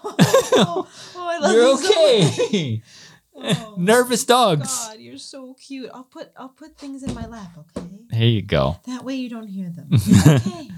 oh, 0.55 0.87
oh, 1.15 1.27
I 1.29 1.37
love 1.39 1.53
You're 1.53 1.67
you 1.67 1.77
so 1.77 2.45
okay. 2.47 2.81
Oh, 3.35 3.75
Nervous 3.77 4.23
dogs. 4.25 4.87
God, 4.87 4.99
you're 4.99 5.17
so 5.17 5.55
cute. 5.55 5.89
I'll 5.93 6.03
put 6.03 6.31
I'll 6.37 6.49
put 6.49 6.77
things 6.77 7.01
in 7.01 7.13
my 7.15 7.25
lap, 7.25 7.49
okay? 7.57 7.87
Here 8.11 8.27
you 8.29 8.41
go. 8.43 8.77
That 8.85 9.03
way 9.03 9.15
you 9.15 9.27
don't 9.27 9.47
hear 9.47 9.69
them. 9.71 9.89
okay. 10.27 10.69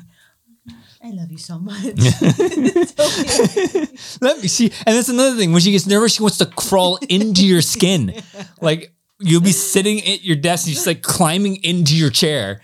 I 1.04 1.12
love 1.12 1.32
you 1.32 1.38
so 1.38 1.60
much. 1.60 1.84
Let 4.22 4.42
me 4.42 4.48
see. 4.48 4.72
And 4.86 4.96
that's 4.96 5.10
another 5.10 5.38
thing. 5.38 5.52
When 5.52 5.62
she 5.62 5.72
gets 5.72 5.86
nervous, 5.86 6.16
she 6.16 6.24
wants 6.24 6.40
to 6.40 6.48
crawl 6.48 6.98
into 7.10 7.46
your 7.46 7.62
skin. 7.62 8.14
Like 8.62 8.94
you'll 9.20 9.42
be 9.42 9.52
sitting 9.52 10.00
at 10.00 10.24
your 10.24 10.36
desk 10.36 10.66
and 10.66 10.76
she's 10.76 10.88
like 10.88 11.04
climbing 11.04 11.58
into 11.64 11.96
your 11.96 12.10
chair. 12.10 12.62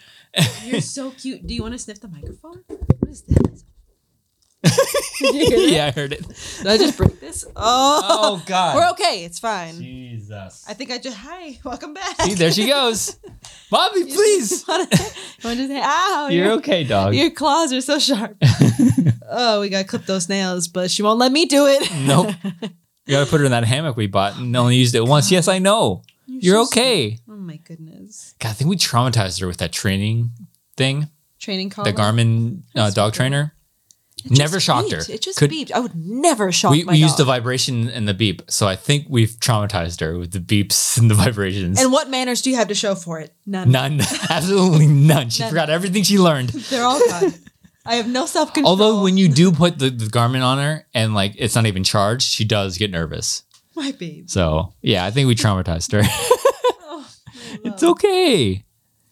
You're 0.63 0.81
so 0.81 1.11
cute. 1.11 1.45
Do 1.45 1.53
you 1.53 1.61
want 1.61 1.73
to 1.73 1.77
sniff 1.77 1.99
the 1.99 2.07
microphone? 2.07 2.63
What 2.67 3.09
is 3.09 3.21
this? 3.21 3.35
Did 3.35 3.35
you 3.35 3.41
hear 3.43 3.51
that? 3.51 3.63
yeah, 5.21 5.87
I 5.87 5.91
heard 5.91 6.13
it. 6.13 6.25
Did 6.59 6.67
I 6.67 6.77
just 6.77 6.97
break 6.97 7.19
this? 7.19 7.45
Oh, 7.55 8.01
Oh 8.03 8.43
God. 8.45 8.75
we're 8.75 8.89
okay. 8.91 9.23
It's 9.25 9.39
fine. 9.39 9.75
Jesus. 9.75 10.63
I 10.67 10.73
think 10.73 10.91
I 10.91 10.97
just 10.97 11.17
hi, 11.17 11.59
welcome 11.63 11.93
back. 11.93 12.21
See, 12.21 12.33
there 12.35 12.51
she 12.51 12.67
goes. 12.67 13.17
Mommy, 13.71 14.03
please. 14.05 14.65
you 14.67 14.73
want 14.75 14.89
to 15.59 15.67
say, 15.67 15.81
ow, 15.83 16.27
You're 16.29 16.45
your, 16.45 16.53
okay, 16.55 16.83
dog. 16.83 17.15
your 17.15 17.31
claws 17.31 17.73
are 17.73 17.81
so 17.81 17.97
sharp. 17.99 18.37
oh, 19.29 19.61
we 19.61 19.69
got 19.69 19.79
to 19.81 19.87
clip 19.87 20.05
those 20.05 20.29
nails, 20.29 20.67
but 20.67 20.91
she 20.91 21.01
won't 21.03 21.19
let 21.19 21.31
me 21.31 21.45
do 21.45 21.65
it. 21.67 21.89
nope. 22.05 22.33
You 23.07 23.17
gotta 23.17 23.29
put 23.29 23.39
her 23.39 23.45
in 23.45 23.51
that 23.51 23.63
hammock 23.65 23.97
we 23.97 24.07
bought 24.07 24.37
and 24.37 24.55
only 24.55 24.75
used 24.75 24.93
it 24.95 25.03
once. 25.03 25.31
Yes, 25.31 25.47
I 25.47 25.57
know. 25.59 26.03
You're 26.27 26.57
so 26.57 26.67
okay. 26.67 27.17
Oh 27.27 27.35
my 27.35 27.57
goodness. 27.57 28.35
God, 28.39 28.49
I 28.49 28.53
think 28.53 28.69
we 28.69 28.77
traumatized 28.77 29.41
her 29.41 29.47
with 29.47 29.57
that 29.57 29.71
training 29.71 30.31
thing. 30.77 31.09
Training 31.39 31.71
collar. 31.71 31.91
The 31.91 31.97
Garmin 31.97 32.61
uh, 32.75 32.91
dog 32.91 33.13
trainer. 33.13 33.53
It 34.25 34.37
Never 34.37 34.59
shocked 34.59 34.89
beeped. 34.89 35.07
her. 35.07 35.13
It 35.13 35.21
just 35.21 35.37
Could- 35.39 35.51
beeped. 35.51 35.71
I 35.71 35.79
would 35.79 35.95
never 35.95 36.51
shock 36.51 36.71
we 36.71 36.83
we 36.83 36.97
used 36.97 37.17
the 37.17 37.23
vibration 37.25 37.89
and 37.89 38.07
the 38.07 38.13
beep, 38.13 38.41
so 38.49 38.67
I 38.67 38.75
think 38.75 39.05
we've 39.09 39.31
traumatized 39.39 39.99
her 40.01 40.17
with 40.17 40.31
the 40.31 40.39
beeps 40.39 40.97
and 40.97 41.09
the 41.09 41.15
vibrations. 41.25 41.79
And 41.81 41.91
what 41.91 42.09
manners 42.09 42.41
do 42.41 42.49
you 42.49 42.55
have 42.57 42.67
to 42.69 42.75
show 42.75 42.95
for 42.95 43.19
it? 43.19 43.33
None. 43.45 43.71
none, 43.71 43.99
absolutely 44.29 44.87
none. 44.87 45.29
She 45.29 45.43
None. 45.43 45.49
forgot 45.49 45.69
everything 45.69 46.03
she 46.03 46.17
learned. 46.19 46.49
They're 46.49 46.83
all 46.85 46.99
gone. 47.07 47.33
I 47.85 47.95
have 47.95 48.07
no 48.07 48.25
self 48.27 48.53
control. 48.53 48.69
Although 48.71 49.01
when 49.03 49.17
you 49.17 49.27
do 49.27 49.51
put 49.51 49.79
the, 49.79 49.89
the 49.89 50.05
Garmin 50.05 50.43
on 50.43 50.59
her 50.59 50.85
and 50.93 51.15
like 51.15 51.33
it's 51.37 51.55
not 51.55 51.65
even 51.65 51.83
charged, 51.83 52.27
she 52.27 52.45
does 52.45 52.77
get 52.77 52.91
nervous. 52.91 53.43
my 53.75 53.91
babe. 53.91 54.29
So 54.29 54.73
yeah, 54.83 55.03
I 55.05 55.09
think 55.11 55.27
we 55.27 55.33
traumatized 55.35 55.91
her. 55.93 56.01
Oh, 56.03 57.09
it's 57.63 57.81
okay. 57.83 58.63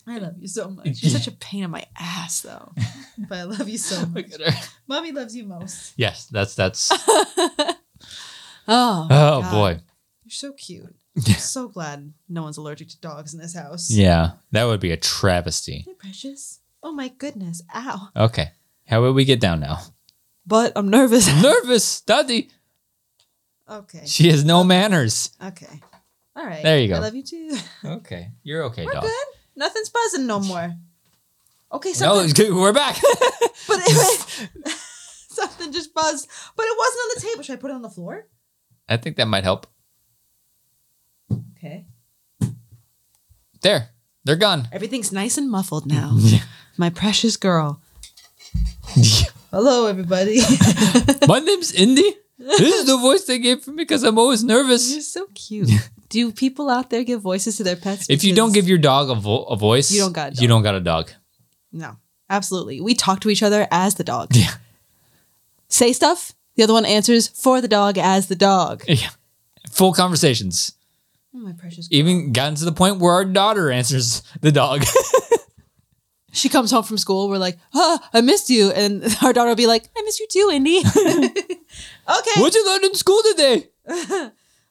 I 0.09 0.17
love 0.17 0.35
you 0.39 0.47
so 0.47 0.69
much. 0.69 1.01
You're 1.03 1.11
such 1.11 1.27
a 1.27 1.31
pain 1.47 1.63
in 1.63 1.71
my 1.71 1.85
ass, 1.97 2.41
though. 2.41 2.73
But 3.27 3.37
I 3.37 3.43
love 3.43 3.67
you 3.67 3.77
so 3.77 3.99
much. 4.07 4.29
Look 4.31 4.41
at 4.41 4.53
her. 4.53 4.69
Mommy 4.87 5.11
loves 5.11 5.35
you 5.35 5.43
most. 5.45 5.93
Yes, 5.97 6.25
that's 6.27 6.55
that's. 6.55 6.89
Oh, 8.67 9.07
Oh 9.09 9.41
God. 9.41 9.51
boy, 9.51 9.69
You're 10.23 10.31
so 10.31 10.53
cute. 10.53 10.95
I'm 11.17 11.23
so 11.33 11.67
glad 11.67 12.13
no 12.29 12.43
one's 12.43 12.57
allergic 12.57 12.89
to 12.89 12.99
dogs 13.01 13.33
in 13.33 13.39
this 13.39 13.55
house. 13.55 13.89
yeah, 13.91 14.31
that 14.51 14.65
would 14.65 14.79
be 14.79 14.91
a 14.91 14.97
travesty. 14.97 15.83
Hey, 15.85 15.93
precious. 15.95 16.59
Oh 16.83 16.91
my 16.91 17.07
goodness. 17.09 17.61
Ow. 17.75 18.09
Okay, 18.15 18.51
how 18.87 19.01
will 19.01 19.13
we 19.13 19.25
get 19.25 19.39
down 19.41 19.59
now? 19.59 19.79
But 20.45 20.73
I'm 20.75 20.89
nervous. 20.89 21.27
Nervous, 21.41 22.01
Daddy. 22.01 22.49
okay. 23.69 24.03
She 24.05 24.29
has 24.29 24.45
no 24.45 24.63
manners. 24.63 25.31
Okay. 25.43 25.81
All 26.35 26.45
right. 26.45 26.63
There 26.63 26.79
you 26.79 26.87
go. 26.87 26.95
I 26.95 26.99
love 26.99 27.15
you 27.15 27.23
too. 27.23 27.57
Okay, 27.83 28.29
you're 28.43 28.63
okay, 28.65 28.85
We're 28.85 28.93
dog. 28.93 29.03
good. 29.03 29.27
Nothing's 29.59 29.89
buzzing 29.89 30.25
no 30.25 30.39
more. 30.39 30.73
Okay, 31.73 31.89
No, 31.89 31.93
something, 31.93 32.33
good. 32.33 32.55
we're 32.55 32.71
back. 32.71 32.95
but 33.67 33.77
it, 33.83 34.47
something 35.27 35.73
just 35.73 35.93
buzzed. 35.93 36.29
But 36.55 36.63
it 36.63 36.77
wasn't 36.77 36.99
on 37.01 37.09
the 37.15 37.21
table. 37.27 37.43
Should 37.43 37.53
I 37.53 37.57
put 37.57 37.69
it 37.69 37.73
on 37.73 37.81
the 37.81 37.89
floor? 37.89 38.25
I 38.87 38.95
think 38.95 39.17
that 39.17 39.25
might 39.27 39.43
help. 39.43 39.67
Okay. 41.57 41.87
There, 43.61 43.89
they're 44.23 44.37
gone. 44.37 44.69
Everything's 44.71 45.11
nice 45.11 45.37
and 45.37 45.51
muffled 45.51 45.85
now. 45.85 46.17
My 46.77 46.89
precious 46.89 47.35
girl. 47.35 47.81
Hello, 49.51 49.87
everybody. 49.87 50.39
My 51.27 51.39
name's 51.39 51.73
Indy. 51.73 52.15
This 52.37 52.75
is 52.75 52.85
the 52.85 52.97
voice 52.97 53.25
they 53.25 53.39
gave 53.39 53.61
for 53.61 53.71
me 53.71 53.83
because 53.83 54.03
I'm 54.03 54.17
always 54.17 54.41
nervous. 54.41 54.89
You're 54.89 55.01
so 55.01 55.27
cute. 55.35 55.69
Do 56.09 56.31
people 56.31 56.69
out 56.69 56.89
there 56.89 57.03
give 57.03 57.21
voices 57.21 57.57
to 57.57 57.63
their 57.63 57.75
pets? 57.75 58.09
If 58.09 58.23
you 58.23 58.33
don't 58.35 58.51
give 58.53 58.67
your 58.67 58.77
dog 58.79 59.09
a, 59.09 59.15
vo- 59.15 59.43
a 59.45 59.55
voice, 59.55 59.91
You 59.91 60.01
don't 60.01 60.13
got 60.13 60.31
a 60.31 60.35
you 60.35 60.47
dog. 60.47 60.49
don't 60.49 60.63
got 60.63 60.75
a 60.75 60.79
dog. 60.79 61.11
No, 61.71 61.97
absolutely. 62.29 62.81
We 62.81 62.95
talk 62.95 63.21
to 63.21 63.29
each 63.29 63.43
other 63.43 63.67
as 63.71 63.95
the 63.95 64.03
dog. 64.03 64.35
Yeah. 64.35 64.53
Say 65.67 65.93
stuff. 65.93 66.33
The 66.55 66.63
other 66.63 66.73
one 66.73 66.85
answers 66.85 67.27
for 67.27 67.61
the 67.61 67.67
dog 67.67 67.97
as 67.97 68.27
the 68.27 68.35
dog. 68.35 68.83
Yeah. 68.87 69.09
Full 69.71 69.93
conversations. 69.93 70.73
Oh, 71.33 71.37
my 71.39 71.53
precious. 71.53 71.87
Girl. 71.87 71.99
Even 71.99 72.33
gotten 72.33 72.55
to 72.55 72.65
the 72.65 72.71
point 72.71 72.97
where 72.97 73.13
our 73.13 73.23
daughter 73.25 73.69
answers 73.71 74.23
the 74.41 74.51
dog. 74.51 74.83
She 76.31 76.47
comes 76.47 76.69
home 76.69 76.83
from 76.83 76.99
school. 76.99 77.27
We're 77.27 77.39
like, 77.39 77.57
"Ah, 77.73 78.07
I 78.13 78.21
missed 78.21 78.51
you," 78.51 78.69
and 78.71 79.03
our 79.23 79.33
daughter 79.33 79.49
will 79.49 79.55
be 79.55 79.65
like, 79.65 79.89
"I 79.97 80.01
miss 80.03 80.19
you 80.19 80.27
too, 80.29 80.49
Indy." 80.53 80.77
okay. 80.95 82.35
What'd 82.37 82.53
you 82.53 82.65
learn 82.67 82.85
in 82.85 82.93
school 82.93 83.19
today? 83.31 83.67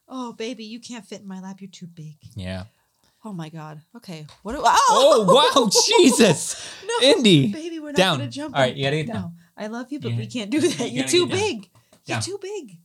Oh, 0.09 0.33
baby, 0.33 0.65
you 0.65 0.81
can't 0.81 1.05
fit 1.05 1.21
in 1.21 1.29
my 1.29 1.41
lap. 1.41 1.61
You're 1.61 1.71
too 1.71 1.87
big. 1.87 2.17
Yeah. 2.35 2.65
Oh 3.25 3.33
my 3.33 3.49
god. 3.49 3.81
Okay. 3.97 4.27
What? 4.43 4.53
Do, 4.55 4.61
oh, 4.65 5.27
Oh 5.29 5.61
wow, 5.65 5.69
Jesus, 5.99 6.65
No, 6.87 7.09
Indy. 7.09 7.53
baby, 7.53 7.79
we're 7.81 7.89
not 7.89 7.97
Down. 7.97 8.19
gonna 8.19 8.31
jump. 8.31 8.55
All 8.57 8.63
right, 8.63 8.75
you 8.75 8.85
gotta 8.85 8.97
get 8.97 9.09
no, 9.09 9.13
down. 9.15 9.33
I 9.57 9.67
love 9.67 9.91
you, 9.91 9.99
but 10.01 10.13
You 10.13 10.17
we 10.19 10.27
can't 10.27 10.51
do 10.51 10.61
that. 10.61 10.91
you 10.91 11.01
You're 11.01 11.09
too 11.09 11.27
get 11.27 11.37
down. 11.37 11.41
big. 11.41 11.71
You're 12.07 12.21
too 12.21 12.39
big. 12.41 12.79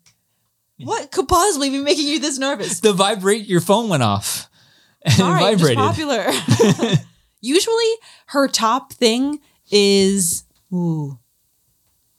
What 0.79 1.11
could 1.11 1.27
possibly 1.27 1.69
be 1.69 1.77
making 1.77 2.07
you 2.07 2.19
this 2.19 2.37
nervous? 2.39 2.79
The 2.79 2.93
vibrate 2.93 3.45
your 3.45 3.61
phone 3.61 3.89
went 3.89 4.03
off. 4.03 4.49
And 5.05 5.19
it 5.19 5.23
right, 5.23 5.57
just 5.57 5.73
popular. 5.75 6.25
Usually, 7.41 7.91
her 8.27 8.47
top 8.47 8.93
thing 8.93 9.39
is 9.69 10.45
ooh. 10.73 11.19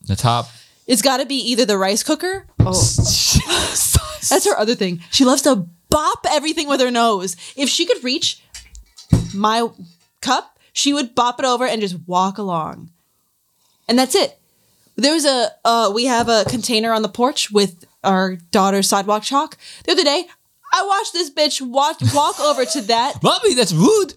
The 0.03 0.17
top. 0.17 0.49
It's 0.87 1.01
got 1.01 1.17
to 1.17 1.27
be 1.27 1.37
either 1.51 1.65
the 1.65 1.79
rice 1.79 2.03
cooker. 2.03 2.47
Oh, 2.61 2.73
That's 4.29 4.45
that's 4.45 4.47
her 4.47 4.61
other 4.61 4.75
thing. 4.75 5.01
She 5.11 5.25
loves 5.25 5.43
to 5.43 5.67
bop 5.91 6.27
everything 6.31 6.69
with 6.69 6.81
her 6.81 6.91
nose. 6.91 7.37
If 7.57 7.69
she 7.69 7.87
could 7.87 8.03
reach 8.03 8.43
my 9.35 9.69
cup, 10.21 10.59
she 10.73 10.93
would 10.93 11.15
bop 11.15 11.39
it 11.39 11.45
over 11.45 11.67
and 11.67 11.81
just 11.81 11.97
walk 12.07 12.39
along, 12.39 12.91
and 13.89 13.99
that's 13.99 14.15
it. 14.15 14.39
There's 14.97 15.25
a 15.25 15.51
uh, 15.65 15.93
we 15.95 16.07
have 16.07 16.29
a 16.29 16.45
container 16.49 16.93
on 16.93 17.03
the 17.03 17.09
porch 17.09 17.51
with 17.51 17.85
our 18.03 18.37
daughter's 18.51 18.89
sidewalk 18.89 19.23
chalk. 19.23 19.57
The 19.85 19.93
other 19.93 20.05
day, 20.05 20.27
I 20.73 20.87
watched 20.87 21.13
this 21.13 21.31
bitch 21.31 21.61
walk 21.61 21.99
walk 22.15 22.41
over 22.41 22.65
to 22.65 22.81
that. 22.83 23.15
Mommy, 23.23 23.55
that's 23.55 23.73
rude. 23.73 24.15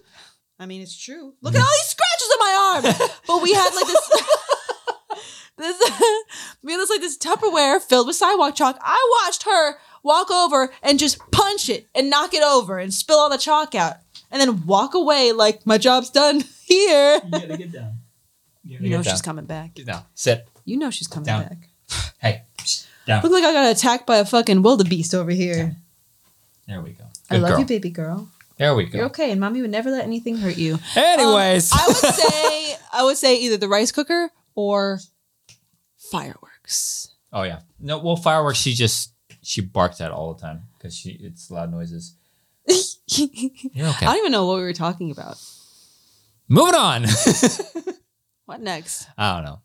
I 0.58 0.66
mean, 0.66 0.82
it's 0.82 0.96
true. 0.96 1.34
Look 1.40 1.54
at 1.54 1.60
all 1.60 1.66
these 1.66 1.96
scratches 1.96 2.28
on 2.32 2.38
my 2.40 2.72
arm. 2.74 3.10
But 3.26 3.42
we 3.42 3.52
had 3.54 3.70
like 3.74 3.86
this. 3.86 4.10
this 5.58 5.78
we 6.62 6.72
had 6.72 6.80
this 6.80 6.90
like 6.90 7.00
this 7.00 7.18
Tupperware 7.18 7.80
filled 7.80 8.06
with 8.06 8.16
sidewalk 8.16 8.54
chalk. 8.54 8.78
I 8.80 9.22
watched 9.24 9.44
her 9.44 9.76
walk 10.02 10.30
over 10.30 10.70
and 10.82 10.98
just 10.98 11.18
punch 11.30 11.68
it 11.68 11.86
and 11.94 12.10
knock 12.10 12.34
it 12.34 12.42
over 12.42 12.78
and 12.78 12.92
spill 12.92 13.18
all 13.18 13.30
the 13.30 13.38
chalk 13.38 13.74
out, 13.74 13.96
and 14.30 14.40
then 14.40 14.66
walk 14.66 14.94
away 14.94 15.32
like 15.32 15.66
my 15.66 15.78
job's 15.78 16.10
done 16.10 16.42
here. 16.64 17.20
You 17.24 17.30
gotta 17.30 17.56
get 17.56 17.72
down. 17.72 17.92
You 18.64 18.78
You 18.80 18.90
know 18.90 19.02
down. 19.02 19.12
she's 19.12 19.22
coming 19.22 19.46
back. 19.46 19.78
No, 19.86 20.00
sit. 20.14 20.46
You 20.64 20.76
know 20.76 20.90
she's 20.90 21.08
coming 21.08 21.26
Down. 21.26 21.42
back. 21.44 21.68
Hey, 22.20 22.42
down. 23.06 23.22
Look 23.22 23.32
like 23.32 23.44
I 23.44 23.52
got 23.52 23.70
attacked 23.74 24.06
by 24.06 24.16
a 24.18 24.24
fucking 24.24 24.60
wildebeest 24.62 25.14
over 25.14 25.30
here. 25.30 25.76
There 26.66 26.82
we 26.82 26.90
go. 26.90 27.04
I 27.30 27.36
love 27.38 27.50
girl. 27.52 27.60
you, 27.60 27.64
baby 27.66 27.90
girl. 27.90 28.28
There 28.58 28.74
we 28.74 28.86
go. 28.86 28.98
You're 28.98 29.06
okay, 29.06 29.30
and 29.30 29.40
mommy 29.40 29.62
would 29.62 29.70
never 29.70 29.90
let 29.90 30.02
anything 30.04 30.36
hurt 30.36 30.58
you. 30.58 30.78
Anyways, 30.96 31.72
um, 31.72 31.78
I 31.80 31.86
would 31.86 31.96
say 31.96 32.76
I 32.92 33.04
would 33.04 33.16
say 33.16 33.36
either 33.36 33.56
the 33.56 33.68
rice 33.68 33.92
cooker 33.92 34.30
or 34.56 34.98
fireworks. 36.10 37.10
oh 37.32 37.42
yeah, 37.44 37.60
no. 37.78 37.98
Well, 37.98 38.16
fireworks. 38.16 38.58
She 38.58 38.74
just 38.74 39.12
she 39.48 39.62
barked 39.62 40.00
at 40.00 40.12
all 40.12 40.34
the 40.34 40.40
time 40.40 40.64
because 40.76 40.94
she 40.94 41.10
it's 41.20 41.50
loud 41.50 41.70
noises. 41.70 42.14
You're 43.08 43.88
okay. 43.88 44.06
I 44.06 44.10
don't 44.12 44.18
even 44.18 44.32
know 44.32 44.46
what 44.46 44.56
we 44.56 44.62
were 44.62 44.74
talking 44.74 45.10
about. 45.10 45.40
Moving 46.48 46.74
on. 46.74 47.06
What 48.48 48.62
next? 48.62 49.06
I 49.18 49.34
don't 49.34 49.44
know. 49.44 49.60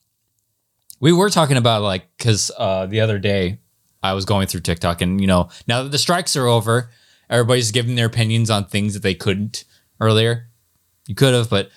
We 1.00 1.14
were 1.14 1.30
talking 1.30 1.56
about 1.56 1.84
like 1.84 2.06
because 2.18 2.52
uh, 2.58 2.86
the 2.86 3.00
other 3.00 3.18
day 3.18 3.60
I 4.04 4.12
was 4.12 4.26
going 4.26 4.48
through 4.48 4.60
TikTok 4.60 5.02
and 5.02 5.22
you 5.22 5.28
know 5.28 5.48
now 5.68 5.84
that 5.84 5.90
the 5.94 5.98
strikes 5.98 6.36
are 6.36 6.48
over, 6.48 6.90
everybody's 7.30 7.72
giving 7.72 7.96
their 7.96 8.08
opinions 8.08 8.50
on 8.50 8.66
things 8.66 8.94
that 8.94 9.02
they 9.02 9.16
couldn't 9.16 9.64
earlier. 10.02 10.50
You 11.08 11.16
could 11.16 11.34
have, 11.34 11.50
but 11.50 11.70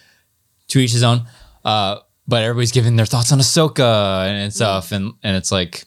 to 0.66 0.80
each 0.80 0.90
his 0.90 1.04
own. 1.04 1.28
Uh, 1.64 2.00
but 2.26 2.42
everybody's 2.42 2.72
giving 2.72 2.96
their 2.96 3.06
thoughts 3.06 3.30
on 3.30 3.38
Ahsoka 3.38 4.26
and 4.26 4.52
stuff, 4.52 4.90
and 4.90 5.12
and 5.22 5.36
it's 5.36 5.52
like 5.52 5.84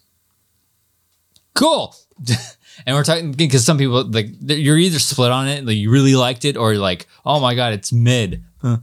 cool. 1.53 1.97
and 2.86 2.95
we're 2.95 3.03
talking 3.03 3.32
because 3.32 3.65
some 3.65 3.77
people 3.77 4.03
like 4.05 4.27
you're 4.41 4.77
either 4.77 4.99
split 4.99 5.32
on 5.32 5.47
it, 5.47 5.65
like 5.65 5.77
you 5.77 5.91
really 5.91 6.15
liked 6.15 6.45
it, 6.45 6.58
or 6.58 6.73
you're 6.73 6.82
like, 6.82 7.08
oh 7.25 7.39
my 7.39 7.55
god, 7.55 7.73
it's 7.73 7.91
mid. 7.91 8.43
Huh. 8.62 8.77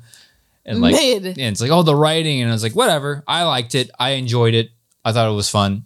And 0.64 0.80
like, 0.80 0.94
Mid. 0.94 1.24
and 1.26 1.38
it's 1.38 1.60
like, 1.60 1.70
oh, 1.70 1.82
the 1.84 1.94
writing, 1.94 2.40
and 2.40 2.50
I 2.50 2.52
was 2.52 2.62
like, 2.64 2.74
whatever. 2.74 3.22
I 3.28 3.44
liked 3.44 3.74
it. 3.76 3.88
I 4.00 4.10
enjoyed 4.10 4.52
it. 4.54 4.70
I 5.04 5.12
thought 5.12 5.30
it 5.30 5.34
was 5.34 5.48
fun. 5.48 5.84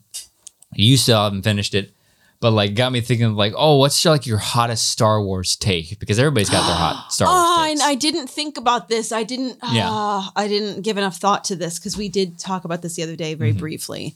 You 0.74 0.96
still 0.96 1.22
haven't 1.22 1.42
finished 1.42 1.74
it, 1.74 1.92
but 2.40 2.52
like, 2.52 2.74
got 2.74 2.90
me 2.90 3.02
thinking, 3.02 3.34
like, 3.34 3.52
oh, 3.56 3.76
what's 3.76 4.02
your, 4.02 4.14
like 4.14 4.26
your 4.26 4.38
hottest 4.38 4.88
Star 4.88 5.20
Wars 5.22 5.54
take? 5.56 5.98
Because 5.98 6.18
everybody's 6.18 6.48
got 6.48 6.66
their 6.66 6.76
hot 6.76 7.08
Star 7.12 7.28
Wars 7.28 7.36
Oh, 7.44 7.66
takes. 7.68 7.80
I, 7.82 7.90
I 7.90 7.94
didn't 7.94 8.28
think 8.28 8.56
about 8.56 8.88
this. 8.88 9.12
I 9.12 9.22
didn't. 9.22 9.58
Yeah. 9.70 9.88
ah, 9.90 10.32
I 10.34 10.48
didn't 10.48 10.80
give 10.80 10.96
enough 10.96 11.18
thought 11.18 11.44
to 11.44 11.56
this 11.56 11.78
because 11.78 11.98
we 11.98 12.08
did 12.08 12.38
talk 12.38 12.64
about 12.64 12.80
this 12.80 12.94
the 12.94 13.02
other 13.02 13.16
day 13.16 13.32
Mm-hmm. 13.32 13.38
very 13.38 13.52
briefly, 13.52 14.14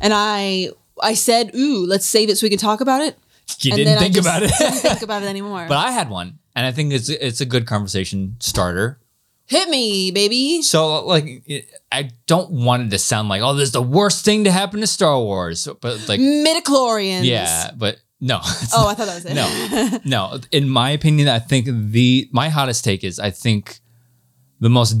and 0.00 0.12
I 0.14 0.68
I 1.02 1.14
said, 1.14 1.54
"Ooh, 1.54 1.86
let's 1.86 2.06
save 2.06 2.28
it 2.30 2.36
so 2.38 2.44
we 2.46 2.50
can 2.50 2.58
talk 2.58 2.80
about 2.80 3.02
it." 3.02 3.18
you 3.60 3.72
and 3.72 3.78
didn't 3.78 3.98
think 3.98 4.16
about 4.16 4.42
it. 4.42 4.50
Didn't 4.58 4.74
think 4.76 5.02
about 5.02 5.22
it 5.22 5.26
anymore. 5.34 5.66
But 5.68 5.76
I 5.76 5.90
had 5.90 6.08
one, 6.08 6.38
and 6.56 6.64
I 6.66 6.72
think 6.72 6.92
it's 6.92 7.08
it's 7.08 7.40
a 7.40 7.46
good 7.46 7.66
conversation 7.66 8.36
starter. 8.40 8.98
Hit 9.46 9.68
me, 9.68 10.10
baby. 10.10 10.62
So 10.62 11.04
like, 11.04 11.44
I 11.92 12.10
don't 12.26 12.50
want 12.50 12.84
it 12.84 12.90
to 12.90 12.98
sound 12.98 13.28
like, 13.28 13.42
oh, 13.42 13.52
this 13.54 13.66
is 13.68 13.72
the 13.72 13.82
worst 13.82 14.24
thing 14.24 14.44
to 14.44 14.50
happen 14.50 14.80
to 14.80 14.86
Star 14.86 15.18
Wars, 15.20 15.68
but 15.82 16.08
like, 16.08 16.18
Midichlorians. 16.18 17.24
yeah, 17.24 17.70
but 17.76 17.98
no. 18.20 18.40
Oh, 18.72 18.88
I 18.88 18.94
thought 18.94 19.06
that 19.06 19.22
was 19.22 19.26
it. 19.26 20.04
No, 20.04 20.30
no. 20.32 20.40
In 20.50 20.68
my 20.70 20.90
opinion, 20.90 21.28
I 21.28 21.38
think 21.40 21.66
the 21.66 22.28
my 22.32 22.48
hottest 22.48 22.82
take 22.84 23.04
is 23.04 23.18
I 23.20 23.30
think 23.30 23.80
the 24.60 24.70
most. 24.70 24.96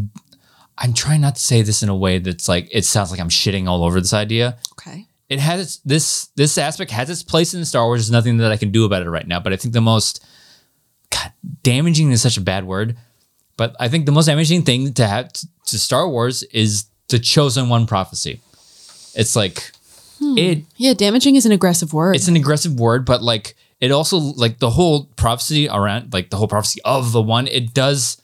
I'm 0.76 0.92
trying 0.92 1.22
not 1.22 1.36
to 1.36 1.40
say 1.40 1.62
this 1.62 1.82
in 1.82 1.88
a 1.88 1.96
way 1.96 2.18
that's 2.18 2.46
like 2.48 2.68
it 2.70 2.84
sounds 2.84 3.10
like 3.10 3.20
I'm 3.20 3.30
shitting 3.30 3.66
all 3.68 3.82
over 3.84 3.98
this 4.00 4.12
idea. 4.12 4.58
okay. 4.72 5.06
It 5.28 5.38
has 5.38 5.60
its 5.60 5.76
this 5.78 6.26
this 6.36 6.58
aspect 6.58 6.90
has 6.90 7.08
its 7.08 7.22
place 7.22 7.54
in 7.54 7.64
Star 7.64 7.86
Wars. 7.86 8.00
There's 8.00 8.10
nothing 8.10 8.38
that 8.38 8.52
I 8.52 8.56
can 8.56 8.70
do 8.70 8.84
about 8.84 9.02
it 9.02 9.10
right 9.10 9.26
now. 9.26 9.40
But 9.40 9.52
I 9.52 9.56
think 9.56 9.72
the 9.74 9.80
most 9.80 10.24
God, 11.10 11.32
damaging 11.62 12.10
is 12.10 12.22
such 12.22 12.36
a 12.36 12.42
bad 12.42 12.66
word. 12.66 12.96
But 13.56 13.74
I 13.78 13.88
think 13.88 14.06
the 14.06 14.12
most 14.12 14.26
damaging 14.26 14.62
thing 14.62 14.92
to 14.94 15.06
have 15.06 15.32
to, 15.32 15.48
to 15.66 15.78
Star 15.78 16.08
Wars 16.08 16.42
is 16.44 16.86
the 17.08 17.18
chosen 17.18 17.68
one 17.68 17.86
prophecy. 17.86 18.40
It's 19.14 19.36
like 19.36 19.70
hmm. 20.18 20.36
it 20.36 20.64
Yeah, 20.76 20.94
damaging 20.94 21.36
is 21.36 21.46
an 21.46 21.52
aggressive 21.52 21.92
word. 21.92 22.16
it's 22.16 22.28
an 22.28 22.36
aggressive 22.36 22.78
word, 22.78 23.04
but 23.06 23.22
like 23.22 23.54
it 23.80 23.90
also 23.90 24.18
like 24.18 24.58
the 24.58 24.70
whole 24.70 25.06
prophecy 25.16 25.68
around 25.68 26.12
like 26.12 26.30
the 26.30 26.36
whole 26.36 26.48
prophecy 26.48 26.80
of 26.84 27.12
the 27.12 27.22
one, 27.22 27.46
it 27.46 27.72
does 27.72 28.20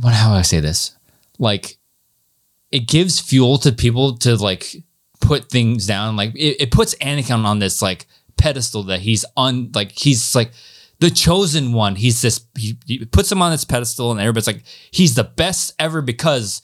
what 0.00 0.14
how 0.14 0.30
do 0.30 0.34
I 0.34 0.42
say 0.42 0.60
this? 0.60 0.96
Like 1.38 1.78
it 2.70 2.88
gives 2.88 3.20
fuel 3.20 3.58
to 3.58 3.72
people 3.72 4.16
to 4.18 4.36
like 4.36 4.76
put 5.22 5.48
things 5.48 5.86
down. 5.86 6.16
Like 6.16 6.34
it, 6.34 6.60
it 6.60 6.70
puts 6.70 6.94
Anakin 6.96 7.44
on 7.44 7.60
this 7.60 7.80
like 7.80 8.06
pedestal 8.36 8.82
that 8.84 9.00
he's 9.00 9.24
on 9.36 9.70
like 9.74 9.92
he's 9.92 10.34
like 10.34 10.52
the 11.00 11.10
chosen 11.10 11.72
one. 11.72 11.96
He's 11.96 12.20
this 12.20 12.44
he, 12.58 12.76
he 12.86 13.04
puts 13.06 13.32
him 13.32 13.40
on 13.40 13.52
this 13.52 13.64
pedestal 13.64 14.10
and 14.10 14.20
everybody's 14.20 14.46
like, 14.46 14.64
he's 14.90 15.14
the 15.14 15.24
best 15.24 15.72
ever 15.78 16.02
because 16.02 16.60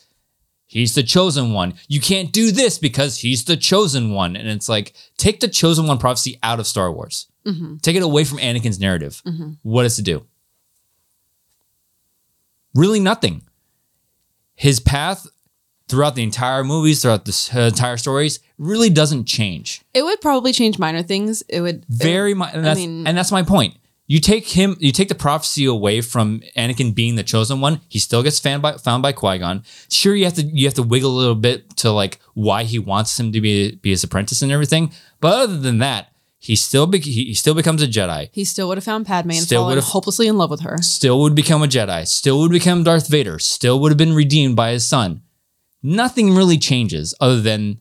he's 0.66 0.94
the 0.94 1.03
chosen 1.03 1.53
one. 1.53 1.75
You 1.88 2.01
can't 2.01 2.33
do 2.33 2.51
this 2.51 2.79
because 2.79 3.18
he's 3.18 3.44
the 3.44 3.57
chosen 3.57 4.11
one. 4.11 4.37
And 4.37 4.49
it's 4.49 4.68
like, 4.68 4.92
take 5.16 5.40
the 5.40 5.49
chosen 5.49 5.87
one 5.87 5.99
prophecy 5.99 6.38
out 6.42 6.61
of 6.61 6.66
Star 6.66 6.92
Wars. 6.92 7.29
Mm-hmm. 7.47 7.77
Take 7.79 7.97
it 7.97 8.03
away 8.03 8.25
from 8.25 8.38
Anakin's 8.38 8.79
narrative. 8.79 9.23
Mm-hmm. 9.25 9.53
What 9.62 9.85
does 9.85 9.99
it 9.99 10.05
do? 10.05 10.27
Really 12.75 13.01
nothing. 13.01 13.42
His 14.55 14.81
path 14.81 15.27
throughout 15.88 16.14
the 16.14 16.22
entire 16.22 16.64
movies, 16.64 17.03
throughout 17.03 17.24
the 17.24 17.51
uh, 17.55 17.61
entire 17.68 17.96
stories, 17.96 18.40
really 18.59 18.90
doesn't 18.90 19.24
change. 19.24 19.83
it 19.94 20.03
would 20.03 20.20
probably 20.20 20.53
change 20.53 20.79
minor 20.79 21.03
things. 21.03 21.42
It 21.48 21.61
would 21.61 21.85
Very 21.88 22.35
much, 22.35 22.55
and 22.55 22.64
that's, 22.64 22.79
mean- 22.79 23.07
and 23.07 23.16
that's 23.16 23.33
my 23.33 23.42
point. 23.42 23.77
You 24.11 24.20
take 24.20 24.48
him, 24.48 24.74
you 24.81 24.90
take 24.90 25.11
the 25.11 25.14
prophecy 25.14 25.66
away 25.66 26.01
from 26.01 26.40
Anakin 26.57 26.94
being 26.94 27.16
the 27.16 27.22
chosen 27.22 27.61
one. 27.61 27.83
He 27.88 27.98
still 27.98 28.22
gets 28.22 28.40
found 28.40 28.62
by 28.62 28.72
found 28.79 29.03
by 29.03 29.12
Qui 29.12 29.37
Gon. 29.37 29.62
Sure, 29.90 30.14
you 30.14 30.24
have 30.24 30.33
to 30.35 30.42
you 30.42 30.66
have 30.66 30.72
to 30.74 30.83
wiggle 30.83 31.11
a 31.11 31.18
little 31.18 31.35
bit 31.35 31.77
to 31.77 31.90
like 31.90 32.18
why 32.33 32.64
he 32.64 32.79
wants 32.79 33.20
him 33.20 33.33
to 33.33 33.40
be 33.42 33.72
be 33.77 33.90
his 33.90 34.03
apprentice 34.03 34.40
and 34.40 34.51
everything. 34.51 34.92
But 35.20 35.35
other 35.35 35.59
than 35.59 35.77
that, 35.79 36.11
he 36.38 36.57
still 36.57 36.87
be, 36.87 37.01
he 37.01 37.35
still 37.35 37.55
becomes 37.55 37.83
a 37.83 37.87
Jedi. 37.87 38.31
He 38.33 38.46
still 38.46 38.68
would 38.68 38.79
have 38.79 38.85
found 38.85 39.05
Padme 39.07 39.33
and 39.33 39.40
Still 39.40 39.64
fallen 39.64 39.79
hopelessly 39.81 40.27
in 40.27 40.38
love 40.38 40.51
with 40.51 40.61
her. 40.61 40.79
Still 40.79 41.20
would 41.20 41.35
become 41.35 41.62
a 41.62 41.66
Jedi. 41.66 42.07
Still 42.07 42.38
would 42.38 42.53
become 42.53 42.85
Darth 42.85 43.09
Vader. 43.09 43.38
Still 43.38 43.79
would 43.81 43.90
have 43.90 43.98
been 43.98 44.14
redeemed 44.14 44.57
by 44.57 44.70
his 44.70 44.87
son. 44.88 45.20
Nothing 45.83 46.35
really 46.35 46.59
changes 46.59 47.14
other 47.21 47.41
than 47.41 47.79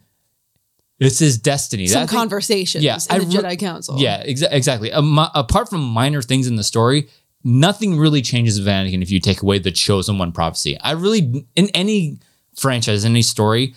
it's 0.99 1.19
his 1.19 1.38
destiny. 1.38 1.88
Some 1.88 2.01
think- 2.07 2.12
conversations 2.12 2.83
Yeah, 2.83 2.95
in 3.10 3.15
I 3.15 3.19
the 3.19 3.25
Jedi 3.25 3.60
Council. 3.60 3.99
Yeah, 3.99 4.25
exa- 4.25 4.51
exactly. 4.51 4.91
Um, 4.91 5.17
apart 5.36 5.69
from 5.69 5.81
minor 5.83 6.21
things 6.21 6.47
in 6.47 6.55
the 6.55 6.63
story, 6.63 7.07
nothing 7.43 7.97
really 7.97 8.21
changes 8.21 8.60
with 8.60 8.67
Anakin 8.67 9.01
if 9.01 9.12
you 9.12 9.19
take 9.19 9.41
away 9.41 9.60
the 9.60 9.71
chosen 9.71 10.17
one 10.17 10.31
prophecy. 10.31 10.77
I 10.79 10.91
really, 10.91 11.45
in 11.55 11.69
any 11.73 12.19
franchise, 12.55 13.05
any 13.05 13.21
story, 13.21 13.75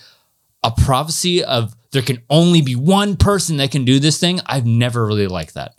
a 0.62 0.70
prophecy 0.70 1.42
of 1.44 1.74
there 1.92 2.02
can 2.02 2.22
only 2.30 2.62
be 2.62 2.76
one 2.76 3.16
person 3.16 3.56
that 3.58 3.70
can 3.70 3.84
do 3.84 3.98
this 3.98 4.18
thing, 4.18 4.40
I've 4.46 4.66
never 4.66 5.06
really 5.06 5.26
liked 5.26 5.54
that. 5.54 5.74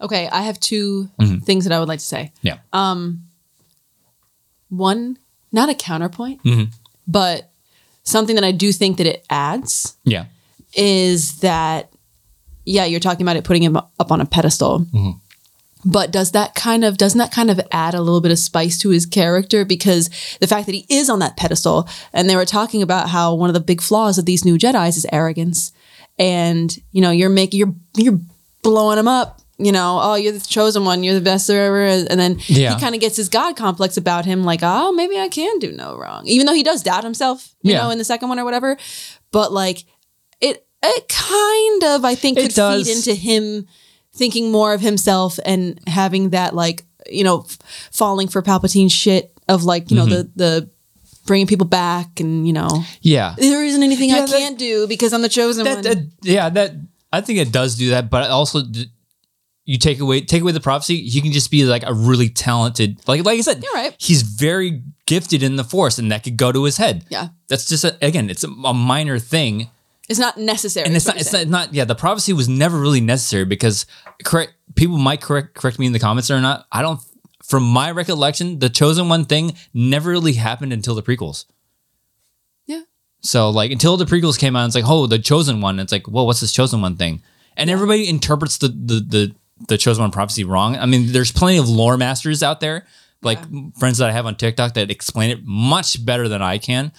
Okay, 0.00 0.28
I 0.28 0.42
have 0.42 0.58
2 0.58 1.10
Mm-hmm. 1.20 1.38
things 1.44 1.64
that 1.64 1.72
I 1.72 1.78
would 1.78 1.88
like 1.88 1.98
to 1.98 2.04
say. 2.04 2.32
Yeah. 2.42 2.58
Um, 2.72 3.24
One, 4.68 5.18
not 5.52 5.68
a 5.68 5.74
counterpoint, 5.74 6.42
Mhm. 6.44 6.72
but 7.06 7.49
something 8.02 8.34
that 8.36 8.44
I 8.44 8.52
do 8.52 8.72
think 8.72 8.98
that 8.98 9.06
it 9.06 9.24
adds 9.30 9.96
yeah. 10.04 10.26
is 10.74 11.40
that 11.40 11.92
yeah, 12.64 12.84
you're 12.84 13.00
talking 13.00 13.22
about 13.22 13.36
it 13.36 13.44
putting 13.44 13.62
him 13.62 13.76
up 13.76 14.12
on 14.12 14.20
a 14.20 14.26
pedestal. 14.26 14.80
Mm-hmm. 14.80 15.10
But 15.84 16.10
does 16.10 16.32
that 16.32 16.54
kind 16.54 16.84
of 16.84 16.98
doesn't 16.98 17.18
that 17.18 17.32
kind 17.32 17.50
of 17.50 17.60
add 17.72 17.94
a 17.94 18.02
little 18.02 18.20
bit 18.20 18.32
of 18.32 18.38
spice 18.38 18.78
to 18.78 18.90
his 18.90 19.06
character 19.06 19.64
because 19.64 20.10
the 20.40 20.46
fact 20.46 20.66
that 20.66 20.74
he 20.74 20.84
is 20.90 21.08
on 21.08 21.20
that 21.20 21.36
pedestal 21.36 21.88
and 22.12 22.28
they 22.28 22.36
were 22.36 22.44
talking 22.44 22.82
about 22.82 23.08
how 23.08 23.34
one 23.34 23.48
of 23.48 23.54
the 23.54 23.60
big 23.60 23.80
flaws 23.80 24.18
of 24.18 24.26
these 24.26 24.44
new 24.44 24.58
Jedi's 24.58 24.98
is 24.98 25.06
arrogance. 25.10 25.72
And 26.18 26.76
you 26.92 27.00
know, 27.00 27.10
you're 27.10 27.30
making 27.30 27.58
you're 27.58 27.74
you're 27.96 28.20
blowing 28.62 28.98
him 28.98 29.08
up, 29.08 29.39
you 29.64 29.72
know, 29.72 29.98
oh, 30.02 30.14
you're 30.14 30.32
the 30.32 30.40
chosen 30.40 30.84
one, 30.84 31.02
you're 31.02 31.14
the 31.14 31.20
best 31.20 31.46
there 31.46 31.66
ever 31.66 31.84
is. 31.84 32.04
And 32.06 32.18
then 32.18 32.40
Yeah. 32.46 32.74
he 32.74 32.80
kind 32.80 32.94
of 32.94 33.00
gets 33.00 33.16
his 33.16 33.28
God 33.28 33.56
complex 33.56 33.96
about 33.96 34.24
him, 34.24 34.42
like, 34.44 34.60
oh, 34.62 34.92
maybe 34.92 35.18
I 35.18 35.28
can 35.28 35.58
do 35.58 35.70
no 35.72 35.96
wrong. 35.96 36.26
Even 36.26 36.46
though 36.46 36.54
he 36.54 36.62
does 36.62 36.82
doubt 36.82 37.04
himself, 37.04 37.54
you 37.62 37.72
Yeah. 37.72 37.82
know, 37.82 37.90
in 37.90 37.98
the 37.98 38.04
second 38.04 38.28
one 38.28 38.38
or 38.38 38.44
whatever. 38.44 38.76
But 39.32 39.52
like 39.52 39.84
it 40.40 40.66
it 40.82 41.08
kind 41.08 41.84
of 41.84 42.04
I 42.04 42.14
think 42.14 42.38
It 42.38 42.42
could 42.42 42.54
does. 42.54 42.86
feed 42.86 42.96
into 42.96 43.14
him 43.14 43.66
thinking 44.14 44.50
more 44.50 44.72
of 44.74 44.80
himself 44.80 45.38
and 45.44 45.78
having 45.86 46.30
that 46.30 46.54
like 46.54 46.84
you 47.10 47.22
know 47.24 47.44
f- 47.48 47.58
falling 47.92 48.28
for 48.28 48.42
Palpatine 48.42 48.90
shit 48.90 49.32
of 49.48 49.64
like 49.64 49.90
you 49.90 49.96
know 49.96 50.06
Mm-hmm. 50.06 50.38
the 50.38 50.60
the 50.60 50.70
bringing 51.26 51.46
people 51.46 51.66
back 51.66 52.18
and 52.18 52.46
you 52.46 52.52
know 52.52 52.82
Yeah. 53.02 53.34
there 53.38 53.62
isn't 53.64 53.82
anything 53.82 54.10
I 54.12 54.20
that- 54.22 54.30
can't 54.30 54.58
do 54.58 54.86
because 54.88 55.12
I'm 55.12 55.22
the 55.22 55.28
chosen 55.28 55.64
That, 55.64 55.74
one. 55.74 55.82
that- 55.84 56.08
yeah, 56.22 56.48
that 56.48 56.74
I 57.12 57.20
think 57.20 57.38
it 57.38 57.52
does 57.52 57.76
do 57.76 57.90
that, 57.90 58.08
but 58.10 58.30
also 58.30 58.62
you 59.70 59.78
take 59.78 60.00
away 60.00 60.20
take 60.20 60.42
away 60.42 60.50
the 60.52 60.60
prophecy, 60.60 61.08
he 61.08 61.20
can 61.20 61.30
just 61.30 61.48
be 61.50 61.64
like 61.64 61.84
a 61.86 61.94
really 61.94 62.28
talented, 62.28 63.00
like 63.06 63.24
like 63.24 63.38
I 63.38 63.42
said, 63.42 63.62
You're 63.62 63.72
right. 63.72 63.94
He's 63.98 64.22
very 64.22 64.82
gifted 65.06 65.42
in 65.44 65.54
the 65.56 65.62
force, 65.64 65.98
and 65.98 66.10
that 66.10 66.24
could 66.24 66.36
go 66.36 66.50
to 66.50 66.64
his 66.64 66.76
head. 66.76 67.04
Yeah. 67.08 67.28
that's 67.48 67.66
just 67.66 67.84
a, 67.84 67.96
again, 68.04 68.30
it's 68.30 68.42
a, 68.42 68.48
a 68.48 68.74
minor 68.74 69.18
thing, 69.20 69.70
It's 70.08 70.18
not 70.18 70.36
necessary. 70.36 70.86
and 70.86 70.96
it's 70.96 71.06
not 71.06 71.16
it's 71.20 71.32
not, 71.32 71.46
not 71.46 71.74
yeah. 71.74 71.84
The 71.84 71.94
prophecy 71.94 72.32
was 72.32 72.48
never 72.48 72.78
really 72.80 73.00
necessary 73.00 73.44
because 73.44 73.86
correct 74.24 74.54
people 74.74 74.98
might 74.98 75.20
correct 75.20 75.54
correct 75.54 75.78
me 75.78 75.86
in 75.86 75.92
the 75.92 76.00
comments 76.00 76.30
or 76.30 76.40
not. 76.40 76.66
I 76.72 76.82
don't. 76.82 77.00
From 77.44 77.62
my 77.64 77.90
recollection, 77.92 78.58
the 78.58 78.68
chosen 78.68 79.08
one 79.08 79.24
thing 79.24 79.54
never 79.72 80.10
really 80.10 80.34
happened 80.34 80.72
until 80.72 80.94
the 80.96 81.02
prequels. 81.02 81.46
Yeah. 82.66 82.82
So 83.22 83.50
like 83.50 83.70
until 83.70 83.96
the 83.96 84.04
prequels 84.04 84.38
came 84.38 84.56
out, 84.56 84.66
it's 84.66 84.74
like, 84.74 84.84
oh, 84.86 85.06
the 85.06 85.18
chosen 85.18 85.60
one. 85.60 85.78
It's 85.78 85.92
like, 85.92 86.06
well, 86.08 86.26
what's 86.26 86.40
this 86.40 86.52
chosen 86.52 86.80
one 86.80 86.96
thing? 86.96 87.22
And 87.56 87.68
everybody 87.70 88.08
interprets 88.08 88.58
the 88.58 88.68
the 88.68 89.00
the 89.14 89.34
the 89.68 89.76
chosen 89.78 90.02
one 90.02 90.10
prophecy 90.10 90.44
wrong. 90.44 90.76
I 90.76 90.86
mean, 90.86 91.12
there's 91.12 91.32
plenty 91.32 91.58
of 91.58 91.68
lore 91.68 91.96
masters 91.96 92.42
out 92.42 92.60
there, 92.60 92.86
like 93.22 93.38
friends 93.78 93.98
that 93.98 94.08
I 94.08 94.12
have 94.12 94.26
on 94.26 94.36
TikTok 94.36 94.74
that 94.74 94.90
explain 94.90 95.30
it 95.30 95.40
much 95.44 96.04
better 96.04 96.28
than 96.28 96.42
I 96.42 96.58
can. 96.58 96.92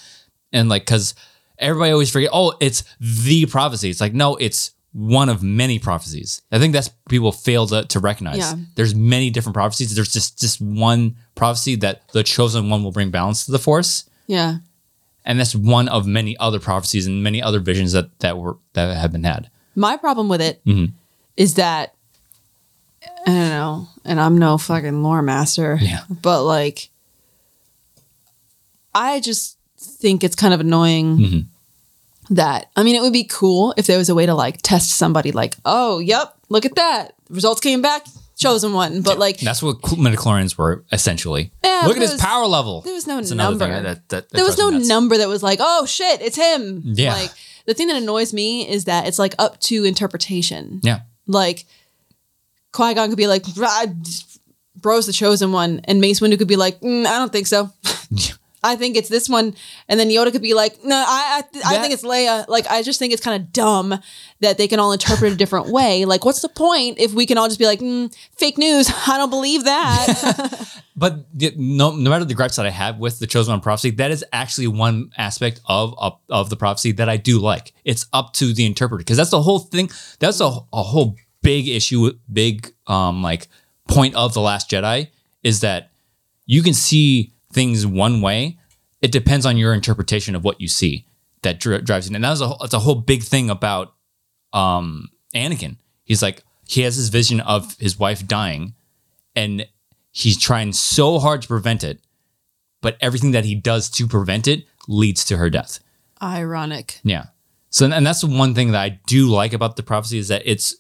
And 0.54 0.70
like, 0.70 0.86
cause 0.86 1.16
everybody 1.58 1.92
always 1.92 2.12
forget, 2.12 2.30
oh, 2.34 2.54
it's 2.60 2.84
the 3.00 3.46
prophecy. 3.46 3.90
It's 3.90 4.02
like, 4.02 4.14
no, 4.14 4.36
it's 4.36 4.72
one 4.94 5.30
of 5.30 5.42
many 5.42 5.80
prophecies. 5.80 6.42
I 6.52 6.60
think 6.60 6.74
that's 6.74 6.90
people 7.08 7.32
fail 7.32 7.66
to, 7.68 7.86
to 7.86 8.00
recognize. 8.00 8.38
Yeah. 8.40 8.56
There's 8.76 8.94
many 8.94 9.30
different 9.30 9.54
prophecies. 9.56 9.96
There's 9.96 10.12
just 10.12 10.38
just 10.40 10.60
one 10.62 11.16
prophecy 11.36 11.76
that 11.78 12.08
the 12.10 12.24
chosen 12.24 12.70
one 12.70 12.84
will 12.84 12.92
bring 12.92 13.10
balance 13.10 13.46
to 13.46 13.52
the 13.54 13.60
force 13.60 14.10
Yeah. 14.28 14.58
and 15.24 15.40
that's 15.40 15.56
one 15.56 15.88
of 15.88 16.06
many 16.06 16.36
other 16.38 16.60
prophecies 16.60 17.08
and 17.08 17.24
many 17.24 17.42
other 17.42 17.60
visions 17.62 17.94
that 17.94 18.20
that 18.20 18.38
were 18.38 18.58
that 18.74 18.98
have 18.98 19.14
been 19.14 19.24
had. 19.24 19.50
My 19.76 19.96
problem 19.96 20.28
with 20.28 20.42
it 20.42 20.62
is 20.66 20.74
Mm-hmm. 21.54 21.56
that 21.62 21.96
I 23.26 23.32
don't 23.32 23.50
know, 23.50 23.88
and 24.06 24.20
I'm 24.20 24.38
no 24.38 24.58
fucking 24.58 25.04
lore 25.04 25.22
master. 25.22 25.78
Yeah. 25.82 26.02
But 26.10 26.44
like 26.44 26.90
I 28.94 29.20
just 29.20 29.58
think 29.78 30.24
it's 30.24 30.36
kind 30.36 30.54
of 30.54 30.60
annoying 30.60 31.18
Mm-hmm. 31.18 32.34
that 32.36 32.70
I 32.76 32.84
mean 32.84 32.96
it 32.96 33.02
would 33.02 33.14
be 33.14 33.24
cool 33.24 33.74
if 33.78 33.88
there 33.88 33.98
was 33.98 34.10
a 34.10 34.16
way 34.16 34.26
to 34.26 34.34
like 34.34 34.62
test 34.62 34.92
somebody 34.92 35.32
like, 35.32 35.56
oh, 35.66 36.00
yep, 36.00 36.36
look 36.50 36.66
at 36.66 36.76
that. 36.76 37.14
Results 37.30 37.62
came 37.62 37.82
back, 37.82 38.06
chosen 38.38 38.74
one. 38.74 39.02
But 39.02 39.18
like 39.20 39.40
That's 39.40 39.64
what 39.64 39.82
midichlorians 39.82 40.58
were 40.58 40.84
essentially. 40.92 41.52
Yeah, 41.64 41.84
Look 41.88 41.96
at 41.98 42.02
his 42.02 42.12
was- 42.14 42.22
power 42.22 42.46
level. 42.46 42.82
there 42.82 42.94
was 42.94 43.08
no 43.08 43.16
That's 43.18 43.32
another 43.32 43.58
thing 43.58 43.70
number. 43.72 43.84
that- 43.90 44.10
that- 44.10 44.30
that 44.30 44.36
there 44.36 44.46
was 44.46 44.58
no 44.58 44.70
number 44.70 45.18
that 45.18 45.28
was 45.30 45.44
like, 45.44 45.60
oh 45.62 45.86
shit, 45.86 46.22
it's 46.22 46.36
him. 46.38 46.82
Yeah. 46.86 47.14
Like 47.14 47.32
the 47.66 47.74
thing 47.74 47.88
that 47.88 47.96
annoys 48.02 48.34
me 48.34 48.68
is 48.68 48.86
that 48.86 49.08
it's 49.08 49.20
like 49.20 49.36
up 49.40 49.60
to 49.62 49.84
interpretation. 49.86 50.80
Yeah. 50.84 51.02
Like 51.28 51.66
Qui 52.72 52.94
Gon 52.94 53.10
could 53.10 53.18
be 53.18 53.28
like, 53.28 53.46
"Rah, 53.58 53.86
bro's 54.76 55.08
the 55.08 55.14
chosen 55.14 55.52
one, 55.52 55.82
and 55.86 56.02
Mace 56.02 56.20
Windu 56.20 56.38
could 56.38 56.48
be 56.48 56.56
like, 56.56 56.80
"Mm, 56.82 57.06
I 57.06 57.18
don't 57.18 57.32
think 57.32 57.48
so. 57.48 57.72
I 58.64 58.76
think 58.76 58.96
it's 58.96 59.10
this 59.10 59.28
one, 59.28 59.56
and 59.88 60.00
then 60.00 60.10
Yoda 60.10 60.32
could 60.32 60.42
be 60.42 60.54
like, 60.54 60.84
no, 60.84 60.96
I 60.96 61.40
I, 61.40 61.42
th- 61.52 61.66
I 61.66 61.78
think 61.80 61.94
it's 61.94 62.04
Leia. 62.04 62.48
Like 62.48 62.68
I 62.70 62.84
just 62.84 63.00
think 63.00 63.12
it's 63.12 63.24
kind 63.24 63.42
of 63.42 63.52
dumb 63.52 64.00
that 64.42 64.60
they 64.60 64.68
can 64.68 64.80
all 64.80 64.92
interpret 64.92 65.34
a 65.34 65.36
different 65.36 65.68
way. 65.72 66.06
Like 66.06 66.26
what's 66.26 66.42
the 66.42 66.50
point 66.50 67.00
if 67.00 67.14
we 67.14 67.26
can 67.26 67.40
all 67.40 67.48
just 67.48 67.58
be 67.60 67.66
like, 67.66 67.80
mm, 67.80 68.16
fake 68.38 68.60
news? 68.60 68.92
I 69.08 69.18
don't 69.18 69.32
believe 69.32 69.64
that. 69.64 70.80
But 70.96 71.26
no, 71.58 71.96
no 71.96 72.10
matter 72.12 72.26
the 72.26 72.36
gripes 72.36 72.58
that 72.58 72.68
I 72.68 72.70
have 72.70 73.00
with 73.00 73.18
the 73.18 73.26
chosen 73.26 73.54
one 73.54 73.62
prophecy, 73.62 73.90
that 73.92 74.12
is 74.12 74.24
actually 74.32 74.68
one 74.68 75.12
aspect 75.18 75.60
of 75.66 75.96
of, 75.98 76.20
of 76.30 76.52
the 76.52 76.56
prophecy 76.56 76.92
that 76.94 77.10
I 77.10 77.18
do 77.18 77.40
like. 77.40 77.74
It's 77.84 78.06
up 78.14 78.34
to 78.34 78.54
the 78.54 78.68
interpreter 78.68 79.00
because 79.00 79.18
that's 79.18 79.32
the 79.32 79.42
whole 79.42 79.60
thing. 79.60 79.90
That's 80.20 80.40
a, 80.40 80.46
a 80.72 80.84
whole 80.84 81.16
big 81.42 81.68
issue, 81.68 82.14
big 82.32 82.74
um 82.88 83.22
like 83.22 83.48
point 83.88 84.16
of 84.16 84.34
the 84.34 84.42
Last 84.42 84.70
Jedi 84.70 85.10
is 85.44 85.62
that 85.62 85.92
you 86.46 86.62
can 86.62 86.74
see 86.74 87.34
things 87.52 87.86
one 87.86 88.22
way. 88.22 88.58
It 89.02 89.12
depends 89.12 89.46
on 89.46 89.58
your 89.58 89.74
interpretation 89.74 90.36
of 90.36 90.44
what 90.44 90.62
you 90.62 90.68
see 90.68 91.06
that 91.42 91.60
dri- 91.60 91.82
drives 91.82 92.08
it. 92.08 92.16
And 92.16 92.24
that's 92.24 92.42
a 92.42 92.54
that's 92.60 92.74
a 92.74 92.80
whole 92.80 92.96
big 92.96 93.24
thing 93.24 93.50
about 93.50 93.94
um 94.54 95.10
Anakin. 95.34 95.78
He's 96.04 96.22
like 96.22 96.44
he 96.68 96.82
has 96.82 96.98
this 96.98 97.10
vision 97.10 97.42
of 97.42 97.76
his 97.80 98.00
wife 98.00 98.26
dying, 98.28 98.76
and 99.36 99.68
he's 100.12 100.40
trying 100.40 100.74
so 100.74 101.20
hard 101.20 101.42
to 101.42 101.48
prevent 101.48 101.84
it, 101.84 102.00
but 102.82 102.98
everything 103.02 103.32
that 103.32 103.46
he 103.46 103.56
does 103.56 103.90
to 103.90 104.08
prevent 104.08 104.48
it 104.48 104.66
leads 104.88 105.26
to 105.26 105.38
her 105.38 105.50
death. 105.50 105.80
Ironic. 106.22 107.00
Yeah. 107.04 107.26
So 107.70 107.90
and 107.90 108.06
that's 108.06 108.22
the 108.22 108.28
one 108.28 108.54
thing 108.54 108.72
that 108.72 108.82
I 108.82 109.00
do 109.08 109.28
like 109.28 109.54
about 109.54 109.76
the 109.76 109.84
prophecy 109.84 110.18
is 110.18 110.28
that 110.28 110.44
it's 110.46 110.76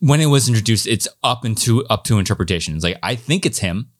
when 0.00 0.20
it 0.20 0.26
was 0.26 0.48
introduced, 0.48 0.86
it's 0.86 1.08
up 1.22 1.44
into 1.44 1.84
up 1.86 2.04
to 2.04 2.18
interpretation. 2.18 2.74
It's 2.74 2.84
like 2.84 2.98
I 3.02 3.14
think 3.14 3.46
it's 3.46 3.58
him, 3.60 3.90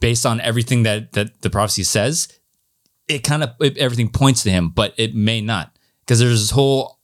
based 0.00 0.26
on 0.26 0.40
everything 0.40 0.82
that 0.84 1.12
that 1.12 1.40
the 1.42 1.50
prophecy 1.50 1.84
says. 1.84 2.28
It 3.08 3.24
kind 3.24 3.42
of 3.42 3.50
it, 3.60 3.76
everything 3.78 4.08
points 4.08 4.44
to 4.44 4.50
him, 4.50 4.68
but 4.68 4.94
it 4.96 5.14
may 5.16 5.40
not 5.40 5.74
because 6.00 6.20
there's 6.20 6.40
this 6.40 6.50
whole 6.50 6.98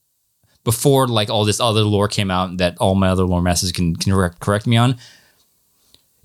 before 0.63 1.09
like 1.09 1.31
all 1.31 1.45
this 1.45 1.59
other 1.61 1.83
lore 1.83 2.07
came 2.09 2.31
out 2.31 2.59
that 2.59 2.77
all 2.79 2.95
my 2.95 3.09
other 3.09 3.25
lore 3.25 3.43
masters 3.43 3.73
can 3.73 3.97
can 3.97 4.13
correct, 4.13 4.39
correct 4.39 4.67
me 4.69 4.77
on. 4.77 4.99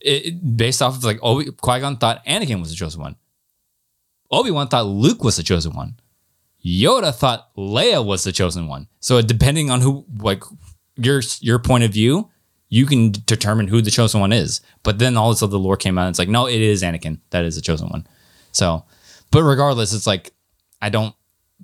It, 0.01 0.25
it- 0.25 0.57
based 0.57 0.81
off 0.81 0.97
of 0.97 1.03
like 1.03 1.19
Obi 1.23 1.45
Qui 1.51 1.79
Gon 1.79 1.97
thought 1.97 2.23
Anakin 2.25 2.59
was 2.59 2.69
the 2.69 2.75
chosen 2.75 3.01
one. 3.01 3.15
Obi 4.31 4.51
Wan 4.51 4.67
thought 4.67 4.85
Luke 4.85 5.23
was 5.23 5.35
the 5.37 5.43
chosen 5.43 5.73
one. 5.73 5.95
Yoda 6.63 7.13
thought 7.13 7.53
Leia 7.55 8.05
was 8.05 8.23
the 8.23 8.31
chosen 8.31 8.67
one. 8.67 8.87
So 8.99 9.21
depending 9.21 9.71
on 9.71 9.81
who 9.81 10.05
like 10.19 10.43
your 11.03 11.21
your 11.39 11.59
point 11.59 11.83
of 11.83 11.91
view, 11.91 12.29
you 12.69 12.85
can 12.85 13.11
determine 13.25 13.67
who 13.67 13.81
the 13.81 13.91
chosen 13.91 14.19
one 14.19 14.31
is. 14.33 14.61
But 14.83 14.99
then 14.99 15.17
all 15.17 15.29
this 15.29 15.43
other 15.43 15.57
lore 15.57 15.77
came 15.77 15.97
out 15.97 16.07
and 16.07 16.09
it's 16.11 16.19
like, 16.19 16.29
no, 16.29 16.47
it 16.47 16.61
is 16.61 16.83
Anakin. 16.83 17.19
That 17.31 17.45
is 17.45 17.55
the 17.55 17.61
chosen 17.61 17.89
one. 17.89 18.07
So 18.51 18.85
but 19.31 19.43
regardless, 19.43 19.93
it's 19.93 20.05
like 20.05 20.33
I 20.81 20.89
don't 20.89 21.15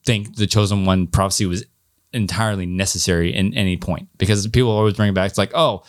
think 0.05 0.35
the 0.35 0.47
chosen 0.47 0.85
one 0.85 1.07
prophecy 1.07 1.45
was 1.45 1.65
entirely 2.13 2.65
necessary 2.65 3.33
in 3.35 3.53
any 3.53 3.77
point 3.77 4.07
because 4.17 4.47
people 4.47 4.71
always 4.71 4.95
bring 4.95 5.09
it 5.09 5.15
back. 5.15 5.29
It's 5.29 5.37
like, 5.37 5.51
oh, 5.53 5.83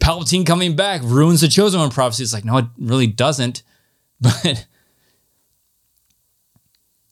Palpatine 0.00 0.44
coming 0.44 0.76
back 0.76 1.00
ruins 1.02 1.40
the 1.40 1.48
chosen 1.48 1.80
one 1.80 1.90
prophecy. 1.90 2.24
It's 2.24 2.34
like, 2.34 2.44
no, 2.44 2.58
it 2.58 2.66
really 2.78 3.06
doesn't. 3.06 3.62
But 4.18 4.66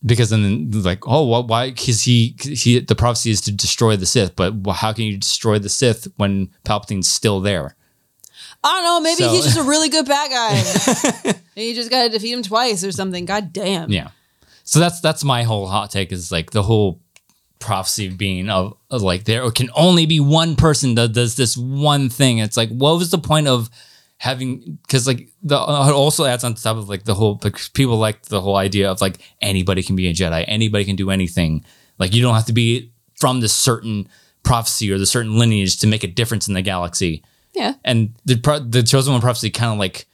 because 0.04 0.30
then 0.30 0.70
like 0.82 1.06
oh 1.06 1.26
well, 1.26 1.46
why 1.46 1.70
because 1.70 2.02
he 2.02 2.36
he 2.40 2.78
the 2.80 2.94
prophecy 2.94 3.30
is 3.30 3.40
to 3.42 3.52
destroy 3.52 3.96
the 3.96 4.06
sith 4.06 4.36
but 4.36 4.52
how 4.72 4.92
can 4.92 5.04
you 5.04 5.16
destroy 5.16 5.58
the 5.58 5.68
sith 5.68 6.06
when 6.16 6.50
palpatine's 6.64 7.08
still 7.08 7.40
there 7.40 7.76
I 8.66 8.80
don't 8.80 8.84
know. 8.84 9.00
Maybe 9.00 9.22
So- 9.22 9.30
he's 9.30 9.44
just 9.44 9.58
a 9.58 9.62
really 9.62 9.90
good 9.90 10.06
bad 10.06 10.30
guy. 10.30 11.34
you 11.62 11.74
just 11.74 11.90
got 11.90 12.04
to 12.04 12.08
defeat 12.08 12.32
him 12.32 12.42
twice 12.42 12.82
or 12.82 12.92
something. 12.92 13.26
God 13.26 13.52
damn. 13.52 13.90
yeah 13.90 14.08
so 14.64 14.80
that's 14.80 15.00
that's 15.00 15.22
my 15.22 15.42
whole 15.42 15.66
hot 15.66 15.90
take 15.90 16.10
is 16.10 16.32
like 16.32 16.50
the 16.52 16.62
whole 16.62 16.98
prophecy 17.58 18.08
being 18.08 18.48
of, 18.50 18.76
of 18.90 19.02
like 19.02 19.24
there 19.24 19.48
can 19.50 19.70
only 19.74 20.06
be 20.06 20.20
one 20.20 20.56
person 20.56 20.94
that 20.96 21.12
does 21.12 21.36
this 21.36 21.56
one 21.56 22.08
thing 22.10 22.38
it's 22.38 22.56
like 22.56 22.68
what 22.70 22.98
was 22.98 23.10
the 23.10 23.18
point 23.18 23.46
of 23.46 23.70
having 24.18 24.78
because 24.82 25.06
like 25.06 25.28
the 25.42 25.58
uh, 25.58 25.88
it 25.88 25.92
also 25.92 26.24
adds 26.24 26.44
on 26.44 26.54
top 26.54 26.76
of 26.76 26.88
like 26.88 27.04
the 27.04 27.14
whole 27.14 27.40
like 27.42 27.58
people 27.74 27.96
like 27.96 28.22
the 28.22 28.40
whole 28.40 28.56
idea 28.56 28.90
of 28.90 29.00
like 29.00 29.18
anybody 29.40 29.82
can 29.82 29.96
be 29.96 30.08
a 30.08 30.12
jedi. 30.12 30.44
Anybody 30.46 30.84
can 30.84 30.96
do 30.96 31.10
anything. 31.10 31.64
Like 31.98 32.14
you 32.14 32.22
don't 32.22 32.34
have 32.34 32.46
to 32.46 32.52
be 32.52 32.92
from 33.14 33.40
this 33.40 33.54
certain 33.54 34.08
prophecy 34.42 34.90
or 34.90 34.98
the 34.98 35.06
certain 35.06 35.38
lineage 35.38 35.78
to 35.78 35.86
make 35.86 36.04
a 36.04 36.08
difference 36.08 36.48
in 36.48 36.54
the 36.54 36.62
galaxy. 36.62 37.22
Yeah. 37.54 37.74
and 37.84 38.16
the 38.24 38.36
pro- 38.36 38.58
the 38.58 38.82
chosen 38.82 39.12
one 39.12 39.20
prophecy 39.22 39.48
kind 39.48 39.72
of 39.72 39.78
like 39.78 40.06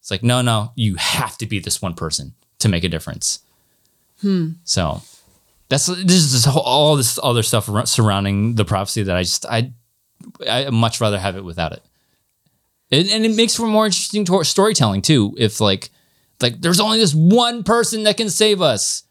it's 0.00 0.10
like 0.10 0.24
no 0.24 0.42
no 0.42 0.72
you 0.74 0.96
have 0.96 1.38
to 1.38 1.46
be 1.46 1.60
this 1.60 1.80
one 1.80 1.94
person 1.94 2.34
to 2.58 2.68
make 2.68 2.82
a 2.82 2.88
difference. 2.88 3.38
Hmm. 4.20 4.54
So 4.64 5.02
that's 5.68 5.86
this 5.86 6.12
is 6.12 6.32
this 6.32 6.44
whole, 6.44 6.62
all 6.62 6.96
this 6.96 7.18
other 7.22 7.42
stuff 7.42 7.68
surrounding 7.86 8.54
the 8.54 8.64
prophecy 8.64 9.02
that 9.02 9.16
i 9.16 9.22
just 9.22 9.46
i 9.46 9.70
i 10.48 10.68
much 10.70 11.00
rather 11.00 11.18
have 11.18 11.36
it 11.36 11.44
without 11.44 11.72
it 11.72 11.82
and, 12.90 13.08
and 13.08 13.24
it 13.24 13.36
makes 13.36 13.54
for 13.54 13.66
more 13.66 13.86
interesting 13.86 14.24
tor- 14.24 14.44
storytelling 14.44 15.02
too 15.02 15.34
if 15.38 15.60
like 15.60 15.90
like 16.40 16.60
there's 16.60 16.80
only 16.80 16.98
this 16.98 17.14
one 17.14 17.62
person 17.64 18.04
that 18.04 18.16
can 18.16 18.30
save 18.30 18.62
us 18.62 19.04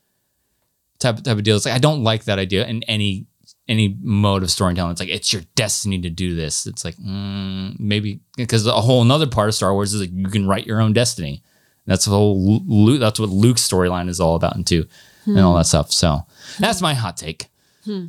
type, 0.99 1.17
type 1.17 1.37
of 1.37 1.43
deal 1.43 1.55
it's 1.55 1.65
like 1.65 1.75
i 1.75 1.79
don't 1.79 2.03
like 2.03 2.25
that 2.25 2.39
idea 2.39 2.65
in 2.65 2.83
any 2.83 3.27
any 3.67 3.97
mode 4.01 4.43
of 4.43 4.51
storytelling. 4.51 4.91
It's 4.91 4.99
like 4.99 5.09
it's 5.09 5.33
your 5.33 5.43
destiny 5.55 5.99
to 6.01 6.09
do 6.09 6.35
this. 6.35 6.65
It's 6.65 6.85
like 6.85 6.95
mm, 6.95 7.77
maybe 7.79 8.21
because 8.35 8.65
a 8.65 8.73
whole 8.73 9.01
another 9.01 9.27
part 9.27 9.49
of 9.49 9.55
Star 9.55 9.73
Wars 9.73 9.93
is 9.93 10.01
like 10.01 10.11
you 10.13 10.27
can 10.27 10.47
write 10.47 10.65
your 10.65 10.81
own 10.81 10.93
destiny. 10.93 11.43
That's 11.85 12.05
the 12.05 12.11
whole 12.11 12.61
Luke. 12.65 12.99
That's 12.99 13.19
what 13.19 13.29
Luke's 13.29 13.67
storyline 13.67 14.09
is 14.09 14.19
all 14.19 14.35
about, 14.35 14.55
and 14.55 14.65
too, 14.65 14.85
and 15.25 15.39
all 15.39 15.53
hmm. 15.53 15.59
that 15.59 15.65
stuff. 15.65 15.91
So 15.91 16.25
that's 16.59 16.81
my 16.81 16.93
hot 16.93 17.17
take. 17.17 17.47
Hmm. 17.85 18.07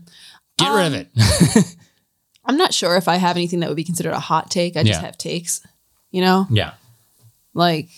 Get 0.56 0.68
rid 0.68 0.86
of 0.86 0.92
um, 0.94 1.06
it. 1.16 1.76
I'm 2.48 2.56
not 2.56 2.72
sure 2.74 2.96
if 2.96 3.06
I 3.08 3.16
have 3.16 3.36
anything 3.36 3.60
that 3.60 3.68
would 3.68 3.76
be 3.76 3.84
considered 3.84 4.12
a 4.14 4.18
hot 4.20 4.50
take. 4.50 4.76
I 4.76 4.82
just 4.82 5.00
Yeah. 5.00 5.06
have 5.06 5.18
takes, 5.18 5.60
you 6.10 6.22
know, 6.22 6.46
yeah. 6.50 6.72
like 7.54 7.88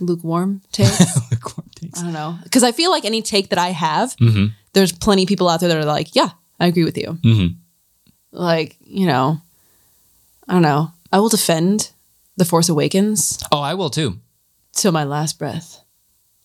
lukewarm 0.00 0.62
takes. 0.72 1.00
I 1.18 2.02
don't 2.02 2.12
know. 2.12 2.38
Because 2.44 2.62
I 2.64 2.72
feel 2.72 2.90
like 2.90 3.04
any 3.04 3.20
take 3.22 3.50
that 3.50 3.58
I 3.58 3.68
have, 3.70 4.16
Mhm. 4.16 4.52
there's 4.72 4.92
plenty 4.92 5.22
of 5.24 5.28
people 5.28 5.48
out 5.48 5.60
there 5.60 5.68
that 5.68 5.76
are 5.78 5.84
like, 5.84 6.14
yeah, 6.14 6.30
I 6.58 6.66
agree 6.66 6.84
with 6.84 6.96
you. 6.96 7.18
Mhm. 7.22 7.56
Like, 8.32 8.76
you 8.80 9.06
know, 9.06 9.40
I 10.48 10.52
don't 10.54 10.62
know. 10.62 10.92
I 11.12 11.18
will 11.20 11.28
defend 11.28 11.90
The 12.36 12.44
Force 12.44 12.68
Awakens 12.68 13.38
Oh, 13.52 13.60
I 13.60 13.74
will 13.74 13.90
too. 13.90 14.18
till 14.72 14.92
my 14.92 15.04
last 15.04 15.38
breath. 15.38 15.80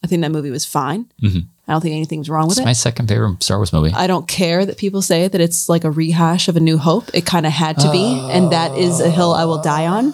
I 0.03 0.07
think 0.07 0.21
that 0.21 0.31
movie 0.31 0.49
was 0.51 0.65
fine. 0.65 1.05
I 1.23 1.71
don't 1.71 1.81
think 1.81 1.93
anything's 1.95 2.29
wrong 2.29 2.47
with 2.49 2.57
it. 2.57 2.61
It's 2.61 2.65
it. 2.65 2.65
my 2.65 2.73
second 2.73 3.07
favorite 3.07 3.41
Star 3.41 3.57
Wars 3.57 3.71
movie. 3.71 3.91
I 3.93 4.05
don't 4.07 4.27
care 4.27 4.65
that 4.65 4.77
people 4.77 5.01
say 5.01 5.27
that 5.29 5.39
it's 5.39 5.69
like 5.69 5.85
a 5.85 5.91
rehash 5.91 6.47
of 6.49 6.57
A 6.57 6.59
New 6.59 6.77
Hope. 6.77 7.05
It 7.13 7.25
kind 7.25 7.45
of 7.45 7.53
had 7.53 7.77
to 7.79 7.89
be, 7.91 8.03
and 8.31 8.51
that 8.51 8.77
is 8.77 8.99
a 8.99 9.09
hill 9.09 9.33
I 9.33 9.45
will 9.45 9.61
die 9.61 9.87
on. 9.87 10.11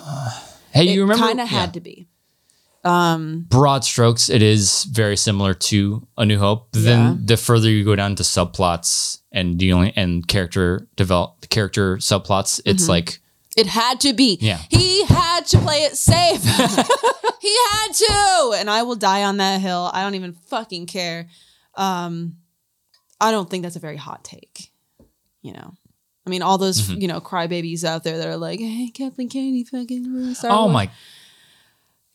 hey, 0.72 0.84
It 0.88 0.90
you 0.94 1.02
remember? 1.02 1.26
kind 1.26 1.42
of 1.42 1.52
yeah. 1.52 1.60
had 1.60 1.74
to 1.74 1.80
be. 1.80 2.08
broad 3.50 3.84
strokes, 3.84 4.30
it 4.30 4.42
is 4.42 4.84
very 4.86 5.18
similar 5.18 5.54
to 5.54 6.08
A 6.18 6.26
New 6.26 6.38
Hope. 6.40 6.70
Yeah. 6.74 6.82
then 6.84 7.26
the 7.26 7.38
further 7.38 7.70
you 7.70 7.84
go 7.84 7.96
down 7.96 8.16
to 8.16 8.24
subplots 8.24 9.20
and 9.32 9.58
dealing 9.58 9.92
and 9.96 10.28
character 10.28 10.88
develop 10.96 11.50
character 11.50 11.98
subplots, 11.98 12.62
it's 12.66 12.84
Mm-hmm. 12.84 12.90
like 12.92 13.20
It 13.60 13.68
had 13.68 14.00
to 14.02 14.14
be. 14.14 14.38
Yeah. 14.42 14.60
He 14.70 15.04
had 15.06 15.46
to 15.48 15.58
play 15.60 15.84
it 15.84 15.96
safe. 15.96 16.42
he 17.42 17.58
had 17.72 17.92
to. 17.94 18.54
And 18.58 18.70
I 18.70 18.84
will 18.84 18.96
die 18.96 19.24
on 19.24 19.38
that 19.38 19.62
hill. 19.62 19.90
I 19.94 20.02
don't 20.04 20.16
even 20.16 20.34
fucking 20.34 20.86
care. 20.88 21.28
Um, 21.76 22.38
I 23.22 23.32
don't 23.32 23.50
think 23.50 23.64
that's 23.64 23.76
a 23.76 23.80
very 23.80 23.98
hot 23.98 24.24
take. 24.24 24.72
You 25.42 25.54
know. 25.54 25.74
I 26.26 26.30
mean, 26.30 26.42
all 26.42 26.58
those, 26.58 26.82
Mm-hmm. 26.82 27.02
you 27.02 27.08
know, 27.08 27.20
crybabies 27.22 27.84
out 27.84 28.04
there 28.04 28.18
that 28.20 28.28
are 28.28 28.38
like, 28.38 28.60
hey, 28.60 28.92
Kathleen 28.94 29.30
Kennedy 29.30 29.64
fucking 29.64 30.34
Star 30.36 30.52
oh 30.52 30.64
Wars." 30.66 30.74
my 30.74 30.90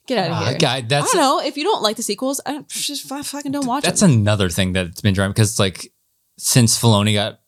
Get 0.07 0.19
out 0.19 0.25
of 0.25 0.31
god, 0.39 0.49
here. 0.49 0.57
guy, 0.59 0.75
I 0.77 0.81
that's 0.81 1.11
don't 1.13 1.21
know. 1.21 1.41
If 1.45 1.57
you 1.57 1.63
don't 1.63 1.81
like 1.81 1.97
the 1.97 2.03
sequels, 2.03 2.39
I 2.45 2.51
don't, 2.53 2.67
just 2.69 3.09
fu- 3.09 3.23
fucking 3.23 3.51
don't 3.51 3.65
watch 3.65 3.83
it. 3.83 3.87
that's 3.87 4.01
them. 4.01 4.11
another 4.11 4.49
thing 4.49 4.71
that's 4.73 5.01
been 5.01 5.15
driving 5.15 5.33
because 5.33 5.59
like 5.59 5.91
since 6.37 6.79
Filoni 6.79 7.13
got 7.15 7.39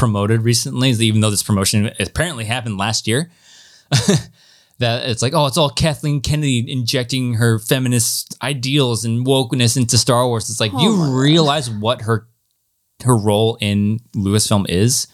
promoted 0.00 0.40
recently, 0.40 0.88
even 0.92 1.20
though 1.20 1.28
this 1.28 1.42
promotion 1.42 1.90
apparently 2.00 2.46
happened 2.46 2.78
last 2.78 3.06
year, 3.06 3.30
that 4.78 5.06
it's 5.10 5.20
like, 5.20 5.34
oh, 5.34 5.44
it's 5.44 5.58
all 5.58 5.68
Kathleen 5.68 6.22
Kennedy 6.22 6.64
injecting 6.72 7.34
her 7.34 7.58
feminist 7.58 8.34
ideals 8.42 9.04
and 9.04 9.26
wokeness 9.26 9.76
into 9.76 9.98
Star 9.98 10.26
Wars. 10.26 10.48
It's 10.48 10.58
like 10.58 10.72
Oh 10.72 10.80
you 10.82 10.96
God. 10.96 11.20
realize 11.20 11.68
what 11.68 12.00
her 12.02 12.26
her 13.04 13.14
role 13.14 13.58
in 13.60 14.00
Lucasfilm 14.16 14.64
is, 14.70 15.06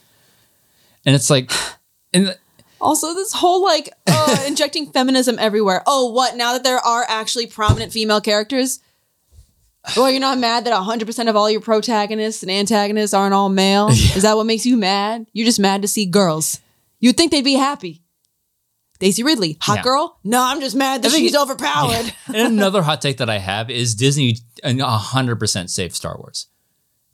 and 1.05 1.17
it's 1.17 1.31
like, 1.31 1.51
and 2.15 2.39
Also, 2.81 3.13
this 3.13 3.33
whole 3.33 3.65
like 3.65 3.93
uh, 4.07 4.45
injecting 4.47 4.93
feminism 4.93 5.37
everywhere. 5.41 5.83
Oh, 5.85 6.13
what? 6.13 6.37
Now 6.37 6.53
that 6.53 6.63
there 6.63 6.79
are 6.79 7.05
actually 7.09 7.49
prominent 7.49 7.93
female 7.93 8.21
characters, 8.21 8.79
well, 9.97 10.11
you're 10.11 10.21
not 10.21 10.39
mad 10.39 10.65
that 10.65 10.73
100% 10.73 11.29
of 11.29 11.37
all 11.37 11.51
your 11.51 11.61
protagonists 11.61 12.43
and 12.43 12.51
antagonists 12.51 13.13
aren't 13.15 13.35
all 13.35 13.49
male? 13.49 13.89
Is 13.91 14.23
that 14.23 14.37
what 14.37 14.47
makes 14.47 14.65
you 14.67 14.77
mad? 14.77 15.27
You're 15.33 15.45
just 15.47 15.61
mad 15.61 15.83
to 15.83 15.89
see 15.89 16.07
girls. 16.07 16.61
You'd 17.01 17.17
think 17.17 17.31
they'd 17.31 17.45
be 17.45 17.55
happy. 17.55 18.03
Daisy 18.99 19.23
Ridley, 19.23 19.59
hot 19.61 19.77
Yeah. 19.79 19.83
girl? 19.83 20.19
No, 20.25 20.43
I'm 20.43 20.61
just 20.61 20.75
mad 20.75 21.03
that 21.03 21.13
she's 21.13 21.37
overpowered. 21.37 22.15
and 22.29 22.37
another 22.37 22.81
hot 22.83 23.03
take 23.03 23.19
that 23.19 23.29
I 23.29 23.39
have 23.39 23.69
is 23.71 23.95
Disney 23.95 24.37
hundred 24.65 25.37
percent 25.37 25.71
safe 25.71 25.95
Star 25.95 26.17
Wars. 26.17 26.47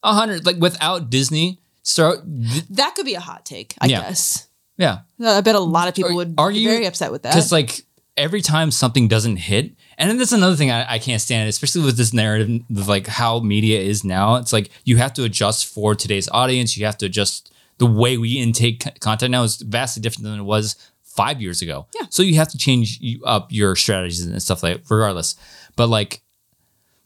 Hundred 0.05 0.47
like 0.47 0.57
without 0.59 1.11
Disney, 1.11 1.59
Star 1.83 2.19
th- 2.23 2.65
That 2.71 2.95
could 2.95 3.05
be 3.05 3.15
a 3.15 3.21
hot 3.21 3.45
take, 3.45 3.75
I 3.81 3.87
Yeah. 3.87 4.03
guess. 4.03 4.47
yeah. 4.77 5.01
I 5.25 5.41
bet 5.41 5.57
a 5.57 5.61
lot 5.61 5.89
of 5.89 5.95
people 5.95 6.15
would 6.15 6.35
are 6.39 6.51
be 6.53 6.61
you- 6.61 6.69
very 6.71 6.87
upset 6.87 7.11
with 7.11 7.23
that. 7.25 7.31
Because 7.35 7.51
like 7.51 7.83
every 8.17 8.43
time 8.43 8.71
something 8.71 9.09
doesn't 9.09 9.37
hit, 9.39 9.73
and 9.99 10.11
then 10.11 10.19
that's 10.19 10.33
another 10.33 10.57
thing 10.57 10.71
I, 10.71 10.95
I 10.95 10.99
can't 10.99 11.21
stand, 11.21 11.49
especially 11.49 11.85
with 11.85 11.97
this 11.97 12.13
narrative 12.13 12.63
of 12.77 12.89
like 12.89 13.07
how 13.07 13.41
media 13.41 13.81
is 13.81 14.05
now. 14.05 14.37
It's 14.37 14.53
like 14.53 14.71
you 14.85 14.97
have 14.97 15.13
to 15.15 15.25
adjust 15.25 15.67
for 15.67 15.95
today's 15.95 16.29
audience. 16.31 16.77
You 16.77 16.87
have 16.87 16.99
to 16.99 17.07
adjust 17.07 17.53
the 17.79 17.87
way 17.87 18.17
we 18.19 18.39
intake 18.39 19.01
content 19.01 19.33
now 19.33 19.43
is 19.43 19.57
vastly 19.57 20.01
different 20.01 20.25
than 20.25 20.39
it 20.39 20.45
was 20.45 20.77
five 21.03 21.41
years 21.43 21.63
ago. 21.63 21.87
Yeah. 21.99 22.07
So 22.11 22.23
you 22.23 22.35
have 22.37 22.49
to 22.49 22.59
change 22.59 23.01
up 23.25 23.49
your 23.51 23.77
strategies 23.77 24.25
and 24.25 24.41
stuff 24.43 24.63
like 24.63 24.83
regardless. 24.89 25.37
But 25.77 25.89
like 25.89 26.23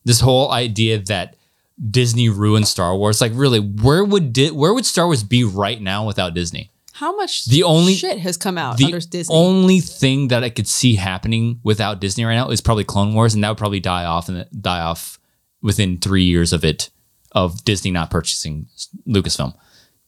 this 0.05 0.21
whole 0.21 0.53
idea 0.53 0.99
that 0.99 1.37
Disney 1.91 2.29
ruined 2.29 2.69
Star 2.69 2.97
Wars, 2.97 3.21
like 3.21 3.33
really, 3.35 3.61
where 3.61 4.05
would 4.05 4.33
Di- 4.33 4.51
where 4.51 4.73
would 4.73 4.87
Star 4.87 5.07
Wars 5.07 5.23
be 5.23 5.45
right 5.45 5.81
now 5.81 6.07
without 6.07 6.35
Disney? 6.35 6.71
How 6.99 7.15
much 7.17 7.45
The 7.45 7.63
only- 7.63 7.95
shit 7.95 8.19
has 8.21 8.37
come 8.37 8.57
out 8.57 8.79
the 8.79 8.87
under 8.87 9.01
Disney? 9.01 9.35
only 9.35 9.81
thing 9.81 10.29
that 10.29 10.43
I 10.43 10.49
could 10.51 10.67
see 10.67 10.95
happening 10.95 11.61
without 11.63 12.01
Disney 12.01 12.25
right 12.25 12.35
now 12.37 12.49
is 12.49 12.61
probably 12.63 12.85
Clone 12.85 13.13
Wars, 13.15 13.35
and 13.35 13.45
that 13.45 13.51
would 13.51 13.59
probably 13.59 13.81
die 13.81 14.05
off 14.05 14.29
and 14.31 14.47
die 14.61 14.81
off 14.81 15.19
within 15.61 15.99
three 15.99 16.25
years 16.25 16.53
of 16.53 16.65
it 16.65 16.91
of 17.33 17.65
Disney 17.65 17.91
not 17.91 18.11
purchasing 18.11 18.67
Lucasfilm 19.07 19.55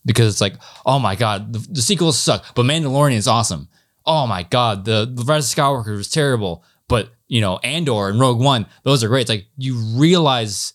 because 0.07 0.33
it's 0.33 0.41
like, 0.41 0.55
oh 0.87 0.99
my 0.99 1.15
god, 1.15 1.53
the, 1.53 1.59
the 1.59 1.83
sequels 1.83 2.19
suck, 2.19 2.55
but 2.55 2.65
Mandalorian 2.65 3.17
is 3.17 3.29
awesome. 3.29 3.69
Oh 4.07 4.27
my 4.27 4.43
god, 4.45 4.87
the 4.87 5.11
the 5.13 5.25
Rise 5.25 5.53
of 5.53 5.59
Skywalker 5.59 5.95
was 5.95 6.09
terrible, 6.09 6.65
but 6.89 7.11
you 7.27 7.43
know 7.43 7.59
Andor 7.59 8.09
and 8.09 8.19
Rogue 8.19 8.41
One, 8.41 8.65
those 8.85 9.05
are 9.05 9.09
great. 9.09 9.23
It's 9.23 9.31
like 9.31 9.47
you 9.59 9.77
realize 9.99 10.73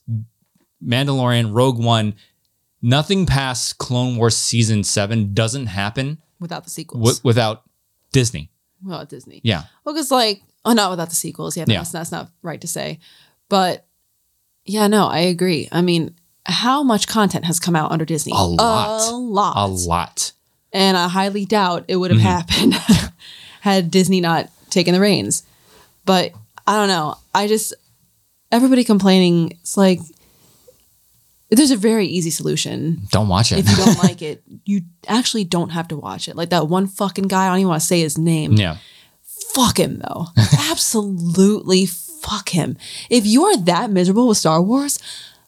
Mandalorian, 0.86 1.56
Rogue 1.56 1.80
One, 1.84 2.14
nothing 2.84 3.26
past 3.26 3.80
Clone 3.80 4.18
Wars 4.18 4.38
season 4.38 4.84
seven 4.84 5.34
doesn't 5.34 5.66
happen 5.68 6.20
without 6.40 6.64
the 6.66 6.70
sequels. 6.70 7.18
w- 7.20 7.22
without 7.28 7.64
Disney. 8.12 8.52
without 8.84 9.10
Disney. 9.10 9.42
Yeah. 9.44 9.64
Well, 9.84 9.96
because 9.96 10.12
like, 10.12 10.44
oh, 10.66 10.74
not 10.74 10.92
without 10.92 11.10
the 11.10 11.16
sequels. 11.16 11.58
Yeah, 11.58 11.66
Yeah. 11.68 11.80
That's, 11.80 11.92
that's 11.92 12.12
not 12.12 12.30
right 12.44 12.62
to 12.62 12.68
say. 12.68 13.00
But 13.50 13.86
yeah, 14.66 14.88
no, 14.88 15.08
I 15.08 15.20
agree. 15.20 15.68
I 15.72 15.82
mean, 15.82 16.16
how 16.46 16.84
much 16.84 17.08
content 17.08 17.46
has 17.46 17.60
come 17.60 17.76
out 17.76 17.92
under 17.92 18.06
Disney? 18.06 18.34
A 18.36 18.44
lot. 18.46 19.10
A 19.12 19.16
lot. 19.16 19.54
A 19.56 19.68
lot. 19.68 20.32
And 20.74 20.98
I 20.98 21.08
highly 21.08 21.46
doubt 21.46 21.86
it 21.88 21.96
would 21.96 22.12
have 22.12 22.20
Mm-hmm. 22.20 22.72
happened 22.72 23.12
had 23.62 23.90
Disney 23.92 24.20
not 24.22 24.50
taken 24.70 24.94
the 24.94 25.00
reins. 25.00 25.44
But 26.06 26.34
I 26.68 26.76
don't 26.78 26.88
know. 26.90 27.16
I 27.34 27.48
just, 27.48 27.74
everybody 28.52 28.84
complaining, 28.84 29.52
it's 29.62 29.78
like, 29.78 30.00
there's 31.58 31.72
a 31.72 31.78
very 31.78 32.06
easy 32.08 32.30
solution. 32.30 33.02
Don't 33.12 33.28
watch 33.28 33.52
it. 33.52 33.60
If 33.60 33.70
you 33.70 33.76
don't 33.76 33.98
like 34.04 34.22
it, 34.22 34.44
you 34.66 34.82
actually 35.08 35.44
don't 35.44 35.70
have 35.70 35.88
to 35.90 35.96
watch 35.98 36.28
it. 36.28 36.36
Like 36.36 36.50
that 36.50 36.68
one 36.68 36.88
fucking 36.88 37.28
guy, 37.28 37.46
I 37.46 37.50
don't 37.50 37.60
even 37.60 37.70
want 37.70 37.82
to 37.82 37.88
say 37.88 38.02
his 38.02 38.18
name. 38.18 38.54
yeah. 38.54 38.78
fuck 39.54 39.78
him 39.80 40.00
though. 40.00 40.28
Absolutely 40.72 41.86
fuck 41.86 42.50
him. 42.50 42.78
If 43.10 43.26
you 43.26 43.44
are 43.46 43.58
that 43.58 43.90
miserable 43.92 44.28
with 44.28 44.38
Star 44.38 44.62
Wars, 44.62 45.00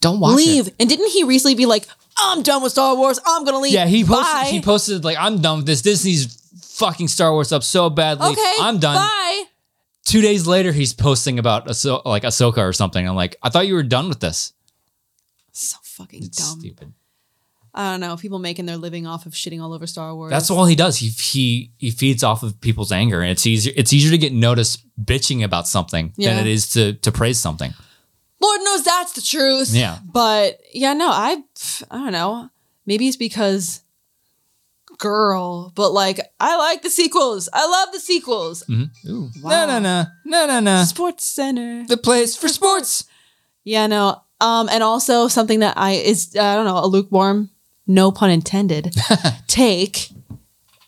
Don't 0.01 0.19
watch 0.19 0.35
leave. 0.35 0.67
it. 0.67 0.75
And 0.79 0.89
didn't 0.89 1.09
he 1.11 1.23
recently 1.23 1.55
be 1.55 1.65
like, 1.65 1.87
I'm 2.17 2.41
done 2.43 2.61
with 2.63 2.71
Star 2.71 2.95
Wars. 2.95 3.19
I'm 3.25 3.43
gonna 3.45 3.59
leave. 3.59 3.73
Yeah, 3.73 3.85
he 3.87 4.03
posted 4.03 4.33
Bye. 4.33 4.47
he 4.51 4.61
posted 4.61 5.03
like 5.03 5.17
I'm 5.19 5.41
done 5.41 5.57
with 5.57 5.65
this. 5.65 5.81
Disney's 5.81 6.35
fucking 6.77 7.07
Star 7.09 7.31
Wars 7.31 7.51
up 7.51 7.63
so 7.63 7.89
badly. 7.89 8.31
okay, 8.31 8.53
I'm 8.61 8.79
done. 8.79 8.95
Bye. 8.95 9.43
Two 10.05 10.21
days 10.21 10.45
later 10.45 10.71
he's 10.71 10.93
posting 10.93 11.39
about 11.39 11.67
Ahso- 11.67 12.03
like 12.05 12.23
Ahsoka 12.23 12.59
or 12.59 12.73
something. 12.73 13.07
I'm 13.07 13.15
like, 13.15 13.35
I 13.41 13.49
thought 13.49 13.67
you 13.67 13.73
were 13.73 13.83
done 13.83 14.07
with 14.07 14.19
this. 14.19 14.53
Fucking 15.97 16.23
It's 16.23 16.37
dumb. 16.37 16.59
stupid. 16.59 16.93
I 17.77 17.91
don't 17.91 17.99
know. 17.99 18.15
People 18.15 18.39
making 18.39 18.65
their 18.67 18.77
living 18.77 19.05
off 19.05 19.25
of 19.25 19.33
shitting 19.33 19.61
all 19.61 19.73
over 19.73 19.85
Star 19.85 20.15
Wars. 20.15 20.31
That's 20.31 20.49
all 20.49 20.65
he 20.65 20.75
does. 20.75 20.97
He 20.97 21.09
he 21.09 21.71
he 21.77 21.91
feeds 21.91 22.23
off 22.23 22.41
of 22.43 22.59
people's 22.61 22.91
anger, 22.93 23.21
and 23.21 23.29
it's 23.31 23.45
easier 23.45 23.73
it's 23.75 23.91
easier 23.91 24.11
to 24.11 24.17
get 24.17 24.31
noticed 24.33 24.85
bitching 25.03 25.43
about 25.43 25.67
something 25.67 26.13
Yeah. 26.15 26.35
than 26.35 26.47
it 26.47 26.49
is 26.49 26.69
to 26.69 26.93
to 26.93 27.11
praise 27.11 27.37
something. 27.37 27.73
Lord 28.41 28.61
knows 28.63 28.83
that's 28.83 29.11
the 29.13 29.21
truth. 29.21 29.71
Yeah. 29.73 29.99
But 30.05 30.59
yeah, 30.73 30.93
no, 30.93 31.09
I 31.09 31.43
I 31.91 31.97
don't 31.97 32.11
know. 32.13 32.49
Maybe 32.85 33.07
it's 33.09 33.17
because 33.17 33.81
girl, 34.97 35.71
but 35.75 35.91
like 35.91 36.19
I 36.39 36.55
like 36.57 36.81
the 36.81 36.89
sequels. 36.89 37.49
I 37.53 37.65
love 37.67 37.91
the 37.93 37.99
sequels. 37.99 38.63
Mm-hmm. 38.69 39.09
Ooh. 39.11 39.29
Wow. 39.41 39.49
No 39.65 39.65
no 39.67 39.79
no 39.79 40.05
no 40.25 40.45
no 40.47 40.59
no. 40.59 40.83
Sports 40.83 41.25
Center. 41.25 41.85
The 41.87 41.97
place 41.97 42.35
for 42.35 42.47
sports. 42.47 43.05
Yeah, 43.63 43.87
no. 43.87 44.21
Um, 44.41 44.67
and 44.69 44.83
also 44.83 45.27
something 45.27 45.59
that 45.59 45.77
I 45.77 45.91
is 45.93 46.36
I 46.36 46.55
don't 46.55 46.65
know 46.65 46.77
a 46.83 46.88
lukewarm, 46.88 47.49
no 47.88 48.11
pun 48.11 48.29
intended, 48.29 48.93
take 49.47 50.09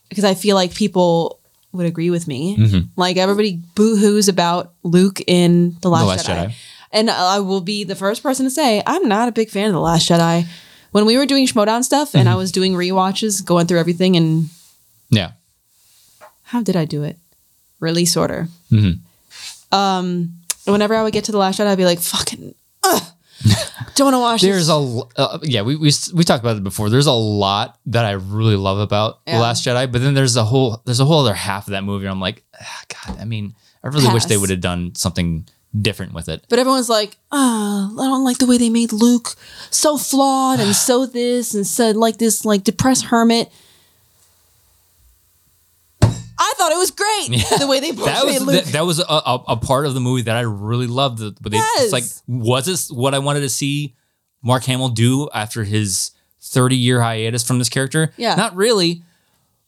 because 0.10 0.24
I 0.26 0.34
feel 0.34 0.56
like 0.56 0.74
people 0.74 1.40
would 1.72 1.86
agree 1.86 2.10
with 2.10 2.28
me. 2.28 2.58
Mm-hmm. 2.58 2.80
Like 2.96 3.18
everybody 3.18 3.62
boo-hoos 3.76 4.28
about 4.28 4.74
Luke 4.84 5.22
in 5.28 5.78
the 5.82 5.90
Last, 5.90 6.06
Last 6.08 6.28
Jedi. 6.28 6.48
Jedi. 6.48 6.54
and 6.92 7.10
I 7.12 7.40
will 7.40 7.62
be 7.62 7.84
the 7.84 7.96
first 7.96 8.22
person 8.24 8.46
to 8.46 8.50
say 8.50 8.82
I'm 8.86 9.08
not 9.08 9.28
a 9.28 9.32
big 9.32 9.50
fan 9.50 9.68
of 9.68 9.74
the 9.74 9.80
Last 9.80 10.08
Jedi. 10.10 10.46
When 10.92 11.06
we 11.06 11.18
were 11.18 11.26
doing 11.26 11.46
Schmoedown 11.48 11.84
stuff 11.84 12.16
and 12.16 12.28
I 12.28 12.32
Mm-hmm. 12.32 12.38
was 12.40 12.52
doing 12.52 12.74
rewatches, 12.74 13.44
going 13.46 13.68
through 13.68 13.80
everything, 13.80 14.16
and 14.18 14.50
Yeah. 15.10 15.32
how 16.44 16.62
did 16.64 16.76
I 16.76 16.86
do 16.86 17.04
it? 17.04 17.18
Release 17.80 18.18
order. 18.18 18.48
Mhm. 18.72 19.00
Um, 19.72 20.34
whenever 20.66 20.96
I 20.96 21.04
would 21.04 21.14
get 21.14 21.26
to 21.26 21.32
the 21.32 21.38
Last 21.38 21.60
Jedi, 21.60 21.68
I'd 21.68 21.78
be 21.78 21.86
like, 21.86 22.00
"Fucking, 22.00 22.56
ugh, 22.84 23.04
don't 23.96 24.06
want 24.06 24.14
to 24.16 24.20
watch." 24.20 24.42
There's 24.42 24.68
this. 24.68 24.76
a 24.76 25.02
uh, 25.18 25.40
yeah 25.44 25.62
we, 25.62 25.76
we 25.76 25.92
we 26.14 26.24
talked 26.24 26.44
about 26.44 26.58
it 26.58 26.64
before. 26.64 26.90
There's 26.90 27.08
a 27.08 27.12
lot 27.14 27.78
that 27.88 28.06
I 28.06 28.12
really 28.12 28.56
love 28.56 28.80
about 28.80 29.20
Yeah. 29.28 29.36
the 29.36 29.42
Last 29.42 29.66
Jedi, 29.66 29.92
but 29.92 30.02
then 30.02 30.14
there's 30.14 30.36
a 30.36 30.44
whole 30.44 30.82
there's 30.86 31.00
a 31.00 31.06
whole 31.06 31.22
other 31.22 31.34
half 31.34 31.68
of 31.68 31.72
that 31.72 31.84
movie. 31.84 32.06
Where 32.06 32.12
I'm 32.12 32.20
like, 32.22 32.44
ah, 32.60 32.84
God, 33.06 33.20
I 33.20 33.26
mean, 33.26 33.56
I 33.84 33.88
really 33.88 34.12
wish 34.14 34.26
they 34.26 34.38
would 34.38 34.50
have 34.50 34.62
done 34.62 34.96
something 34.96 35.48
different 35.80 36.14
with 36.14 36.30
it. 36.30 36.44
But 36.50 36.60
everyone's 36.60 36.90
like, 36.90 37.18
ah, 37.32 37.92
I 37.92 38.06
don't 38.06 38.24
like 38.24 38.38
the 38.40 38.46
way 38.48 38.58
they 38.58 38.70
made 38.70 38.92
Luke 38.94 39.36
so 39.70 39.98
flawed 39.98 40.60
and 40.60 40.76
so 40.76 41.06
this 41.06 41.54
and 41.54 41.68
said 41.68 41.96
like 41.96 42.18
this 42.18 42.46
like 42.46 42.64
depressed 42.64 43.06
hermit. 43.06 43.52
I 46.40 46.54
thought 46.58 46.72
it 46.72 46.78
was 46.78 46.92
great 46.92 47.30
the 47.60 47.68
way 47.68 47.80
they 47.80 47.92
portrayed 47.94 48.16
that 48.16 48.26
was 48.26 48.42
Luke. 48.46 48.64
that, 48.64 48.72
that 48.74 48.86
was 48.86 49.00
a, 49.00 49.04
a, 49.04 49.44
a 49.50 49.58
part 49.58 49.86
of 49.86 49.94
the 49.94 50.00
movie 50.00 50.24
that 50.24 50.36
I 50.36 50.42
really 50.42 50.88
loved. 50.88 51.20
But 51.42 51.52
they, 51.52 51.58
it's 51.58 51.92
like, 51.94 52.04
was 52.28 52.66
this 52.66 52.92
what 52.92 53.14
I 53.14 53.20
wanted 53.20 53.42
to 53.42 53.50
see 53.50 53.96
Mark 54.44 54.64
Hamill 54.66 54.90
do 54.90 55.30
after 55.34 55.64
his 55.64 56.12
30 56.42 56.76
year 56.76 57.02
hiatus 57.02 57.44
from 57.46 57.60
this 57.60 57.70
character? 57.70 58.14
Yeah. 58.18 58.36
Not 58.36 58.56
really. 58.56 59.04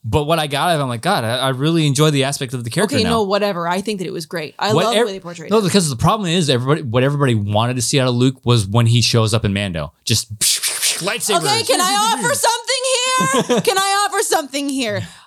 But 0.02 0.24
what 0.26 0.40
I 0.40 0.48
got 0.48 0.70
out 0.70 0.76
of 0.76 0.80
it, 0.80 0.84
I'm 0.84 0.90
like, 0.90 1.02
God, 1.02 1.26
I, 1.26 1.38
I 1.40 1.50
really 1.50 1.86
enjoy 1.86 2.10
the 2.10 2.24
aspect 2.24 2.54
of 2.54 2.64
the 2.64 2.70
character 2.70 2.96
okay, 2.96 3.04
now. 3.04 3.10
no, 3.10 3.24
whatever. 3.24 3.68
I 3.68 3.82
think 3.82 4.00
that 4.00 4.08
it 4.08 4.14
was 4.14 4.26
great. 4.26 4.56
I 4.58 4.74
What 4.74 4.86
love 4.86 4.94
ev- 4.96 5.02
the 5.02 5.06
way 5.08 5.12
they 5.14 5.20
portrayed 5.20 5.52
No, 5.52 5.58
it. 5.58 5.64
because 5.64 5.90
the 5.90 5.98
problem 5.98 6.30
is 6.30 6.50
everybody 6.50 6.84
what 6.84 7.04
everybody 7.04 7.36
wanted 7.36 7.76
to 7.76 7.82
see 7.82 8.00
out 8.00 8.08
of 8.08 8.16
Luke 8.16 8.46
was 8.46 8.66
when 8.66 8.86
he 8.86 9.02
shows 9.02 9.34
up 9.34 9.44
in 9.44 9.52
Mando. 9.52 9.92
Just 10.06 10.34
lightsabers. 10.40 11.38
Okay, 11.44 11.64
can 11.64 11.82
I 11.82 12.16
offer 12.16 12.34
something 12.34 13.56
here? 13.56 13.62
Can 13.62 13.78
I 13.78 14.08
offer 14.08 14.24
something 14.24 14.70
here? 14.70 15.02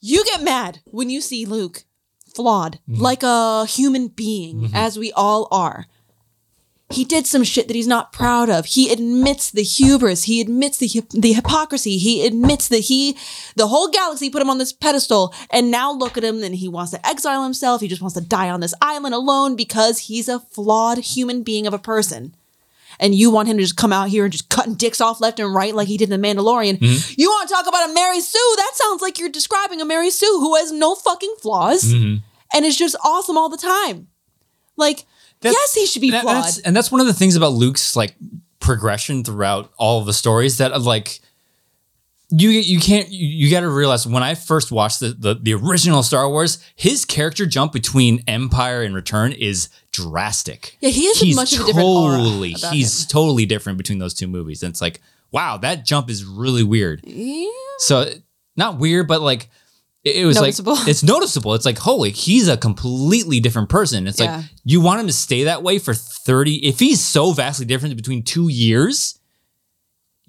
You 0.00 0.24
get 0.24 0.42
mad 0.42 0.80
when 0.86 1.10
you 1.10 1.20
see 1.20 1.44
Luke 1.46 1.84
flawed, 2.34 2.78
Mm-hmm. 2.88 3.00
like 3.02 3.22
a 3.22 3.66
human 3.66 4.08
being, 4.08 4.70
as 4.74 4.98
we 4.98 5.12
all 5.12 5.48
are. 5.50 5.86
He 6.92 7.04
did 7.04 7.24
some 7.24 7.44
shit 7.44 7.68
that 7.68 7.76
he's 7.76 7.86
not 7.86 8.12
proud 8.12 8.50
of. 8.50 8.66
He 8.66 8.92
admits 8.92 9.50
the 9.52 9.62
hubris. 9.62 10.24
He 10.24 10.40
admits 10.40 10.78
the 10.78 10.88
the 11.12 11.32
hypocrisy. 11.34 11.98
He 11.98 12.26
admits 12.26 12.66
that 12.66 12.80
he, 12.80 13.16
the 13.54 13.68
whole 13.68 13.88
galaxy 13.88 14.28
put 14.28 14.42
him 14.42 14.50
on 14.50 14.58
this 14.58 14.72
pedestal, 14.72 15.32
and 15.50 15.70
now 15.70 15.92
look 15.92 16.16
at 16.18 16.24
him. 16.24 16.42
And 16.42 16.56
he 16.56 16.68
wants 16.68 16.90
to 16.90 17.06
exile 17.06 17.44
himself. 17.44 17.80
He 17.80 17.86
just 17.86 18.02
wants 18.02 18.14
to 18.14 18.20
die 18.20 18.50
on 18.50 18.58
this 18.58 18.74
island 18.82 19.14
alone 19.14 19.54
because 19.54 19.98
he's 20.00 20.28
a 20.28 20.40
flawed 20.40 20.98
human 20.98 21.44
being 21.44 21.64
of 21.66 21.74
a 21.74 21.78
person 21.78 22.34
and 23.00 23.14
you 23.14 23.30
want 23.32 23.48
him 23.48 23.56
to 23.56 23.62
just 23.64 23.76
come 23.76 23.92
out 23.92 24.08
here 24.10 24.24
and 24.24 24.30
just 24.32 24.48
cutting 24.48 24.74
dicks 24.74 25.00
off 25.00 25.20
left 25.20 25.40
and 25.40 25.52
right 25.52 25.74
like 25.74 25.88
he 25.88 25.96
did 25.96 26.12
in 26.12 26.20
The 26.20 26.28
Mandalorian. 26.28 26.78
Mm-hmm. 26.78 27.14
You 27.16 27.28
want 27.30 27.48
to 27.48 27.54
talk 27.54 27.66
about 27.66 27.90
a 27.90 27.92
Mary 27.94 28.20
Sue? 28.20 28.54
That 28.56 28.72
sounds 28.74 29.02
like 29.02 29.18
you're 29.18 29.28
describing 29.30 29.80
a 29.80 29.84
Mary 29.84 30.10
Sue 30.10 30.26
who 30.40 30.54
has 30.56 30.70
no 30.70 30.94
fucking 30.94 31.34
flaws 31.42 31.82
Mm-hmm. 31.82 32.16
and 32.54 32.64
is 32.64 32.76
just 32.78 32.94
awesome 33.04 33.36
all 33.36 33.48
the 33.48 33.56
time. 33.56 34.06
Like, 34.76 35.04
That's- 35.40 35.54
yes, 35.60 35.74
he 35.74 35.86
should 35.86 36.02
be 36.02 36.10
That- 36.10 36.22
flawed. 36.22 36.36
that's- 36.36 36.58
and 36.58 36.76
that's 36.76 36.92
one 36.92 37.00
of 37.00 37.06
the 37.06 37.14
things 37.14 37.34
about 37.36 37.52
Luke's 37.52 37.96
like 37.96 38.14
progression 38.60 39.24
throughout 39.24 39.72
all 39.78 40.00
of 40.00 40.06
the 40.06 40.12
stories 40.12 40.58
that 40.58 40.72
uh, 40.72 40.78
like 40.78 41.20
you 42.30 42.50
you 42.50 42.78
can't 42.80 43.08
you, 43.10 43.26
you 43.26 43.50
got 43.50 43.60
to 43.60 43.68
realize 43.68 44.06
when 44.06 44.22
I 44.22 44.34
first 44.34 44.70
watched 44.72 45.00
the, 45.00 45.08
the 45.08 45.34
the 45.34 45.54
original 45.54 46.02
Star 46.02 46.28
Wars, 46.28 46.58
his 46.76 47.04
character 47.04 47.46
jump 47.46 47.72
between 47.72 48.22
Empire 48.26 48.82
and 48.82 48.94
Return 48.94 49.32
is 49.32 49.68
drastic. 49.92 50.76
Yeah, 50.80 50.90
he 50.90 51.06
has 51.06 51.18
he's 51.20 51.36
much 51.36 51.52
of 51.54 51.60
a 51.60 51.64
different 51.66 51.86
totally 51.86 52.50
he's 52.52 53.06
totally 53.06 53.46
different 53.46 53.78
between 53.78 53.98
those 53.98 54.14
two 54.14 54.26
movies. 54.28 54.62
And 54.62 54.70
it's 54.70 54.80
like 54.80 55.00
wow, 55.32 55.56
that 55.58 55.84
jump 55.84 56.10
is 56.10 56.24
really 56.24 56.64
weird. 56.64 57.02
yeah. 57.04 57.46
So 57.78 58.10
not 58.56 58.78
weird, 58.78 59.06
but 59.06 59.20
like 59.20 59.48
it, 60.02 60.16
it 60.16 60.24
was 60.24 60.36
Noticeable. 60.36 60.74
like 60.74 60.88
it's 60.88 61.02
noticeable. 61.02 61.54
It's 61.54 61.66
like 61.66 61.78
holy, 61.78 62.10
he's 62.10 62.48
a 62.48 62.56
completely 62.56 63.38
different 63.40 63.68
person. 63.68 64.06
It's 64.06 64.18
Yeah. 64.20 64.36
like 64.38 64.44
you 64.64 64.80
want 64.80 65.00
him 65.00 65.06
to 65.06 65.12
stay 65.12 65.44
that 65.44 65.62
way 65.62 65.78
for 65.78 65.94
thirty. 65.94 66.56
If 66.66 66.78
he's 66.80 67.00
so 67.04 67.32
vastly 67.32 67.66
different 67.66 67.94
between 67.96 68.22
two 68.22 68.48
years, 68.48 69.19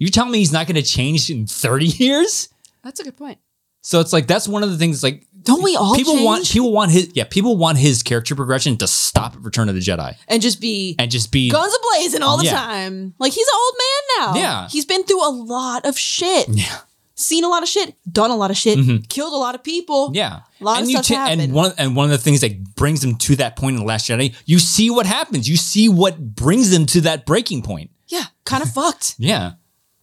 you're 0.02 0.10
telling 0.10 0.32
me 0.32 0.38
he's 0.38 0.52
not 0.52 0.66
going 0.66 0.76
to 0.76 0.82
change 0.82 1.30
in 1.30 1.46
thirty 1.46 1.86
years? 1.86 2.48
That's 2.84 3.00
a 3.00 3.04
good 3.04 3.16
point. 3.16 3.38
So 3.80 4.00
it's 4.00 4.12
like 4.12 4.26
that's 4.26 4.46
one 4.46 4.62
of 4.62 4.70
the 4.70 4.76
things. 4.78 5.02
Like 5.02 5.26
Don't 5.42 5.62
we 5.62 5.74
all 5.76 5.94
people 5.96 6.24
want 6.24 6.44
change? 6.44 6.52
people 6.52 6.72
want 6.72 6.90
his 6.92 7.10
yeah 7.14 7.24
people 7.24 7.56
want 7.56 7.78
his 7.78 8.02
character 8.02 8.34
progression 8.36 8.76
to 8.78 8.86
stop 8.86 9.34
at 9.34 9.40
Return 9.42 9.68
of 9.68 9.74
the 9.74 9.80
Jedi 9.80 10.14
And 10.28 10.40
just 10.40 10.60
be 10.60 10.94
and 11.00 11.10
just 11.10 11.32
be 11.32 11.50
guns 11.50 11.74
a 11.74 11.78
blazing 11.90 12.22
all 12.22 12.36
the 12.38 12.44
Yeah. 12.44 12.52
time. 12.52 13.14
Like, 13.18 13.32
he's 13.32 13.46
an 13.46 13.54
old 13.54 13.74
man 13.78 14.02
now. 14.34 14.40
Yeah. 14.40 14.68
He's 14.68 14.84
been 14.84 15.02
through 15.04 15.26
a 15.26 15.30
lot 15.30 15.84
of 15.86 15.98
shit. 15.98 16.48
yeah 16.48 16.78
Seen 17.14 17.44
a 17.44 17.48
lot 17.48 17.62
of 17.62 17.68
shit, 17.68 17.94
done 18.10 18.30
a 18.30 18.36
lot 18.36 18.50
of 18.50 18.56
shit, 18.56 18.78
killed 19.08 19.32
a 19.32 19.36
lot 19.36 19.54
of 19.54 19.62
people. 19.62 20.06
Mm-hmm. 20.06 20.14
Yeah, 20.14 20.40
A 20.60 20.64
lot 20.64 20.72
of 20.76 20.82
and 20.82 20.90
you 20.90 20.96
stuff's 21.02 21.08
ta- 21.08 21.26
and 21.30 21.52
one 21.52 21.72
and 21.78 21.94
one 21.94 22.06
of 22.06 22.10
the 22.10 22.18
things 22.18 22.40
that 22.40 22.74
brings 22.74 23.04
him 23.04 23.16
to 23.16 23.36
that 23.36 23.54
point 23.56 23.74
in 23.76 23.80
the 23.80 23.86
Last 23.86 24.08
Jedi, 24.08 24.34
you 24.46 24.58
see 24.58 24.90
what 24.90 25.06
happens. 25.06 25.48
You 25.48 25.56
see 25.56 25.88
what 25.88 26.34
brings 26.34 26.72
him 26.72 26.86
to 26.86 27.00
that 27.02 27.26
breaking 27.26 27.62
point. 27.62 27.90
Yeah, 28.08 28.24
kind 28.44 28.62
of 28.62 28.72
fucked. 28.72 29.14
Yeah, 29.18 29.52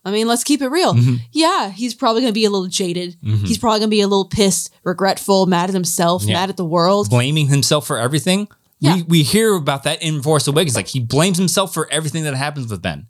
I 0.05 0.11
mean, 0.11 0.27
let's 0.27 0.43
keep 0.43 0.61
it 0.61 0.69
real. 0.69 0.93
Mm-hmm. 0.93 1.15
Yeah, 1.31 1.69
he's 1.71 1.93
probably 1.93 2.21
going 2.21 2.31
to 2.31 2.39
be 2.39 2.45
a 2.45 2.49
little 2.49 2.67
jaded. 2.67 3.17
He's 3.21 3.57
probably 3.57 3.79
going 3.79 3.89
to 3.89 3.95
be 3.95 4.01
a 4.01 4.07
little 4.07 4.25
pissed, 4.29 4.73
regretful, 4.83 5.45
mad 5.45 5.69
at 5.69 5.73
himself, 5.73 6.23
Yeah. 6.23 6.35
mad 6.35 6.49
at 6.49 6.57
the 6.57 6.65
world. 6.65 7.09
blaming 7.09 7.47
himself 7.47 7.85
for 7.85 7.97
everything. 7.97 8.47
Yeah. 8.79 8.95
We 8.95 9.01
we 9.03 9.23
hear 9.23 9.55
about 9.55 9.83
that 9.83 10.01
in 10.01 10.21
Force 10.21 10.47
Awakens. 10.47 10.75
Like 10.75 10.87
he 10.87 11.01
blames 11.01 11.37
himself 11.37 11.73
for 11.73 11.91
everything 11.91 12.23
that 12.23 12.33
happens 12.35 12.71
with 12.71 12.81
Ben. 12.81 13.07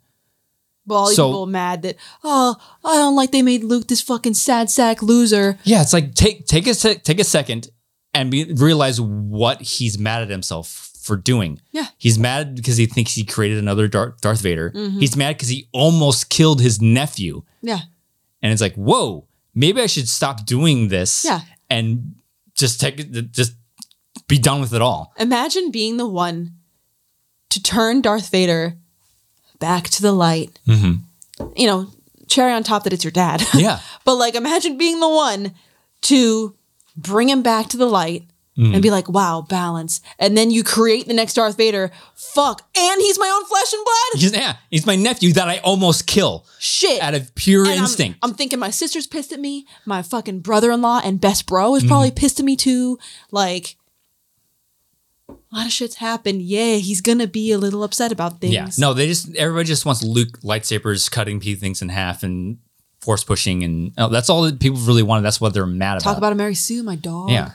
These 0.86 1.14
So- 1.16 1.28
people 1.28 1.46
mad 1.46 1.82
that, 1.82 1.96
oh, 2.24 2.56
I 2.84 2.96
don't 2.96 3.14
like 3.14 3.30
they 3.30 3.42
made 3.42 3.62
Luke 3.62 3.86
this 3.86 4.00
fucking 4.00 4.34
sad 4.34 4.68
sack 4.70 5.02
loser. 5.02 5.58
Yeah, 5.62 5.82
it's 5.82 5.92
like 5.92 6.14
take 6.14 6.46
take 6.46 6.66
a 6.66 6.74
take 6.74 7.20
a 7.20 7.24
second 7.24 7.68
and 8.12 8.30
be, 8.32 8.52
realize 8.54 9.00
what 9.00 9.60
he's 9.62 9.96
mad 9.98 10.22
at 10.22 10.30
himself 10.30 10.89
for 11.02 11.16
doing. 11.16 11.60
Yeah. 11.72 11.86
he's 11.98 12.18
mad 12.18 12.54
because 12.56 12.76
he 12.76 12.86
thinks 12.86 13.14
he 13.14 13.24
created 13.24 13.58
another 13.58 13.88
Darth, 13.88 14.20
Darth 14.20 14.40
Vader. 14.40 14.70
Mm-hmm. 14.70 15.00
He's 15.00 15.16
mad 15.16 15.36
because 15.36 15.48
he 15.48 15.68
almost 15.72 16.28
killed 16.30 16.60
his 16.60 16.80
nephew. 16.80 17.42
Yeah. 17.62 17.80
and 18.42 18.52
it's 18.52 18.60
like, 18.62 18.74
whoa, 18.74 19.26
maybe 19.54 19.80
I 19.80 19.86
should 19.86 20.08
stop 20.08 20.46
doing 20.46 20.88
this. 20.88 21.24
Yeah. 21.24 21.40
and 21.68 22.14
just 22.54 22.80
take 22.80 23.00
it, 23.00 23.32
just 23.32 23.54
be 24.28 24.38
done 24.38 24.60
with 24.60 24.74
it 24.74 24.82
all. 24.82 25.12
Imagine 25.18 25.70
being 25.70 25.96
the 25.96 26.06
one 26.06 26.52
to 27.50 27.62
turn 27.62 28.00
Darth 28.02 28.30
Vader 28.30 28.74
back 29.58 29.84
to 29.90 30.02
the 30.02 30.12
light. 30.12 30.58
You 30.66 31.66
know, 31.66 31.88
cherry 32.28 32.52
on 32.52 32.62
top 32.62 32.84
that 32.84 32.92
it's 32.92 33.04
your 33.04 33.10
dad. 33.10 33.42
Yeah. 33.54 33.80
but 34.04 34.16
like, 34.16 34.34
imagine 34.34 34.76
being 34.78 35.00
the 35.00 35.08
one 35.08 35.52
to 36.02 36.54
bring 36.96 37.28
him 37.28 37.42
back 37.42 37.68
to 37.68 37.76
the 37.76 37.86
light 37.86 38.24
Mm-hmm. 38.60 38.74
and 38.74 38.82
be 38.82 38.90
like, 38.90 39.08
wow, 39.08 39.40
balance. 39.48 40.02
And 40.18 40.36
then 40.36 40.50
you 40.50 40.62
create 40.62 41.06
the 41.08 41.14
next 41.14 41.32
Darth 41.34 41.56
Vader. 41.56 41.90
Fuck. 42.14 42.60
And 42.76 43.00
he's 43.00 43.18
my 43.18 43.28
own 43.34 43.46
flesh 43.46 43.72
and 43.72 43.82
blood? 43.84 44.20
He's 44.20 44.32
yeah, 44.32 44.56
he's 44.70 44.84
my 44.84 44.96
nephew 44.96 45.32
that 45.32 45.48
I 45.48 45.58
almost 45.58 46.06
kill 46.06 46.44
Shit. 46.58 47.00
out 47.00 47.14
of 47.14 47.34
pure 47.34 47.62
And 47.62 47.70
I'm- 47.72 47.78
instinct. 47.84 48.18
I'm, 48.22 48.34
thinking 48.34 48.58
my 48.58 48.68
sister's 48.70 49.06
pissed 49.06 49.32
at 49.32 49.40
me. 49.40 49.66
My 49.86 50.02
fucking 50.02 50.40
brother 50.40 50.70
in 50.72 50.82
law 50.82 51.00
and 51.02 51.18
best 51.20 51.46
bro 51.46 51.74
is 51.74 51.84
probably 51.84 52.10
pissed 52.10 52.38
at 52.38 52.44
me 52.44 52.54
too. 52.54 52.98
Like, 53.30 53.76
a 55.28 55.56
lot 55.56 55.66
of 55.66 55.72
shit's 55.72 55.96
happened. 55.96 56.42
Yeah, 56.42 56.76
he's 56.76 57.00
gonna 57.00 57.26
be 57.26 57.52
a 57.52 57.58
little 57.58 57.82
upset 57.82 58.12
about 58.12 58.40
things. 58.40 58.52
yeah, 58.52 58.68
no, 58.78 58.94
they 58.94 59.06
just 59.06 59.34
everybody 59.36 59.66
just 59.66 59.86
wants 59.86 60.02
Luke 60.02 60.40
lightsabers 60.42 61.10
cutting 61.10 61.40
things 61.40 61.82
in 61.82 61.88
half 61.88 62.22
and 62.22 62.58
force 63.00 63.24
pushing, 63.24 63.64
and 63.64 63.92
oh, 63.98 64.08
that's 64.08 64.28
all 64.30 64.42
that 64.42 64.60
people 64.60 64.78
really 64.80 65.02
wanted. 65.02 65.22
That's 65.22 65.40
what 65.40 65.54
they're 65.54 65.66
mad 65.66 65.94
about. 65.94 66.02
Talk 66.02 66.18
about. 66.18 66.28
about 66.28 66.32
a 66.32 66.36
Mary 66.36 66.54
Sue, 66.54 66.82
my 66.82 66.96
dog. 66.96 67.30
yeah, 67.30 67.52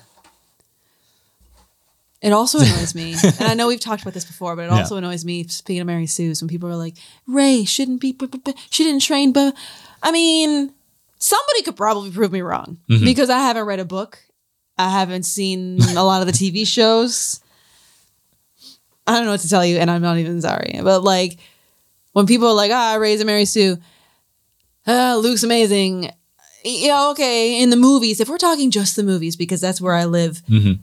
It 2.26 2.34
also 2.34 2.58
annoys 2.60 2.96
me, 2.96 3.14
and 3.24 3.44
I 3.48 3.54
know 3.54 3.68
we've 3.72 3.80
talked 3.80 4.02
about 4.02 4.16
this 4.16 4.26
before, 4.26 4.56
but 4.56 4.64
it 4.64 4.72
Yeah. 4.72 4.80
also 4.80 4.98
annoys 4.98 5.24
me. 5.24 5.44
Speaking 5.48 5.82
of 5.82 5.88
Mary 5.88 6.08
Sue's, 6.08 6.42
when 6.42 6.50
people 6.50 6.68
are 6.68 6.76
like, 6.76 6.96
"Rey 7.28 7.66
shouldn't 7.66 8.02
be, 8.02 8.14
b- 8.14 8.26
b- 8.26 8.42
b- 8.44 8.56
she 8.72 8.84
didn't 8.84 9.04
train," 9.04 9.32
but 9.32 9.54
I 10.02 10.12
mean, 10.12 10.74
somebody 11.20 11.62
could 11.62 11.76
probably 11.78 12.10
prove 12.12 12.32
me 12.32 12.42
wrong 12.42 12.80
Mm-hmm. 12.90 13.06
because 13.06 13.30
I 13.30 13.40
haven't 13.40 13.66
read 13.68 13.80
a 13.80 13.86
book, 13.86 14.18
I 14.78 14.90
haven't 14.90 15.24
seen 15.24 15.80
a 15.96 16.04
lot 16.04 16.22
of 16.22 16.28
the 16.28 16.34
TV 16.34 16.66
shows. 16.78 17.40
I 19.08 19.14
don't 19.16 19.26
know 19.26 19.32
what 19.32 19.42
to 19.42 19.50
tell 19.50 19.64
you, 19.66 19.78
and 19.78 19.92
I'm 19.92 20.02
not 20.02 20.18
even 20.18 20.42
sorry. 20.42 20.80
But 20.82 21.04
like, 21.04 21.38
when 22.14 22.26
people 22.26 22.48
are 22.48 22.56
like, 22.56 22.72
"Ah, 22.72 22.96
Rey's 22.96 23.22
a 23.22 23.26
Mary 23.26 23.46
Sue," 23.46 23.78
ah, 24.88 25.16
Luke's 25.22 25.44
amazing. 25.44 26.10
Yeah, 26.64 27.10
okay. 27.10 27.62
In 27.62 27.70
the 27.70 27.76
movies, 27.78 28.20
if 28.20 28.28
we're 28.30 28.40
talking 28.40 28.72
just 28.72 28.96
the 28.96 29.04
movies, 29.04 29.36
because 29.36 29.62
that's 29.62 29.80
where 29.80 29.94
I 29.94 30.06
live. 30.06 30.42
Mhm. 30.50 30.80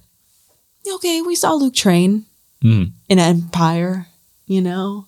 Okay, 0.95 1.23
we 1.23 1.35
saw 1.35 1.53
Luke 1.53 1.75
train 1.75 2.27
Mhm. 2.63 2.93
in 3.09 3.19
Empire. 3.19 4.09
You 4.47 4.61
know, 4.61 5.07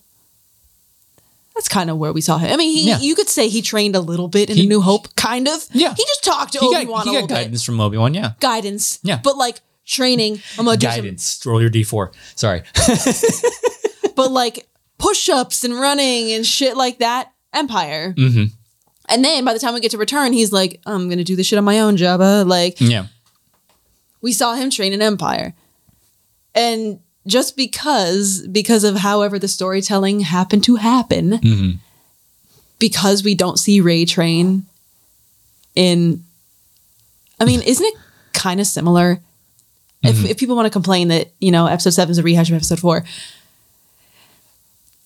that's 1.53 1.67
kind 1.67 1.89
of 1.89 1.97
where 1.97 2.13
we 2.13 2.21
saw 2.21 2.37
him. 2.37 2.51
I 2.51 2.57
mean, 2.57 2.73
he, 2.73 2.87
Yeah. 2.87 2.99
you 2.99 3.15
could 3.15 3.29
say 3.29 3.47
he 3.49 3.61
trained 3.61 3.95
a 3.95 3.99
little 3.99 4.27
bit 4.27 4.49
in 4.49 4.57
He- 4.57 4.65
A 4.65 4.67
New 4.67 4.81
Hope, 4.81 5.13
kind 5.15 5.47
of. 5.47 5.65
Yeah. 5.73 5.93
he 5.95 6.03
just 6.05 6.23
talked 6.23 6.53
to 6.53 6.59
Obi 6.59 6.85
Wan 6.85 7.03
he 7.07 7.09
a 7.15 7.21
got 7.21 7.21
little 7.23 7.27
guidance 7.27 7.63
from 7.63 7.79
Obi 7.79 7.97
Wan. 7.97 8.13
Yeah. 8.13 8.31
Guidance. 8.39 8.99
Yeah. 9.03 9.19
but 9.23 9.37
like 9.37 9.61
training. 9.85 10.41
I'm 10.57 10.65
gonna 10.65 10.77
do 10.77 10.87
some 10.87 10.95
guidance. 10.95 11.39
Roll 11.45 11.61
your 11.61 11.69
d 11.69 11.83
four. 11.83 12.11
Sorry. 12.35 12.63
but 14.15 14.31
like 14.31 14.67
push 14.97 15.29
ups 15.29 15.63
and 15.63 15.73
running 15.79 16.31
and 16.31 16.45
shit 16.45 16.75
like 16.77 16.99
that. 16.99 17.31
Empire. 17.53 18.13
Mhm. 18.17 18.51
And 19.07 19.23
then 19.23 19.45
by 19.45 19.53
the 19.53 19.59
time 19.59 19.73
we 19.75 19.79
get 19.81 19.91
to 19.91 19.97
return, 19.99 20.33
he's 20.33 20.51
like, 20.51 20.81
I'm 20.85 21.07
gonna 21.09 21.23
do 21.23 21.35
this 21.35 21.45
shit 21.45 21.57
on 21.59 21.63
my 21.65 21.79
own, 21.81 21.97
Jabba. 21.97 22.47
Like 22.47 22.81
yeah, 22.81 23.07
we 24.21 24.31
saw 24.33 24.55
him 24.55 24.69
train 24.71 24.91
in 24.93 25.01
Empire. 25.01 25.53
And 26.55 26.99
just 27.27 27.55
because, 27.57 28.47
because 28.51 28.83
of 28.83 28.95
however 28.97 29.37
the 29.37 29.47
storytelling 29.47 30.21
happened 30.21 30.63
to 30.65 30.75
happen, 30.77 31.31
Mhm. 31.39 31.77
because 32.79 33.23
we 33.23 33.35
don't 33.35 33.59
see 33.59 33.81
Rey 33.81 34.05
train 34.05 34.65
in 35.75 36.23
I 37.39 37.43
mean, 37.45 37.61
isn't 37.61 37.85
it 37.85 37.93
kind 38.33 38.61
of 38.61 38.67
similar? 38.67 39.19
If, 40.01 40.23
if 40.23 40.37
people 40.37 40.55
want 40.55 40.67
to 40.67 40.69
complain 40.69 41.07
that, 41.09 41.31
you 41.41 41.51
know, 41.51 41.65
episode 41.65 41.89
seven 41.89 42.11
is 42.11 42.17
a 42.19 42.23
rehash 42.23 42.49
of 42.49 42.55
episode 42.55 42.79
four, 42.79 42.97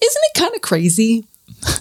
isn't 0.02 0.24
it 0.36 0.38
kind 0.40 0.54
of 0.56 0.62
crazy 0.62 1.26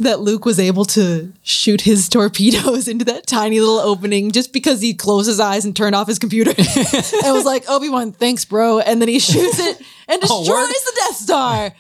that 0.01 0.21
Luke 0.21 0.45
was 0.45 0.59
able 0.59 0.85
to 0.87 1.33
shoot 1.43 1.83
his 1.83 2.09
torpedoes 2.09 2.89
into 2.89 3.05
that 3.07 3.27
tiny 3.27 3.61
little 3.61 3.79
opening 3.79 4.31
just 4.31 4.53
because 4.53 4.81
he 4.81 4.95
closed 4.95 5.29
his 5.29 5.41
eyes 5.41 5.65
and 5.65 5.75
turned 5.77 5.95
off 5.95 6.07
his 6.09 6.19
computer. 6.19 6.51
and 6.57 7.35
was 7.35 7.45
like, 7.45 7.69
Obi 7.69 7.89
Wan, 7.89 8.13
thanks, 8.13 8.45
bro. 8.45 8.79
And 8.81 9.01
then 9.01 9.09
he 9.09 9.19
shoots 9.19 9.59
it 9.59 9.79
and 10.09 10.21
Oh, 10.25 10.41
destroys 10.41 10.49
word? 10.49 10.69
the 10.69 10.93
Death 10.97 11.17
Star. 11.17 11.73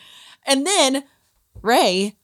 And 0.46 0.66
then 0.66 1.04
Rey 1.62 2.14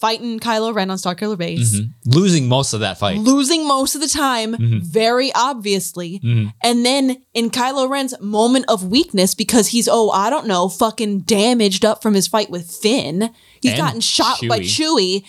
fighting 0.00 0.38
Kylo 0.40 0.74
Ren 0.74 0.90
on 0.90 0.96
Starkiller 0.98 1.38
Base, 1.38 1.80
Losing 2.04 2.48
most 2.48 2.72
of 2.72 2.80
that 2.80 2.98
fight. 2.98 3.18
losing 3.18 3.66
most 3.66 3.94
of 3.94 4.00
the 4.00 4.08
time, 4.08 4.54
Mm-hmm. 4.54 4.78
very 4.80 5.32
obviously. 5.34 6.20
And 6.62 6.84
then 6.84 7.16
in 7.34 7.50
Kylo 7.50 7.88
Ren's 7.88 8.14
moment 8.20 8.66
of 8.68 8.84
weakness, 8.84 9.34
because 9.34 9.68
he's, 9.68 9.88
oh, 9.88 10.10
I 10.10 10.30
don't 10.30 10.46
know, 10.46 10.68
fucking 10.68 11.20
damaged 11.20 11.84
up 11.84 12.02
from 12.02 12.14
his 12.14 12.26
fight 12.26 12.50
with 12.50 12.70
Finn, 12.70 13.30
he's 13.60 13.72
And 13.72 13.80
gotten 13.80 14.00
shot 14.00 14.40
by 14.48 14.60
Chewie. 14.60 15.24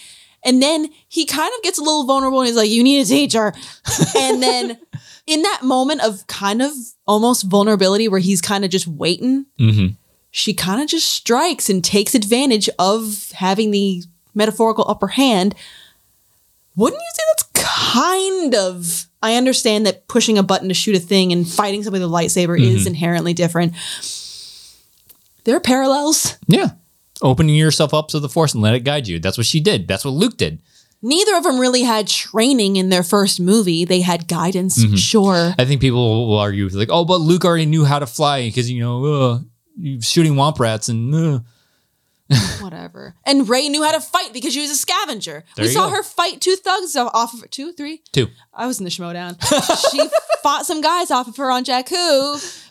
And 0.45 0.61
then 0.61 0.89
he 1.07 1.25
kind 1.25 1.51
of 1.57 1.63
gets 1.63 1.77
a 1.77 1.81
little 1.81 2.05
vulnerable 2.05 2.39
and 2.39 2.47
he's 2.47 2.55
like, 2.55 2.69
you 2.69 2.83
need 2.83 3.01
a 3.01 3.05
teacher. 3.05 3.53
and 4.17 4.41
then 4.41 4.77
in 5.25 5.41
that 5.41 5.61
moment 5.63 6.01
of 6.03 6.25
kind 6.27 6.61
of 6.61 6.71
almost 7.05 7.43
vulnerability 7.43 8.07
where 8.07 8.19
he's 8.19 8.41
kind 8.41 8.63
of 8.63 8.71
just 8.71 8.87
waiting, 8.87 9.45
Mhm. 9.59 9.95
she 10.31 10.53
kind 10.53 10.81
of 10.81 10.87
just 10.87 11.07
strikes 11.07 11.69
and 11.69 11.83
takes 11.83 12.13
advantage 12.15 12.69
of 12.79 13.31
having 13.33 13.71
the 13.71 14.03
metaphorical 14.37 14.85
upper 14.87 15.07
hand. 15.07 15.55
Wouldn't 16.77 17.01
you 17.01 17.09
say 17.13 17.23
that's 17.31 17.65
kind 17.65 18.55
of? 18.55 19.07
I 19.21 19.35
understand 19.35 19.85
that 19.87 20.07
pushing 20.07 20.37
a 20.37 20.43
button 20.43 20.67
to 20.67 20.73
shoot 20.75 20.95
a 20.95 20.99
thing 20.99 21.33
and 21.33 21.45
fighting 21.47 21.83
somebody 21.83 22.03
with 22.03 22.11
a 22.11 22.15
lightsaber 22.15 22.57
is 22.57 22.85
inherently 22.85 23.33
different. 23.33 23.73
There 25.43 25.55
are 25.55 25.59
parallels. 25.59 26.37
Yeah. 26.47 26.69
Opening 27.21 27.55
yourself 27.55 27.95
up 27.95 28.09
to 28.09 28.19
the 28.19 28.29
force 28.29 28.53
and 28.53 28.61
let 28.61 28.75
it 28.75 28.81
guide 28.81 29.07
you. 29.07 29.19
That's 29.19 29.37
what 29.37 29.47
she 29.47 29.59
did. 29.59 29.87
That's 29.87 30.05
what 30.05 30.13
Luke 30.13 30.37
did. 30.37 30.61
Neither 31.01 31.35
of 31.35 31.43
them 31.43 31.59
really 31.59 31.81
had 31.81 32.07
training 32.07 32.75
in 32.75 32.89
their 32.89 33.03
first 33.03 33.39
movie. 33.39 33.85
They 33.85 34.01
had 34.01 34.27
guidance, 34.27 34.83
sure. 34.99 35.53
I 35.57 35.65
think 35.65 35.81
people 35.81 36.27
will 36.27 36.37
argue 36.37 36.67
like, 36.69 36.89
oh, 36.91 37.05
but 37.05 37.21
Luke 37.21 37.45
already 37.45 37.65
knew 37.65 37.85
how 37.85 37.99
to 37.99 38.05
fly 38.05 38.47
because 38.47 38.69
you 38.69 38.81
know, 38.81 39.05
uh, 39.05 39.39
shooting 40.01 40.33
womp 40.33 40.59
rats 40.59 40.89
and 40.89 41.13
uh. 41.13 41.39
Whatever. 42.59 43.15
And 43.25 43.47
Rey 43.47 43.69
knew 43.69 43.83
how 43.83 43.91
to 43.91 44.01
fight 44.01 44.33
because 44.33 44.53
she 44.53 44.61
was 44.61 44.69
a 44.71 44.75
scavenger. 44.75 45.43
There 45.55 45.65
we 45.65 45.71
saw 45.71 45.89
go. 45.89 45.95
her 45.95 46.03
fight 46.03 46.41
two 46.41 46.55
thugs 46.55 46.95
off 46.95 47.33
of 47.33 47.49
two, 47.49 47.71
three. 47.73 48.01
two. 48.11 48.27
I 48.53 48.67
was 48.67 48.79
in 48.79 48.83
the 48.83 48.89
schmoedown. 48.89 49.37
she 49.91 50.09
fought 50.43 50.65
some 50.65 50.81
guys 50.81 51.09
off 51.11 51.27
of 51.27 51.37
her 51.37 51.49
on 51.51 51.63
Jakku 51.63 52.67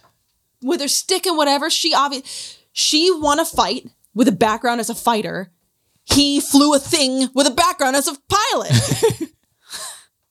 with 0.62 0.80
her 0.80 0.88
stick 0.88 1.26
and 1.26 1.36
whatever. 1.36 1.70
She 1.70 1.94
obviously 1.94 2.60
she 2.72 3.10
won 3.10 3.40
a 3.40 3.44
fight 3.44 3.88
with 4.14 4.28
a 4.28 4.32
background 4.32 4.80
as 4.80 4.90
a 4.90 4.94
fighter. 4.94 5.50
He 6.04 6.40
flew 6.40 6.74
a 6.74 6.78
thing 6.78 7.28
with 7.34 7.46
a 7.46 7.50
background 7.50 7.96
as 7.96 8.08
a 8.08 8.16
pilot. 8.28 9.32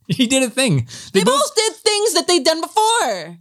He 0.08 0.28
did 0.28 0.44
a 0.44 0.50
thing. 0.50 0.88
they 1.14 1.24
both 1.24 1.56
did 1.56 1.74
things 1.78 2.14
that 2.14 2.28
they'd 2.28 2.44
done 2.46 2.62
before. 2.62 3.38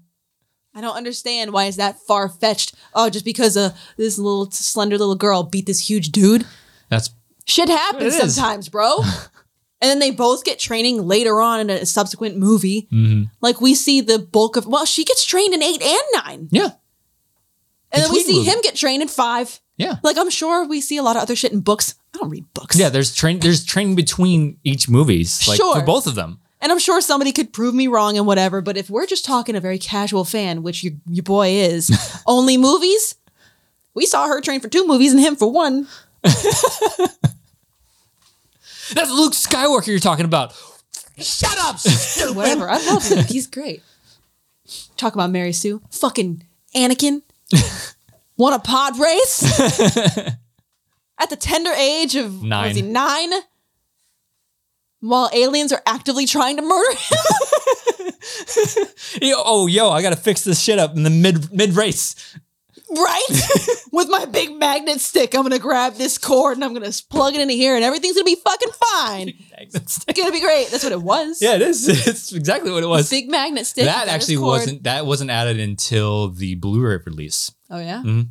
I 0.75 0.81
don't 0.81 0.97
understand 0.97 1.53
why 1.53 1.67
is 1.67 1.77
that 1.77 2.01
far 2.01 2.29
fetched. 2.29 2.75
Oh, 2.95 3.09
just 3.09 3.25
because 3.25 3.57
uh, 3.57 3.71
this 3.97 4.19
little 4.19 4.51
slender 4.51 4.99
little 4.99 5.15
girl 5.15 5.43
beat 5.45 5.67
this 5.67 5.89
huge 5.89 6.09
dude. 6.11 6.45
That's 6.89 7.11
Shit 7.47 7.69
happens 7.69 8.15
It 8.17 8.25
is. 8.25 8.35
sometimes, 8.35 8.69
bro. 8.71 8.99
and 9.81 9.89
then 9.91 9.99
they 9.99 10.11
both 10.11 10.45
get 10.45 10.59
training 10.59 11.03
later 11.07 11.41
on 11.41 11.61
in 11.61 11.71
a 11.71 11.85
subsequent 11.87 12.37
movie. 12.39 12.89
Mm-hmm. 12.93 13.25
Like 13.41 13.61
we 13.61 13.75
see 13.75 14.01
the 14.01 14.19
bulk 14.19 14.57
of 14.57 14.67
well, 14.67 14.85
she 14.87 15.05
gets 15.05 15.25
trained 15.25 15.53
in 15.55 15.63
eight 15.63 15.83
and 15.83 16.03
nine. 16.25 16.49
yeah, 16.51 16.71
And 17.93 18.03
then 18.03 18.11
we 18.11 18.19
Between 18.21 18.25
see 18.25 18.39
movies. 18.39 18.55
him 18.55 18.61
get 18.63 18.75
trained 18.77 19.03
in 19.03 19.09
five. 19.09 19.61
yeah, 19.77 19.97
Like 20.03 20.17
I'm 20.19 20.31
sure 20.31 20.67
we 20.67 20.81
see 20.81 20.97
a 20.97 21.03
lot 21.03 21.17
of 21.17 21.23
other 21.23 21.37
shit 21.37 21.53
in 21.53 21.61
books. 21.61 21.95
I 22.15 22.19
don't 22.19 22.31
read 22.31 22.47
books. 22.55 22.79
yeah. 22.79 22.89
There's 22.89 23.15
train. 23.15 23.41
There's 23.41 23.65
training 23.65 23.95
between 23.97 24.59
each 24.65 24.89
movies, 24.89 25.47
like 25.47 25.57
Sure. 25.59 25.75
for 25.77 25.83
both 25.85 26.07
of 26.07 26.15
them. 26.15 26.41
And 26.65 26.73
I'm 26.73 26.79
sure 26.79 27.03
somebody 27.03 27.31
could 27.31 27.53
prove 27.53 27.75
me 27.75 27.89
wrong 27.89 28.17
and 28.17 28.27
whatever, 28.27 28.63
but 28.63 28.79
if 28.79 28.89
we're 28.89 29.05
just 29.05 29.27
talking 29.27 29.55
a 29.55 29.61
very 29.61 29.79
casual 29.79 30.25
fan, 30.25 30.63
which 30.63 30.83
your, 30.83 30.95
your 31.11 31.23
boy 31.23 31.49
is, 31.51 31.91
only 32.27 32.57
movies, 32.57 33.17
we 33.93 34.07
saw 34.07 34.27
her 34.27 34.41
train 34.41 34.61
for 34.61 34.71
two 34.71 34.87
movies 34.87 35.13
and 35.13 35.21
him 35.21 35.37
for 35.37 35.53
one. 35.53 35.87
That's 36.23 36.41
Luke 38.95 39.35
Skywalker 39.35 39.89
you're 39.89 39.99
talking 39.99 40.25
about. 40.25 40.55
Shut 41.19 41.55
up. 41.59 41.79
stupid. 41.81 42.35
Whatever. 42.35 42.71
I 42.71 42.79
love 42.87 43.11
Luke. 43.11 43.27
He's 43.27 43.47
great. 43.47 43.83
Talk 44.97 45.13
about 45.13 45.29
Mary 45.31 45.53
Sue. 45.53 45.83
Fucking 45.91 46.45
Anakin. 46.75 47.21
Won 48.39 48.55
a 48.55 48.59
pod 48.59 48.99
race 48.99 49.43
at 51.21 51.29
the 51.29 51.37
tender 51.37 51.73
age 51.73 52.17
of 52.17 52.43
Nine. 52.43 52.69
Was 52.69 52.77
he 52.77 52.83
nine? 52.83 53.33
While 55.05 55.29
aliens 55.35 55.71
are 55.71 55.83
actively 55.85 56.25
trying 56.27 56.57
to 56.57 56.63
murder 56.63 56.97
him. 56.99 57.19
Yo, 59.21 59.35
oh, 59.45 59.67
yo, 59.67 59.91
I 59.91 60.01
gotta 60.01 60.17
fix 60.17 60.45
this 60.45 60.59
shit 60.61 60.79
up 60.79 60.97
in 60.97 61.03
the 61.03 61.11
mid 61.11 61.53
mid 61.53 61.75
race. 61.77 62.17
right? 62.91 63.23
With 63.93 64.09
my 64.09 64.25
big 64.25 64.57
magnet 64.57 65.01
stick, 65.01 65.35
I'm 65.35 65.43
gonna 65.43 65.59
grab 65.59 65.95
this 65.95 66.17
cord 66.17 66.57
and 66.57 66.65
I'm 66.65 66.73
gonna 66.73 66.91
plug 67.11 67.35
it 67.35 67.41
into 67.43 67.53
here, 67.53 67.77
and 67.77 67.85
everything's 67.85 68.15
gonna 68.17 68.25
be 68.25 68.37
fucking 68.37 68.73
fine. 68.73 69.33
It's 69.59 70.05
gonna 70.05 70.33
be 70.33 70.41
great. 70.41 70.69
That's 70.69 70.85
what 70.85 70.93
it 70.93 71.03
was. 71.03 71.41
yeah, 71.41 71.55
it 71.55 71.63
is. 71.63 71.89
It's 71.89 72.33
exactly 72.33 72.73
what 72.73 72.83
it 72.83 72.87
was. 72.87 73.09
Big 73.11 73.31
magnet 73.31 73.67
stick. 73.67 73.85
that 73.85 74.09
actually 74.09 74.39
wasn't 74.39 74.85
that 74.85 75.07
wasn't 75.07 75.31
added 75.31 75.61
until 75.61 76.29
the 76.29 76.55
Blu-ray 76.55 76.99
release. 77.07 77.53
Oh 77.71 77.79
yeah. 77.79 77.99
Mm-hmm. 77.99 78.23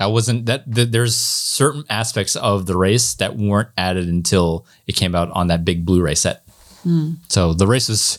That 0.00 0.06
wasn't 0.12 0.46
that, 0.46 0.64
that. 0.74 0.92
There's 0.92 1.14
certain 1.14 1.84
aspects 1.90 2.34
of 2.34 2.64
the 2.64 2.74
race 2.76 3.12
that 3.16 3.36
weren't 3.36 3.68
added 3.76 4.08
until 4.08 4.66
it 4.86 4.96
came 4.96 5.14
out 5.14 5.30
on 5.32 5.48
that 5.48 5.62
big 5.62 5.84
Blu-ray 5.84 6.14
set. 6.14 6.42
Hmm. 6.82 7.12
So 7.28 7.52
the 7.52 7.66
race 7.66 7.90
was 7.90 8.18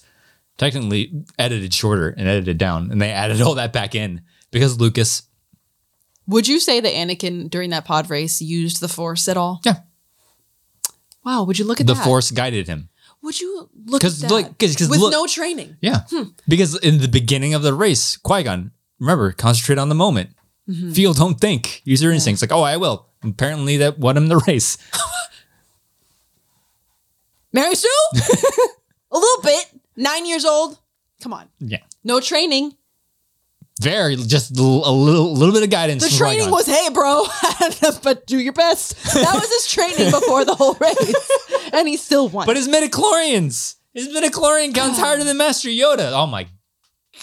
technically 0.59 1.11
edited 1.39 1.73
shorter 1.73 2.09
and 2.09 2.27
edited 2.27 2.59
down, 2.59 2.91
and 2.91 3.01
they 3.01 3.09
added 3.09 3.41
all 3.41 3.55
that 3.55 3.73
back 3.73 3.95
in 3.95 4.21
because 4.51 4.79
Lucas. 4.79 5.23
Would 6.27 6.47
you 6.47 6.59
say 6.59 6.79
that 6.81 6.93
Anakin 6.93 7.49
during 7.49 7.71
that 7.71 7.83
pod 7.83 8.11
race 8.11 8.41
used 8.43 8.79
the 8.79 8.87
Force 8.87 9.27
at 9.27 9.35
all? 9.35 9.59
Yeah, 9.65 9.77
Wow. 11.25 11.43
Would 11.45 11.57
you 11.57 11.65
look 11.65 11.81
at 11.81 11.87
the 11.87 11.95
that? 11.95 12.03
Force 12.05 12.29
guided 12.31 12.67
him. 12.67 12.89
Would 13.23 13.39
you 13.41 13.69
look 13.85 14.03
at 14.03 14.11
that? 14.13 14.31
like, 14.31 14.57
'cause- 14.57 14.75
'cause 14.75 14.87
with 14.89 14.99
look- 14.99 15.11
no 15.11 15.25
training. 15.25 15.77
Yeah, 15.81 16.01
hmm. 16.11 16.29
because 16.47 16.77
in 16.77 16.99
the 16.99 17.07
beginning 17.07 17.55
of 17.55 17.63
the 17.63 17.73
race, 17.73 18.17
Qui 18.17 18.43
Gon, 18.43 18.71
remember, 18.99 19.31
concentrate 19.31 19.79
on 19.79 19.89
the 19.89 19.95
moment. 19.95 20.29
Mm-hmm. 20.69 20.91
Feel, 20.91 21.13
don't 21.13 21.39
think. 21.39 21.81
Use 21.85 22.01
your 22.01 22.11
instincts. 22.11 22.41
Like, 22.41 22.51
oh, 22.51 22.61
I 22.61 22.77
will. 22.77 23.07
Apparently, 23.23 23.77
that 23.77 23.99
won 23.99 24.17
him 24.17 24.27
the 24.27 24.37
race. 24.47 24.77
Mary 27.53 27.75
Sue? 27.75 27.89
a 29.11 29.17
little 29.17 29.43
bit. 29.43 29.65
Nine 29.95 30.25
years 30.25 30.45
old. 30.45 30.79
Come 31.21 31.33
on. 31.33 31.47
Yeah, 31.59 31.79
No 32.03 32.19
training. 32.19 32.73
very 33.79 34.15
just 34.15 34.57
a 34.57 34.61
little, 34.63 35.33
little, 35.33 35.53
bit 35.53 35.63
of 35.63 35.69
guidance. 35.69 36.03
The 36.03 36.17
training 36.17 36.49
was, 36.49 36.65
hey, 36.65 36.89
bro, 36.91 37.25
but 38.03 38.25
do 38.25 38.39
your 38.39 38.53
best. 38.53 38.95
That 39.13 39.33
was 39.33 39.49
his 39.49 39.67
training 39.71 40.11
before 40.11 40.45
the 40.45 40.55
whole 40.55 40.73
race. 40.75 41.71
And 41.73 41.87
he 41.87 41.97
still 41.97 42.27
won. 42.27 42.47
But 42.47 42.55
his 42.55 42.67
midichlorians, 42.67 43.75
his 43.93 44.07
midichlorian 44.07 44.73
counts 44.73 44.99
harder 44.99 45.23
than 45.23 45.37
Master 45.37 45.69
Yoda. 45.69 46.11
Oh 46.11 46.25
my 46.25 46.47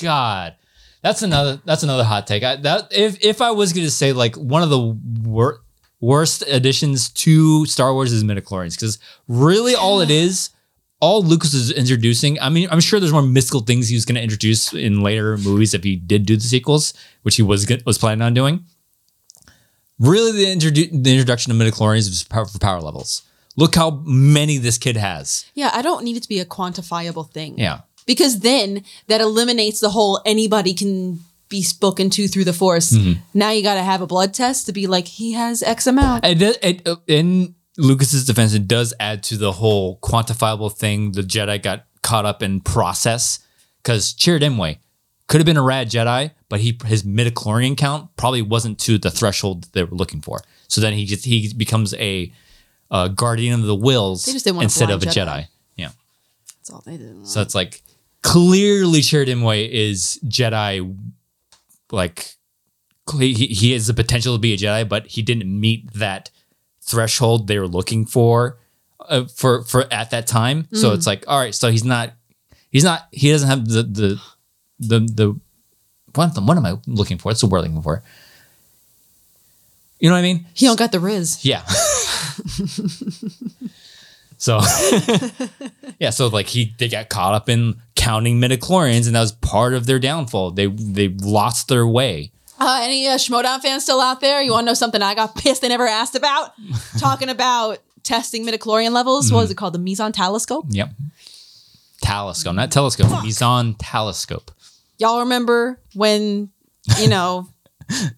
god, 0.00 0.54
that's 1.02 1.22
another 1.22 1.60
that's 1.64 1.82
another 1.82 2.04
hot 2.04 2.26
take. 2.26 2.42
I, 2.42 2.56
that 2.56 2.88
if 2.90 3.22
if 3.24 3.40
I 3.40 3.50
was 3.52 3.72
going 3.72 3.86
to 3.86 3.90
say 3.90 4.12
like 4.12 4.36
one 4.36 4.62
of 4.62 4.70
the 4.70 4.78
wor- 5.22 5.60
worst 6.00 6.42
additions 6.46 7.08
to 7.10 7.66
Star 7.66 7.92
Wars 7.94 8.12
is 8.12 8.24
midichlorians 8.24 8.74
because 8.74 8.98
really 9.26 9.74
all 9.74 10.00
it 10.00 10.10
is. 10.10 10.50
All 11.00 11.22
Lucas 11.22 11.54
is 11.54 11.70
introducing, 11.70 12.40
I 12.40 12.48
mean, 12.48 12.66
I'm 12.72 12.80
sure 12.80 12.98
there's 12.98 13.12
more 13.12 13.22
mystical 13.22 13.60
things 13.60 13.86
he 13.88 13.94
was 13.94 14.04
going 14.04 14.16
to 14.16 14.20
introduce 14.20 14.74
in 14.74 15.00
later 15.00 15.36
movies 15.38 15.72
if 15.72 15.84
he 15.84 15.94
did 15.94 16.26
do 16.26 16.34
the 16.34 16.42
sequels, 16.42 16.92
which 17.22 17.36
he 17.36 17.42
was 17.42 17.66
go- 17.66 17.76
was 17.86 17.98
planning 17.98 18.20
on 18.22 18.34
doing. 18.34 18.64
Really, 20.00 20.32
the, 20.32 20.46
introdu- 20.46 20.90
the 21.04 21.12
introduction 21.12 21.52
of 21.52 21.58
midichlorians 21.58 22.08
was 22.08 22.24
power- 22.24 22.46
for 22.46 22.58
power 22.58 22.80
levels. 22.80 23.22
Look 23.56 23.76
how 23.76 24.02
many 24.06 24.58
this 24.58 24.76
kid 24.76 24.96
has. 24.96 25.44
yeah, 25.54 25.70
I 25.72 25.82
don't 25.82 26.02
need 26.02 26.16
it 26.16 26.22
to 26.24 26.28
be 26.28 26.40
a 26.40 26.44
quantifiable 26.44 27.30
thing. 27.30 27.58
Yeah. 27.58 27.82
Because 28.08 28.40
then 28.40 28.84
that 29.06 29.20
eliminates 29.20 29.80
the 29.80 29.90
whole 29.90 30.20
anybody 30.24 30.72
can 30.72 31.20
be 31.50 31.62
spoken 31.62 32.08
to 32.10 32.26
through 32.26 32.44
the 32.44 32.54
force. 32.54 32.90
Mm-hmm. 32.90 33.20
Now 33.34 33.50
you 33.50 33.62
got 33.62 33.74
to 33.74 33.82
have 33.82 34.00
a 34.00 34.06
blood 34.06 34.32
test 34.32 34.64
to 34.66 34.72
be 34.72 34.86
like, 34.86 35.06
he 35.06 35.32
has 35.32 35.62
X 35.62 35.86
amount. 35.86 36.24
It, 36.24 36.58
it, 36.62 36.88
uh, 36.88 36.96
in 37.06 37.54
Lucas's 37.76 38.24
defense, 38.24 38.54
it 38.54 38.66
does 38.66 38.94
add 38.98 39.22
to 39.24 39.36
the 39.36 39.52
whole 39.52 39.98
quantifiable 40.00 40.74
thing 40.74 41.12
the 41.12 41.20
Jedi 41.20 41.62
got 41.62 41.84
caught 42.02 42.24
up 42.24 42.42
in 42.42 42.60
process. 42.60 43.40
Because 43.82 44.14
Imwe 44.14 44.78
could 45.26 45.40
have 45.40 45.46
been 45.46 45.58
a 45.58 45.62
rad 45.62 45.90
Jedi, 45.90 46.32
but 46.48 46.60
he 46.60 46.78
his 46.86 47.02
midichlorian 47.02 47.76
count 47.76 48.08
probably 48.16 48.42
wasn't 48.42 48.78
to 48.80 48.96
the 48.96 49.10
threshold 49.10 49.64
that 49.64 49.72
they 49.74 49.84
were 49.84 49.96
looking 49.96 50.22
for. 50.22 50.40
So 50.66 50.80
then 50.80 50.94
he 50.94 51.04
just 51.04 51.26
he 51.26 51.52
becomes 51.54 51.94
a, 51.94 52.32
uh 52.90 53.08
guardian 53.08 53.60
of 53.60 53.66
the 53.66 53.76
Whills 53.76 54.24
They 54.24 54.32
just 54.32 54.46
didn't 54.46 54.56
want 54.56 54.64
a 54.64 54.66
instead 54.66 54.90
of 54.90 55.02
a 55.02 55.06
Jedi. 55.06 55.12
Jedi. 55.14 55.46
Yeah. 55.76 55.90
That's 56.56 56.70
all 56.70 56.82
they 56.84 56.96
did. 56.96 57.26
So 57.26 57.42
it's 57.42 57.54
like 57.54 57.82
clearly 58.22 59.00
Imwe 59.00 59.68
is 59.68 60.20
Jedi, 60.24 60.96
like 61.90 62.34
he, 63.18 63.32
he 63.32 63.72
has 63.72 63.86
the 63.86 63.94
potential 63.94 64.34
to 64.34 64.40
be 64.40 64.52
a 64.52 64.56
Jedi, 64.56 64.88
but 64.88 65.06
he 65.06 65.22
didn't 65.22 65.48
meet 65.48 65.92
that 65.94 66.30
threshold 66.82 67.46
they 67.46 67.58
were 67.58 67.68
looking 67.68 68.06
for 68.06 68.58
uh, 69.08 69.24
for 69.24 69.62
for 69.62 69.92
at 69.92 70.10
that 70.10 70.26
time. 70.26 70.68
So 70.72 70.92
it's 70.92 71.06
like, 71.06 71.24
all 71.26 71.38
right, 71.38 71.54
so 71.54 71.70
he's 71.70 71.84
not 71.84 72.12
he's 72.70 72.84
not 72.84 73.08
he 73.12 73.30
doesn't 73.30 73.48
have 73.48 73.68
the 73.68 73.82
the 73.82 74.20
the 74.78 75.00
the 75.00 75.40
what 76.14 76.36
what 76.42 76.56
am 76.56 76.66
I 76.66 76.76
looking 76.86 77.18
for? 77.18 77.30
That's 77.30 77.40
the 77.40 77.46
word 77.46 77.58
I'm 77.58 77.74
looking 77.74 77.82
for. 77.82 78.02
You 80.00 80.08
know 80.08 80.14
what 80.14 80.20
I 80.20 80.22
mean? 80.22 80.46
He 80.54 80.66
don't 80.66 80.78
got 80.78 80.92
the 80.92 81.00
riz. 81.00 81.44
Yeah. 81.44 81.62
so 84.38 84.60
yeah, 85.98 86.10
so 86.10 86.28
like 86.28 86.46
he 86.46 86.74
they 86.78 86.88
got 86.88 87.08
caught 87.08 87.34
up 87.34 87.48
in 87.48 87.80
counting 87.96 88.40
midichlorians, 88.40 89.06
and 89.06 89.16
that 89.16 89.20
was 89.20 89.32
part 89.32 89.74
of 89.74 89.86
their 89.86 89.98
downfall. 89.98 90.52
They 90.52 90.66
they 90.66 91.08
lost 91.08 91.68
their 91.68 91.86
way. 91.86 92.30
Uh, 92.60 92.80
any 92.82 93.06
uh, 93.06 93.16
Schmoedown 93.16 93.60
fans 93.60 93.82
still 93.82 94.00
out 94.00 94.20
there? 94.20 94.40
You 94.42 94.52
want 94.52 94.64
to 94.64 94.70
know 94.70 94.74
something 94.74 95.02
I 95.02 95.14
got 95.14 95.34
pissed 95.36 95.62
they 95.62 95.68
never 95.68 95.86
asked 95.86 96.14
about? 96.14 96.52
Talking 96.98 97.28
about 97.28 97.78
testing 98.04 98.46
midichlorian 98.46 98.92
levels. 98.92 99.32
What 99.32 99.42
was 99.42 99.50
it 99.50 99.56
called? 99.56 99.74
The 99.74 99.78
meson 99.78 100.12
telescope. 100.12 100.66
Yep. 100.70 100.90
Telescope, 102.00 102.54
not 102.54 102.70
telescope. 102.70 103.22
He's 103.22 103.42
on 103.42 103.74
telescope. 103.74 104.52
Y'all 104.98 105.20
remember 105.20 105.80
when 105.94 106.50
you 106.98 107.08
know 107.08 107.48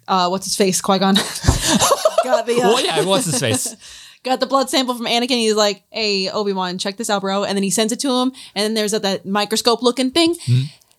uh, 0.07 0.29
what's 0.29 0.45
his 0.45 0.57
face 0.57 0.81
Qui 0.83 0.99
Gon 0.99 1.15
got 1.15 2.47
the 2.47 2.61
uh, 2.63 2.69
Well, 2.69 2.85
yeah, 2.85 3.05
what's 3.05 3.25
his 3.25 3.41
face? 3.41 3.75
Got 4.23 4.41
the 4.41 4.47
blood 4.47 4.71
sample 4.71 4.95
from 4.95 5.07
Anakin. 5.07 5.31
He's 5.39 5.55
like, 5.55 5.83
"Hey 5.91 6.29
Obi 6.31 6.53
Wan, 6.53 6.79
check 6.79 6.97
this 6.97 7.11
out, 7.11 7.23
bro." 7.23 7.45
And 7.45 7.57
then 7.57 7.63
he 7.63 7.71
sends 7.71 7.93
it 7.93 8.01
to 8.01 8.09
him, 8.11 8.33
and 8.55 8.63
then 8.65 8.75
there's 8.75 8.93
that, 8.93 9.03
that 9.03 9.27
microscope 9.27 9.83
looking 9.83 10.11
thing 10.11 10.37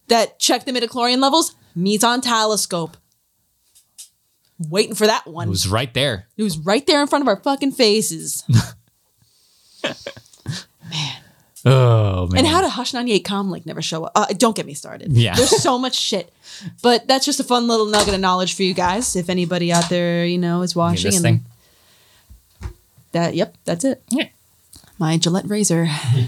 that 0.07 0.39
checked 0.39 0.65
the 0.65 0.71
midichlorian 0.71 1.19
levels. 1.19 1.55
Meson 1.75 2.21
telescope. 2.21 2.97
Waiting 4.69 4.93
for 4.93 5.07
that 5.07 5.25
one. 5.25 5.47
It 5.47 5.51
was 5.51 5.67
right 5.67 5.91
there. 5.93 6.27
It 6.37 6.43
was 6.43 6.57
right 6.57 6.85
there 6.85 7.01
in 7.01 7.07
front 7.07 7.23
of 7.23 7.27
our 7.27 7.37
fucking 7.41 7.71
faces. 7.71 8.43
Man. 9.83 9.93
Oh 11.63 12.27
man. 12.27 12.39
And 12.39 12.47
how 12.47 12.61
did 12.61 12.71
Hush 12.71 12.93
98 12.93 13.23
Comlink 13.23 13.65
never 13.67 13.81
show 13.83 14.05
up? 14.05 14.11
Uh, 14.15 14.25
don't 14.35 14.55
get 14.55 14.65
me 14.65 14.73
started. 14.73 15.11
Yeah. 15.13 15.35
There's 15.35 15.61
so 15.61 15.77
much 15.85 15.95
shit. 15.95 16.33
But 16.81 17.07
that's 17.07 17.25
just 17.25 17.39
a 17.39 17.43
fun 17.43 17.67
little 17.67 17.85
nugget 17.85 18.13
of 18.15 18.19
knowledge 18.19 18.55
for 18.55 18.63
you 18.63 18.73
guys. 18.73 19.15
If 19.15 19.29
anybody 19.29 19.71
out 19.71 19.87
there, 19.89 20.25
you 20.25 20.39
know, 20.39 20.63
is 20.63 20.75
watching. 20.75 21.13
and? 21.25 21.41
That, 23.13 23.35
yep, 23.35 23.55
that's 23.65 23.83
it. 23.83 24.03
Yeah. 24.09 24.27
My 24.97 25.17
Gillette 25.17 25.47
razor. 25.49 25.85
Mm-hmm. 25.85 26.25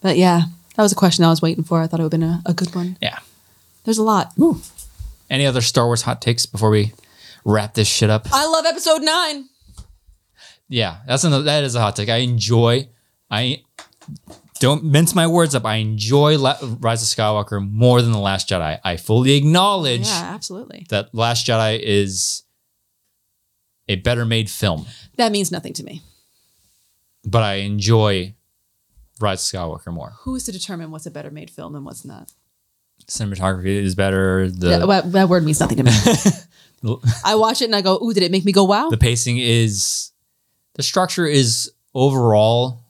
but 0.00 0.16
yeah, 0.16 0.42
that 0.76 0.82
was 0.82 0.92
a 0.92 0.96
question 0.96 1.24
I 1.24 1.30
was 1.30 1.42
waiting 1.42 1.64
for. 1.64 1.80
I 1.80 1.86
thought 1.86 2.00
it 2.00 2.02
would 2.04 2.12
have 2.12 2.20
been 2.20 2.28
a, 2.28 2.42
a 2.46 2.54
good 2.54 2.74
one. 2.74 2.96
Yeah. 3.00 3.18
There's 3.84 3.98
a 3.98 4.02
lot. 4.02 4.32
Any 5.30 5.46
other 5.46 5.60
Star 5.60 5.86
Wars 5.86 6.02
hot 6.02 6.22
takes 6.22 6.46
before 6.46 6.70
we 6.70 6.92
wrap 7.44 7.74
this 7.74 7.88
shit 7.88 8.10
up? 8.10 8.26
I 8.32 8.46
love 8.46 8.64
episode 8.66 9.02
nine. 9.02 9.48
Yeah, 10.68 10.98
that's 11.06 11.24
another. 11.24 11.44
That 11.44 11.64
is 11.64 11.74
a 11.74 11.80
hot 11.80 11.96
take. 11.96 12.08
I 12.08 12.18
enjoy. 12.18 12.88
I 13.30 13.62
don't 14.60 14.84
mince 14.84 15.14
my 15.14 15.26
words 15.26 15.54
up. 15.54 15.66
I 15.66 15.76
enjoy 15.76 16.38
La- 16.38 16.56
Rise 16.62 17.02
of 17.02 17.08
Skywalker 17.08 17.60
more 17.68 18.00
than 18.00 18.12
the 18.12 18.18
Last 18.18 18.48
Jedi. 18.48 18.78
I 18.84 18.96
fully 18.96 19.32
acknowledge 19.32 20.06
Yeah, 20.06 20.30
absolutely. 20.34 20.86
that 20.90 21.14
Last 21.14 21.46
Jedi 21.46 21.80
is 21.80 22.44
a 23.88 23.96
better 23.96 24.24
made 24.24 24.48
film, 24.48 24.86
That 25.16 25.32
means 25.32 25.50
nothing 25.52 25.72
to 25.74 25.82
me. 25.84 26.02
but 27.24 27.42
I 27.42 27.54
enjoy 27.56 28.34
Rise 29.20 29.52
of 29.52 29.60
Skywalker 29.60 29.92
more. 29.92 30.14
Who 30.20 30.34
is 30.34 30.44
to 30.44 30.52
determine 30.52 30.90
what's 30.90 31.06
a 31.06 31.10
better 31.10 31.30
made 31.30 31.50
film 31.50 31.74
and 31.74 31.84
what's 31.84 32.04
not? 32.04 32.32
Cinematography 33.06 33.66
is 33.66 33.94
better. 33.94 34.48
The 34.50 34.68
That, 34.68 34.86
that- 34.86 35.12
that 35.12 35.28
word 35.28 35.44
means 35.44 35.60
nothing 35.60 35.78
to 35.78 35.84
me. 35.84 35.92
I 37.24 37.36
watch 37.36 37.62
it 37.62 37.66
and 37.66 37.76
I 37.76 37.80
go, 37.82 37.98
ooh, 38.02 38.12
did 38.12 38.22
it 38.24 38.32
make 38.32 38.44
me 38.44 38.50
go 38.52 38.64
wow? 38.64 38.88
the 38.90 38.96
pacing 38.96 39.38
is 39.38 40.10
the 40.74 40.82
structure 40.82 41.26
is 41.26 41.70
overall 41.94 42.80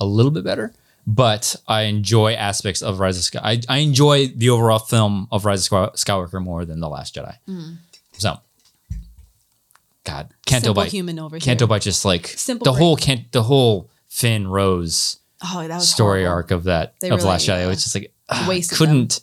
a 0.00 0.06
little 0.06 0.30
bit 0.30 0.44
better 0.44 0.72
but 1.06 1.56
i 1.66 1.82
enjoy 1.82 2.32
aspects 2.34 2.80
of 2.80 3.00
rise 3.00 3.18
of 3.18 3.24
Sky. 3.24 3.40
I, 3.42 3.60
I 3.68 3.78
enjoy 3.78 4.28
the 4.28 4.50
overall 4.50 4.78
film 4.78 5.26
of 5.32 5.44
rise 5.44 5.66
of 5.66 5.92
skywalker 5.94 6.40
more 6.42 6.64
than 6.64 6.78
the 6.78 6.88
last 6.88 7.14
jedi 7.16 7.36
mm. 7.48 7.76
so 8.12 8.36
god 10.04 10.32
canto 10.46 10.66
Simple 10.66 10.82
bite 10.82 10.90
human 10.92 11.18
over 11.18 11.38
canto 11.38 11.66
here. 11.66 11.78
just 11.78 12.04
like 12.04 12.26
Simple 12.26 12.64
the 12.64 12.70
brain. 12.72 12.78
whole 12.80 12.96
can 12.96 13.26
the 13.32 13.42
whole 13.42 13.90
finn 14.08 14.46
rose 14.48 15.18
Oh, 15.44 15.66
that 15.66 15.74
was 15.76 15.88
story 15.90 16.20
horrible. 16.22 16.36
arc 16.36 16.50
of 16.52 16.64
that 16.64 16.94
They 17.00 17.08
of 17.10 17.18
really, 17.18 17.28
last 17.30 17.46
jedi 17.48 17.64
uh, 17.66 17.68
which 17.68 17.78
is 17.86 17.94
like 17.94 18.12
ah, 18.28 18.46
wasted 18.48 18.78
couldn't 18.78 19.20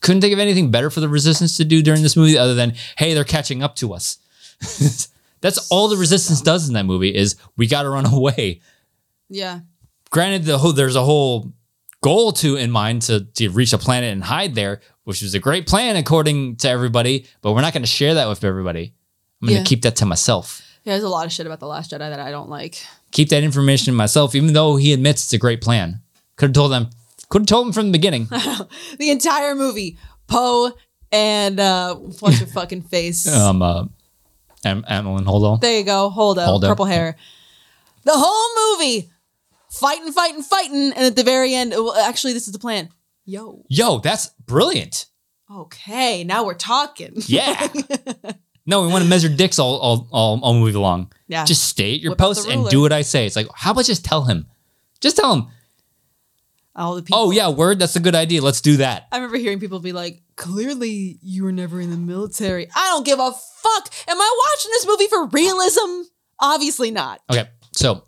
couldn't 0.00 0.20
think 0.20 0.32
of 0.32 0.38
anything 0.38 0.70
better 0.70 0.90
for 0.90 1.00
the 1.00 1.08
resistance 1.08 1.56
to 1.56 1.64
do 1.64 1.82
during 1.82 2.02
this 2.02 2.16
movie 2.16 2.36
other 2.38 2.54
than 2.54 2.74
hey 2.96 3.14
they're 3.14 3.24
catching 3.24 3.62
up 3.62 3.74
to 3.76 3.92
us 3.94 4.18
that's 5.40 5.68
all 5.70 5.88
the 5.88 5.96
resistance 5.96 6.40
does 6.40 6.68
in 6.68 6.74
that 6.74 6.84
movie 6.84 7.14
is 7.14 7.36
we 7.56 7.66
got 7.66 7.82
to 7.82 7.88
run 7.90 8.06
away 8.12 8.60
Yeah. 9.28 9.60
granted 10.10 10.44
the 10.44 10.58
whole 10.58 10.72
there's 10.72 10.96
a 10.96 11.02
whole 11.04 11.52
goal 12.00 12.30
to 12.32 12.56
in 12.56 12.70
mind 12.70 13.02
to, 13.02 13.24
to 13.34 13.48
reach 13.50 13.72
a 13.72 13.78
planet 13.78 14.12
and 14.12 14.22
hide 14.24 14.54
there 14.54 14.80
which 15.04 15.22
was 15.22 15.34
a 15.34 15.38
great 15.38 15.66
plan 15.66 15.96
according 15.96 16.56
to 16.56 16.68
everybody 16.68 17.26
but 17.40 17.52
we're 17.52 17.60
not 17.62 17.72
going 17.72 17.82
to 17.82 17.88
share 17.88 18.14
that 18.14 18.28
with 18.28 18.44
everybody 18.44 18.94
i'm 19.42 19.48
going 19.48 19.56
to 19.56 19.60
Yeah. 19.60 19.64
keep 19.64 19.82
that 19.82 19.96
to 19.96 20.06
myself 20.06 20.62
Yeah, 20.84 20.94
there's 20.94 21.04
a 21.04 21.08
lot 21.08 21.26
of 21.26 21.32
shit 21.32 21.46
about 21.46 21.60
The 21.60 21.66
Last 21.66 21.90
Jedi 21.92 21.98
that 22.10 22.18
I 22.20 22.30
don't 22.30 22.48
like. 22.48 22.82
keep 23.12 23.28
that 23.30 23.42
information 23.42 23.86
to 23.86 23.92
myself 23.92 24.34
even 24.34 24.52
though 24.52 24.76
he 24.76 24.92
admits 24.92 25.24
it's 25.24 25.32
a 25.32 25.38
great 25.38 25.60
plan 25.60 26.00
could 26.36 26.46
have 26.50 26.54
told 26.54 26.72
them 26.72 26.90
could 27.28 27.42
have 27.42 27.46
told 27.48 27.66
him 27.66 27.72
from 27.72 27.86
the 27.86 27.92
beginning 27.98 28.26
The 28.98 29.10
entire 29.10 29.54
movie, 29.54 29.98
Poe 30.28 30.72
and 31.12 31.58
uh 31.60 31.94
what's 32.20 32.38
her 32.40 32.46
fucking 32.58 32.82
face? 32.82 33.26
um 33.26 33.62
uh 33.62 33.84
Am- 34.64 34.82
Amilyn 34.84 35.24
Holdall. 35.24 35.60
there 35.60 35.78
you 35.78 35.84
go. 35.84 36.10
Hold 36.10 36.36
up. 36.38 36.48
Holdo. 36.48 36.66
Purple 36.68 36.84
hair. 36.86 37.14
The 38.04 38.12
whole 38.14 38.76
movie, 38.76 39.08
fighting, 39.70 40.10
fighting, 40.12 40.42
fighting, 40.42 40.92
and 40.96 41.04
at 41.06 41.14
the 41.14 41.22
very 41.22 41.54
end, 41.54 41.70
well, 41.70 41.94
actually, 41.94 42.32
this 42.32 42.46
is 42.48 42.52
the 42.52 42.58
plan. 42.58 42.88
Yo. 43.24 43.64
Yo, 43.68 43.98
that's 44.00 44.30
brilliant. 44.46 45.06
Okay, 45.48 46.24
now 46.24 46.44
we're 46.44 46.54
talking. 46.54 47.12
Yeah. 47.26 47.68
no, 48.68 48.82
we 48.82 48.88
want 48.88 49.02
to 49.02 49.08
measure 49.08 49.30
dicks 49.30 49.58
all 49.58 49.78
all 49.78 50.08
all, 50.12 50.40
all 50.42 50.52
movie 50.52 50.76
long. 50.76 51.10
Yeah. 51.26 51.46
Just 51.46 51.64
state 51.64 52.02
your 52.02 52.12
Whip 52.12 52.18
post 52.18 52.46
and 52.46 52.68
do 52.68 52.82
what 52.82 52.92
I 52.92 53.00
say. 53.00 53.24
It's 53.24 53.34
like, 53.34 53.48
how 53.54 53.72
about 53.72 53.86
just 53.86 54.04
tell 54.04 54.24
him? 54.24 54.46
Just 55.00 55.16
tell 55.16 55.34
him. 55.34 55.46
All 56.76 56.94
the 56.94 57.00
oh, 57.00 57.04
people. 57.04 57.18
Oh 57.18 57.30
yeah, 57.30 57.48
word. 57.48 57.78
That's 57.78 57.96
a 57.96 58.00
good 58.00 58.14
idea. 58.14 58.42
Let's 58.42 58.60
do 58.60 58.76
that. 58.76 59.08
I 59.10 59.16
remember 59.16 59.38
hearing 59.38 59.58
people 59.58 59.80
be 59.80 59.92
like, 59.92 60.22
clearly 60.36 61.18
you 61.22 61.44
were 61.44 61.52
never 61.52 61.80
in 61.80 61.88
the 61.88 61.96
military. 61.96 62.68
I 62.76 62.90
don't 62.90 63.06
give 63.06 63.18
a 63.18 63.32
fuck. 63.32 63.88
Am 64.06 64.20
I 64.20 64.50
watching 64.50 64.70
this 64.72 64.86
movie 64.86 65.06
for 65.06 65.26
realism? 65.28 66.02
Obviously 66.38 66.90
not. 66.90 67.22
Okay, 67.32 67.48
so, 67.72 68.04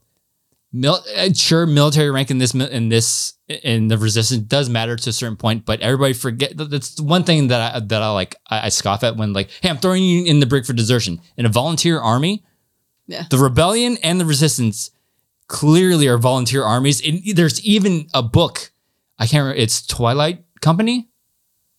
mil- 0.73 1.05
uh, 1.17 1.33
sure, 1.33 1.67
military 1.67 2.11
rank 2.11 2.31
in 2.31 2.39
this 2.39 2.55
in 2.55 2.89
this 2.89 3.35
in 3.49 3.89
the 3.89 3.99
resistance 3.99 4.43
does 4.43 4.69
matter 4.69 4.97
to 4.97 5.11
a 5.11 5.13
certain 5.13 5.37
point, 5.37 5.65
but 5.65 5.81
everybody 5.81 6.13
forget 6.13 6.53
that's 6.57 7.01
one 7.01 7.25
thing 7.25 7.49
that 7.49 7.75
I 7.75 7.81
that 7.81 8.03
I 8.03 8.11
like 8.11 8.37
I, 8.49 8.67
I 8.67 8.69
scoff 8.69 9.05
at 9.05 9.17
when 9.17 9.33
like, 9.33 9.51
hey, 9.61 9.69
I'm 9.69 9.79
throwing 9.79 10.03
you 10.03 10.25
in 10.25 10.41
the 10.41 10.47
brig 10.47 10.65
for 10.65 10.73
desertion 10.73 11.21
in 11.37 11.47
a 11.47 11.49
volunteer 11.49 12.01
army. 12.01 12.45
Yeah. 13.07 13.25
The 13.29 13.39
rebellion 13.39 13.99
and 14.05 14.21
the 14.21 14.25
resistance 14.25 14.93
clearly 15.49 16.07
are 16.07 16.17
volunteer 16.17 16.63
armies. 16.63 17.05
And 17.05 17.21
there's 17.35 17.61
even 17.65 18.07
a 18.15 18.23
book. 18.23 18.71
I 19.19 19.27
can't 19.27 19.43
remember. 19.43 19.61
It's 19.61 19.85
Twilight 19.85 20.45
Company. 20.61 21.09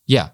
Yeah, 0.04 0.30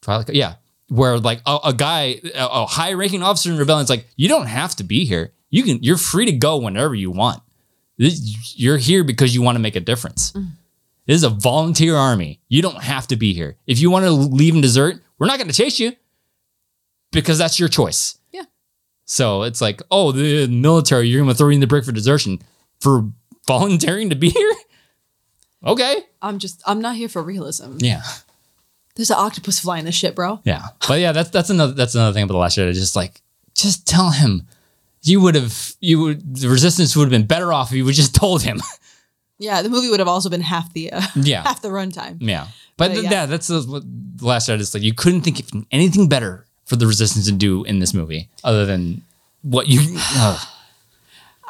Twilight. 0.00 0.30
Yeah, 0.30 0.54
where 0.88 1.18
like 1.18 1.40
a, 1.44 1.58
a 1.64 1.74
guy, 1.74 2.20
a, 2.34 2.46
a 2.46 2.66
high-ranking 2.66 3.22
officer 3.22 3.50
in 3.50 3.58
rebellion 3.58 3.82
is 3.82 3.90
like, 3.90 4.06
you 4.16 4.28
don't 4.28 4.46
have 4.46 4.76
to 4.76 4.84
be 4.84 5.04
here. 5.04 5.32
You 5.50 5.64
can. 5.64 5.82
You're 5.82 5.96
free 5.96 6.26
to 6.26 6.32
go 6.32 6.58
whenever 6.58 6.94
you 6.94 7.10
want. 7.10 7.42
This- 8.02 8.58
You're 8.58 8.78
here 8.78 9.04
because 9.04 9.34
you 9.34 9.42
want 9.42 9.54
to 9.56 9.60
make 9.60 9.76
a 9.76 9.80
difference. 9.80 10.32
Mm. 10.32 10.50
This 11.06 11.16
is 11.16 11.24
a 11.24 11.30
volunteer 11.30 11.96
army. 11.96 12.40
You 12.48 12.62
don't 12.62 12.82
have 12.82 13.06
to 13.08 13.16
be 13.16 13.32
here. 13.32 13.56
If 13.66 13.80
you 13.80 13.90
want 13.90 14.04
to 14.04 14.10
leave 14.10 14.54
and 14.54 14.62
desert, 14.62 15.02
we're 15.18 15.26
not 15.26 15.38
going 15.38 15.48
to 15.48 15.54
chase 15.54 15.78
you 15.80 15.92
because 17.10 17.38
that's 17.38 17.58
your 17.58 17.68
choice. 17.68 18.18
Yeah. 18.30 18.44
So 19.04 19.42
it's 19.42 19.60
like, 19.60 19.82
oh, 19.90 20.12
the 20.12 20.46
military, 20.48 21.08
you're 21.08 21.20
going 21.20 21.32
to 21.32 21.36
throw 21.36 21.48
you 21.48 21.54
in 21.54 21.60
the 21.60 21.66
brick 21.66 21.84
for 21.84 21.92
desertion 21.92 22.40
for 22.80 23.08
volunteering 23.46 24.10
to 24.10 24.16
be 24.16 24.30
here? 24.30 24.52
Okay. 25.64 25.96
I'm 26.20 26.38
just, 26.38 26.62
I'm 26.66 26.80
not 26.80 26.96
here 26.96 27.08
for 27.08 27.22
realism. 27.22 27.76
Yeah. 27.78 28.02
There's 28.94 29.10
an 29.10 29.16
octopus 29.18 29.60
flying 29.60 29.84
this 29.84 29.94
shit, 29.94 30.14
bro. 30.14 30.40
Yeah. 30.44 30.66
But 30.86 31.00
yeah, 31.00 31.12
that's 31.12 31.30
that's 31.30 31.50
another 31.50 31.72
that's 31.72 31.94
another 31.94 32.12
thing 32.12 32.24
about 32.24 32.34
the 32.34 32.38
last 32.38 32.58
Jedi. 32.58 32.74
Just 32.74 32.94
like, 32.94 33.22
just 33.54 33.86
tell 33.86 34.10
him. 34.10 34.46
You 35.04 35.20
would 35.20 35.34
have 35.34 35.74
you 35.80 36.00
would 36.00 36.36
the 36.36 36.48
resistance 36.48 36.94
would 36.96 37.04
have 37.04 37.10
been 37.10 37.26
better 37.26 37.52
off 37.52 37.70
if 37.70 37.76
you 37.76 37.84
would 37.84 37.94
just 37.94 38.14
told 38.24 38.42
him. 38.42 38.60
Yeah, 39.38 39.62
the 39.62 39.68
movie 39.68 39.88
would 39.90 39.98
have 39.98 40.08
also 40.08 40.28
been 40.30 40.40
half 40.40 40.72
the, 40.72 40.92
uh, 40.92 41.02
Yeah. 41.16 41.42
half 41.48 41.62
the 41.62 41.68
runtime. 41.68 42.18
Yeah. 42.20 42.46
But, 42.76 42.88
But 42.88 42.92
th- 42.92 43.04
yeah. 43.04 43.10
yeah. 43.10 43.26
that's 43.26 43.48
the, 43.48 43.60
what 43.62 43.82
the 43.84 44.24
last 44.26 44.48
Jedi 44.48 44.60
is 44.60 44.72
like. 44.72 44.84
You 44.84 44.94
couldn't 44.94 45.22
think 45.22 45.40
of 45.40 45.64
anything 45.72 46.08
better 46.08 46.46
for 46.64 46.76
the 46.76 46.86
resistance 46.86 47.26
to 47.26 47.32
do 47.32 47.64
in 47.64 47.80
this 47.80 47.92
movie 47.92 48.28
other 48.44 48.64
than 48.66 49.02
what 49.42 49.66
you. 49.68 49.80
ugh. 50.16 50.40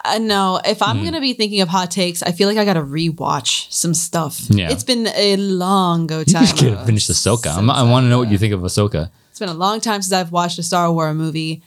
Uh, 0.04 0.18
no, 0.18 0.60
if 0.64 0.82
I'm 0.82 0.98
Hmm. 0.98 1.04
gonna 1.04 1.20
be 1.20 1.32
thinking 1.32 1.60
of 1.60 1.68
hot 1.68 1.92
takes, 1.92 2.24
I 2.24 2.32
feel 2.32 2.48
like 2.48 2.58
I 2.58 2.64
gotta 2.64 2.82
rewatch 2.82 3.70
some 3.72 3.94
stuff. 3.94 4.40
Yeah. 4.50 4.68
It's 4.72 4.82
been 4.82 5.06
a 5.14 5.36
long 5.36 6.08
go 6.08 6.18
you 6.20 6.24
time. 6.24 6.46
could 6.56 6.72
have 6.74 6.86
finished 6.86 7.08
Ahsoka. 7.08 7.56
I'm, 7.56 7.70
I 7.70 7.84
want 7.84 8.04
to 8.04 8.08
know 8.08 8.18
what 8.18 8.28
you 8.28 8.36
think 8.36 8.52
of 8.52 8.60
Ahsoka. 8.62 9.10
It's 9.30 9.38
been 9.38 9.48
a 9.48 9.54
long 9.54 9.80
time 9.80 10.02
since 10.02 10.12
I've 10.12 10.32
watched 10.32 10.58
a 10.58 10.64
Star 10.64 10.90
Wars 10.90 11.14
movie. 11.14 11.62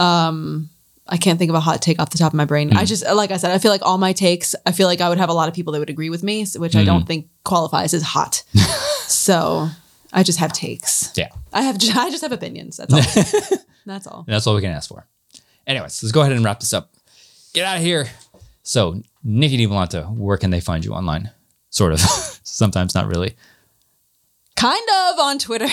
Um, 0.00 0.70
I 1.06 1.16
can't 1.16 1.38
think 1.38 1.48
of 1.48 1.56
a 1.56 1.60
hot 1.60 1.82
take 1.82 2.00
off 2.00 2.10
the 2.10 2.18
top 2.18 2.32
of 2.32 2.36
my 2.36 2.44
brain. 2.44 2.76
I 2.76 2.84
just, 2.84 3.04
like 3.04 3.32
I 3.32 3.36
said, 3.36 3.50
I 3.50 3.58
feel 3.58 3.72
like 3.72 3.82
all 3.82 3.98
my 3.98 4.12
takes, 4.12 4.54
I 4.64 4.72
feel 4.72 4.86
like 4.86 5.00
I 5.00 5.08
would 5.08 5.18
have 5.18 5.28
a 5.28 5.32
lot 5.32 5.48
of 5.48 5.54
people 5.54 5.72
that 5.72 5.80
would 5.80 5.90
agree 5.90 6.08
with 6.08 6.22
me, 6.22 6.46
which 6.56 6.76
I 6.76 6.84
don't 6.84 7.06
think 7.06 7.28
qualifies 7.44 7.94
as 7.94 8.02
hot. 8.02 8.44
so 9.06 9.68
I 10.12 10.22
just 10.22 10.38
have 10.38 10.52
takes. 10.52 11.12
Yeah. 11.16 11.28
I 11.52 11.62
have, 11.62 11.76
I 11.96 12.10
just 12.10 12.22
have 12.22 12.30
opinions. 12.32 12.76
That's 12.76 12.94
all. 12.94 13.58
That's 13.86 14.06
all. 14.06 14.24
That's 14.28 14.46
all 14.46 14.54
we 14.54 14.60
can 14.60 14.70
ask 14.70 14.88
for. 14.88 15.06
Anyways, 15.66 16.02
let's 16.02 16.12
go 16.12 16.20
ahead 16.20 16.32
and 16.32 16.44
wrap 16.44 16.60
this 16.60 16.72
up. 16.72 16.92
Get 17.52 17.66
out 17.66 17.78
of 17.78 17.82
here. 17.82 18.06
So, 18.62 19.02
Nicki 19.24 19.58
DiVolanta, 19.58 20.14
where 20.14 20.36
can 20.36 20.50
they 20.50 20.60
find 20.60 20.84
you 20.84 20.92
online? 20.92 21.30
Sort 21.70 21.92
of. 21.92 22.00
Sometimes 22.00 22.94
not 22.94 23.08
really. 23.08 23.34
Kind 24.54 24.86
of 25.08 25.18
on 25.18 25.38
Twitter 25.38 25.68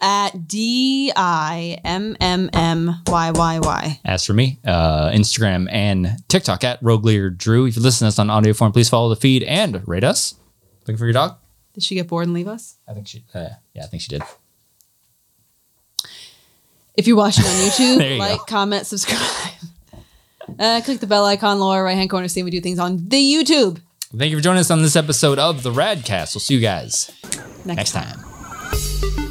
at 0.00 0.48
D 0.48 1.12
I 1.14 1.78
M 1.84 2.16
M 2.20 2.50
M 2.52 3.02
Y 3.06 3.30
Y 3.30 3.58
Y. 3.60 4.00
As 4.04 4.24
for 4.24 4.32
me, 4.32 4.58
uh, 4.64 5.10
Instagram 5.10 5.68
and 5.70 6.16
TikTok 6.28 6.64
at 6.64 6.78
Rogue 6.82 7.04
Leader 7.04 7.30
Drew. 7.30 7.66
If 7.66 7.76
you 7.76 7.82
listen 7.82 8.04
to 8.04 8.08
us 8.08 8.18
on 8.18 8.30
audio 8.30 8.52
form, 8.52 8.72
please 8.72 8.88
follow 8.88 9.08
the 9.08 9.16
feed 9.16 9.42
and 9.42 9.86
rate 9.86 10.04
us. 10.04 10.34
Looking 10.82 10.96
for 10.96 11.04
your 11.06 11.12
dog? 11.12 11.36
Did 11.74 11.82
she 11.82 11.94
get 11.94 12.08
bored 12.08 12.24
and 12.26 12.34
leave 12.34 12.48
us? 12.48 12.76
I 12.88 12.94
think 12.94 13.06
she. 13.06 13.24
Uh, 13.34 13.48
yeah, 13.74 13.84
I 13.84 13.86
think 13.86 14.02
she 14.02 14.08
did. 14.08 14.22
If 16.94 17.06
you're 17.06 17.16
watching 17.16 17.44
on 17.44 17.50
YouTube, 17.50 18.12
you 18.12 18.18
like, 18.18 18.38
go. 18.38 18.44
comment, 18.44 18.86
subscribe. 18.86 19.20
Uh, 20.58 20.80
click 20.84 21.00
the 21.00 21.06
bell 21.06 21.24
icon 21.24 21.58
lower 21.58 21.82
right 21.82 21.96
hand 21.96 22.08
corner. 22.08 22.28
See 22.28 22.42
we 22.42 22.50
do 22.50 22.60
things 22.60 22.78
on 22.78 23.08
the 23.08 23.16
YouTube 23.16 23.80
Thank 24.16 24.30
you 24.30 24.38
for 24.38 24.42
joining 24.42 24.60
us 24.60 24.70
on 24.70 24.82
this 24.82 24.94
episode 24.96 25.38
of 25.38 25.62
the 25.62 25.72
RAD 25.72 26.04
Cast. 26.04 26.34
We'll 26.34 26.40
see 26.40 26.54
you 26.54 26.60
guys 26.60 27.10
next, 27.64 27.92
next 27.92 27.92
time. 27.92 29.25